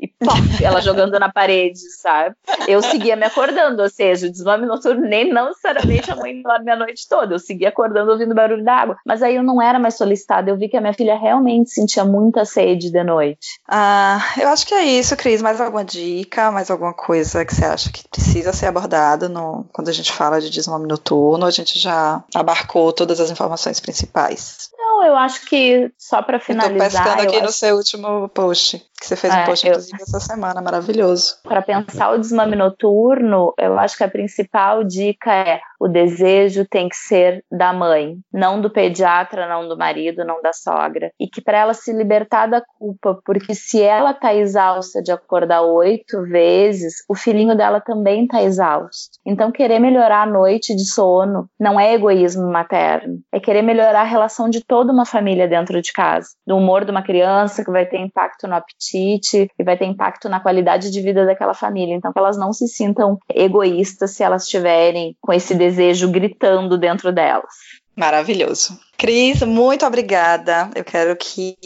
e 0.00 0.08
pop, 0.08 0.38
ela 0.62 0.80
jogando 0.80 1.18
na 1.18 1.32
parede, 1.32 1.80
sabe? 2.00 2.34
Eu 2.68 2.82
seguia 2.82 3.16
me 3.16 3.24
acordando, 3.24 3.82
ou 3.82 3.88
seja, 3.88 4.26
o 4.26 4.30
desmame 4.30 4.66
noturno 4.66 5.00
nem 5.00 5.32
não 5.32 5.48
necessariamente 5.48 6.10
a 6.10 6.16
mãe 6.16 6.42
dorme 6.42 6.70
a 6.70 6.76
noite 6.76 7.08
toda, 7.08 7.34
eu 7.34 7.38
seguia 7.38 7.68
acordando 7.68 8.10
ouvindo 8.10 8.34
barulho 8.34 8.64
da 8.64 8.74
água. 8.74 8.96
Mas 9.06 9.22
aí 9.22 9.36
eu 9.36 9.42
não 9.42 9.60
era 9.60 9.78
mais 9.78 9.96
solicitada, 9.96 10.50
eu 10.50 10.56
vi 10.56 10.68
que 10.68 10.76
a 10.76 10.80
minha 10.80 10.92
filha 10.92 11.18
realmente 11.18 11.70
sentia 11.70 12.04
muita 12.04 12.44
sede 12.44 12.90
de 12.90 13.04
noite. 13.04 13.60
Ah, 13.68 14.20
eu 14.38 14.48
acho 14.48 14.66
que 14.66 14.74
é 14.74 14.84
isso, 14.84 15.16
Cris. 15.16 15.40
Mais 15.40 15.60
alguma 15.60 15.84
dica, 15.84 16.50
mais 16.50 16.70
alguma 16.70 16.92
coisa 16.92 17.44
que 17.44 17.54
você 17.54 17.64
acha 17.64 17.90
que 17.90 18.06
precisa 18.08 18.52
ser 18.52 18.66
abordada 18.66 19.28
no, 19.34 19.66
quando 19.72 19.88
a 19.88 19.92
gente 19.92 20.12
fala 20.12 20.40
de 20.40 20.48
desmame 20.48 20.86
noturno? 20.86 21.44
A 21.44 21.50
gente 21.50 21.78
já 21.78 22.22
abarcou 22.34 22.92
todas 22.92 23.20
as 23.20 23.30
informações 23.30 23.80
principais. 23.80 24.70
Não, 24.78 25.04
eu 25.04 25.16
acho 25.16 25.44
que 25.46 25.92
só 25.98 26.22
para 26.22 26.40
finalizar. 26.40 26.90
Tô 26.90 27.10
pescando 27.10 27.28
aqui 27.28 27.40
no 27.40 27.48
acho... 27.48 27.58
seu 27.58 27.76
último 27.76 28.28
post, 28.28 28.84
que 29.04 29.08
você 29.08 29.16
fez 29.16 29.34
é, 29.34 29.42
um 29.42 29.44
post, 29.44 29.66
eu... 29.66 29.72
inclusive, 29.72 30.02
essa 30.02 30.20
semana, 30.20 30.62
maravilhoso. 30.62 31.36
Para 31.42 31.62
pensar 31.62 32.12
o 32.12 32.18
desmame 32.18 32.56
noturno, 32.56 33.52
eu 33.58 33.78
acho 33.78 33.96
que 33.96 34.04
a 34.04 34.08
principal 34.08 34.82
dica 34.82 35.32
é 35.32 35.60
o 35.78 35.88
desejo 35.88 36.66
tem 36.66 36.88
que 36.88 36.96
ser 36.96 37.44
da 37.52 37.72
mãe, 37.72 38.16
não 38.32 38.60
do 38.60 38.70
pediatra, 38.70 39.46
não 39.46 39.68
do 39.68 39.76
marido, 39.76 40.24
não 40.24 40.40
da 40.40 40.52
sogra. 40.52 41.10
E 41.20 41.28
que 41.28 41.42
para 41.42 41.58
ela 41.58 41.74
se 41.74 41.92
libertar 41.92 42.46
da 42.46 42.62
culpa, 42.78 43.20
porque 43.24 43.54
se 43.54 43.82
ela 43.82 44.14
tá 44.14 44.34
exausta 44.34 45.02
de 45.02 45.12
acordar 45.12 45.60
oito 45.60 46.22
vezes, 46.22 47.04
o 47.06 47.14
filhinho 47.14 47.54
dela 47.54 47.80
também 47.80 48.26
tá 48.26 48.42
exausto. 48.42 49.18
Então, 49.26 49.52
querer 49.52 49.78
melhorar 49.78 50.22
a 50.22 50.26
noite 50.26 50.74
de 50.74 50.86
sono 50.86 51.50
não 51.60 51.78
é 51.78 51.92
egoísmo 51.92 52.50
materno, 52.50 53.18
é 53.30 53.38
querer 53.38 53.60
melhorar 53.60 54.00
a 54.00 54.04
relação 54.04 54.48
de 54.48 54.64
toda 54.64 54.90
uma 54.90 55.04
família 55.04 55.46
dentro 55.46 55.82
de 55.82 55.92
casa. 55.92 56.28
Do 56.46 56.56
humor 56.56 56.86
de 56.86 56.90
uma 56.90 57.02
criança, 57.02 57.62
que 57.62 57.70
vai 57.70 57.84
ter 57.84 57.98
impacto 57.98 58.46
no 58.46 58.54
apetite, 58.54 58.93
e 58.98 59.64
vai 59.64 59.76
ter 59.76 59.86
impacto 59.86 60.28
na 60.28 60.40
qualidade 60.40 60.90
de 60.90 61.00
vida 61.00 61.24
daquela 61.24 61.54
família. 61.54 61.94
Então, 61.94 62.12
que 62.12 62.18
elas 62.18 62.36
não 62.36 62.52
se 62.52 62.68
sintam 62.68 63.18
egoístas 63.32 64.12
se 64.12 64.22
elas 64.22 64.44
estiverem 64.44 65.16
com 65.20 65.32
esse 65.32 65.54
desejo 65.54 66.10
gritando 66.10 66.78
dentro 66.78 67.12
delas. 67.12 67.54
Maravilhoso. 67.96 68.78
Cris, 68.96 69.42
muito 69.42 69.84
obrigada. 69.84 70.70
Eu 70.74 70.84
quero 70.84 71.14
que, 71.16 71.56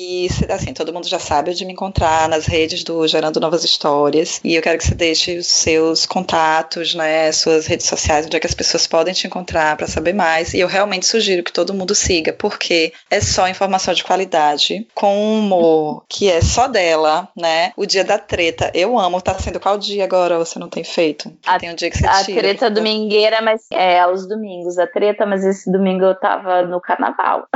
assim, 0.48 0.72
todo 0.72 0.92
mundo 0.92 1.06
já 1.06 1.18
sabe 1.18 1.50
onde 1.50 1.64
me 1.64 1.72
encontrar 1.72 2.28
nas 2.28 2.46
redes 2.46 2.82
do 2.82 3.06
Gerando 3.06 3.38
Novas 3.38 3.64
Histórias. 3.64 4.40
E 4.42 4.54
eu 4.54 4.62
quero 4.62 4.78
que 4.78 4.84
você 4.84 4.94
deixe 4.94 5.38
os 5.38 5.46
seus 5.46 6.06
contatos, 6.06 6.94
né, 6.94 7.30
suas 7.32 7.66
redes 7.66 7.86
sociais, 7.86 8.26
onde 8.26 8.36
é 8.36 8.40
que 8.40 8.46
as 8.46 8.54
pessoas 8.54 8.86
podem 8.86 9.14
te 9.14 9.26
encontrar 9.26 9.76
para 9.76 9.86
saber 9.86 10.14
mais. 10.14 10.54
E 10.54 10.60
eu 10.60 10.66
realmente 10.66 11.06
sugiro 11.06 11.42
que 11.42 11.52
todo 11.52 11.74
mundo 11.74 11.94
siga, 11.94 12.32
porque 12.32 12.92
é 13.10 13.20
só 13.20 13.48
informação 13.48 13.94
de 13.94 14.04
qualidade, 14.04 14.86
com 14.94 15.38
humor, 15.38 16.04
que 16.08 16.30
é 16.30 16.40
só 16.40 16.66
dela, 16.66 17.28
né? 17.36 17.72
O 17.76 17.86
dia 17.86 18.04
da 18.04 18.18
treta, 18.18 18.70
eu 18.74 18.98
amo. 18.98 19.20
Tá 19.20 19.38
sendo 19.38 19.60
qual 19.60 19.76
dia 19.76 20.04
agora 20.04 20.38
você 20.38 20.58
não 20.58 20.68
tem 20.68 20.82
feito? 20.82 21.32
A, 21.46 21.58
tem 21.58 21.70
um 21.70 21.74
dia 21.74 21.90
que 21.90 21.98
você 21.98 22.06
a 22.06 22.24
tira. 22.24 22.38
A 22.38 22.42
treta 22.42 22.70
domingueira, 22.70 23.42
mas 23.42 23.66
é 23.70 24.00
aos 24.00 24.26
domingos. 24.26 24.78
A 24.78 24.86
treta, 24.86 25.26
mas 25.26 25.44
esse 25.44 25.70
domingo 25.70 26.04
eu 26.04 26.14
tava 26.14 26.62
no 26.62 26.80
carnaval 26.80 27.17
carnaval. 27.18 27.48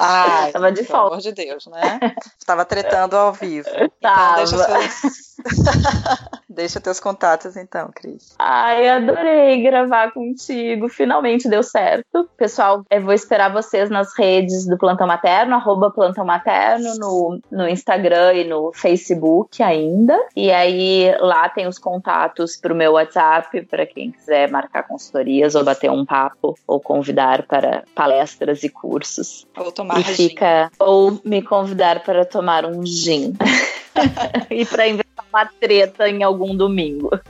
Ai, 0.00 0.52
tava 0.52 0.72
de 0.72 0.84
folga. 0.84 0.92
Pelo 0.92 1.06
amor 1.08 1.20
de 1.20 1.32
Deus, 1.32 1.66
né? 1.66 2.00
Tava 2.46 2.64
tretando 2.64 3.16
ao 3.16 3.32
vivo. 3.32 3.68
Tava. 4.00 4.42
Então 4.42 4.58
deixa. 4.58 5.12
deixa 6.52 6.80
teus 6.80 7.00
contatos 7.00 7.56
então, 7.56 7.90
Cris. 7.94 8.34
Ai, 8.38 8.88
adorei 8.88 9.62
gravar 9.62 10.12
contigo. 10.12 10.88
Finalmente 10.88 11.48
deu 11.48 11.62
certo. 11.62 12.28
Pessoal, 12.36 12.84
eu 12.90 13.02
vou 13.02 13.12
esperar 13.12 13.52
vocês 13.52 13.90
nas 13.90 14.16
redes 14.16 14.66
do 14.66 14.78
Plantão 14.78 15.06
Materno, 15.06 15.54
arroba 15.54 15.90
Plantão 15.90 16.24
Materno, 16.24 16.94
no, 16.98 17.40
no 17.50 17.68
Instagram 17.68 18.34
e 18.34 18.44
no 18.44 18.72
Facebook 18.72 19.62
ainda. 19.62 20.18
E 20.36 20.50
aí 20.50 21.14
lá 21.20 21.48
tem 21.48 21.66
os 21.66 21.78
contatos 21.78 22.56
pro 22.56 22.74
meu 22.74 22.92
WhatsApp, 22.92 23.62
para 23.66 23.86
quem 23.86 24.12
quiser 24.12 24.50
marcar 24.50 24.84
consultorias 24.84 25.54
ou 25.54 25.64
bater 25.64 25.90
um 25.90 26.04
papo 26.04 26.56
ou 26.66 26.80
convidar 26.80 27.42
para 27.42 27.84
palestras 27.94 28.62
e 28.62 28.68
cursos. 28.68 29.46
Ou 29.56 29.72
tomar 29.72 29.98
e 29.98 30.04
fica 30.04 30.64
gin. 30.64 30.76
ou 30.78 31.20
me 31.24 31.42
convidar 31.42 32.02
para 32.02 32.24
tomar 32.24 32.64
um 32.64 32.84
gin 32.84 33.34
e 34.50 34.64
para 34.64 34.88
inventar 34.88 35.01
uma 35.32 35.46
treta 35.46 36.08
em 36.08 36.22
algum 36.22 36.54
domingo. 36.54 37.10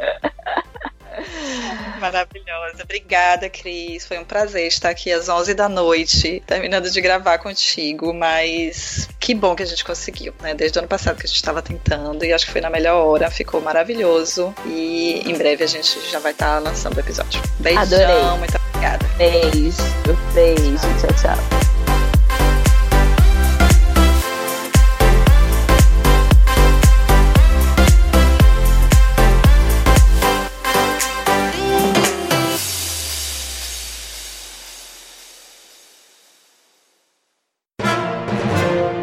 Maravilhosa. 2.00 2.82
Obrigada, 2.82 3.48
Cris. 3.48 4.04
Foi 4.04 4.18
um 4.18 4.24
prazer 4.24 4.66
estar 4.66 4.90
aqui 4.90 5.12
às 5.12 5.28
11 5.28 5.54
da 5.54 5.68
noite, 5.68 6.42
terminando 6.44 6.90
de 6.90 7.00
gravar 7.00 7.38
contigo, 7.38 8.12
mas 8.12 9.08
que 9.20 9.34
bom 9.34 9.54
que 9.54 9.62
a 9.62 9.66
gente 9.66 9.84
conseguiu, 9.84 10.34
né? 10.40 10.52
Desde 10.52 10.78
o 10.78 10.80
ano 10.80 10.88
passado 10.88 11.16
que 11.16 11.26
a 11.26 11.28
gente 11.28 11.36
estava 11.36 11.62
tentando 11.62 12.24
e 12.24 12.32
acho 12.32 12.46
que 12.46 12.52
foi 12.52 12.60
na 12.60 12.70
melhor 12.70 13.06
hora, 13.06 13.30
ficou 13.30 13.60
maravilhoso. 13.60 14.52
E 14.66 15.22
em 15.24 15.34
breve 15.36 15.62
a 15.62 15.68
gente 15.68 15.96
já 16.10 16.18
vai 16.18 16.32
estar 16.32 16.54
tá 16.54 16.58
lançando 16.58 16.96
o 16.96 17.00
episódio. 17.00 17.40
Beijão, 17.60 17.82
Adorei. 17.82 18.38
muito 18.38 18.56
obrigada. 18.56 19.06
Beijo, 19.16 19.82
beijo, 20.34 20.88
tchau, 21.00 21.36
tchau. 21.36 21.81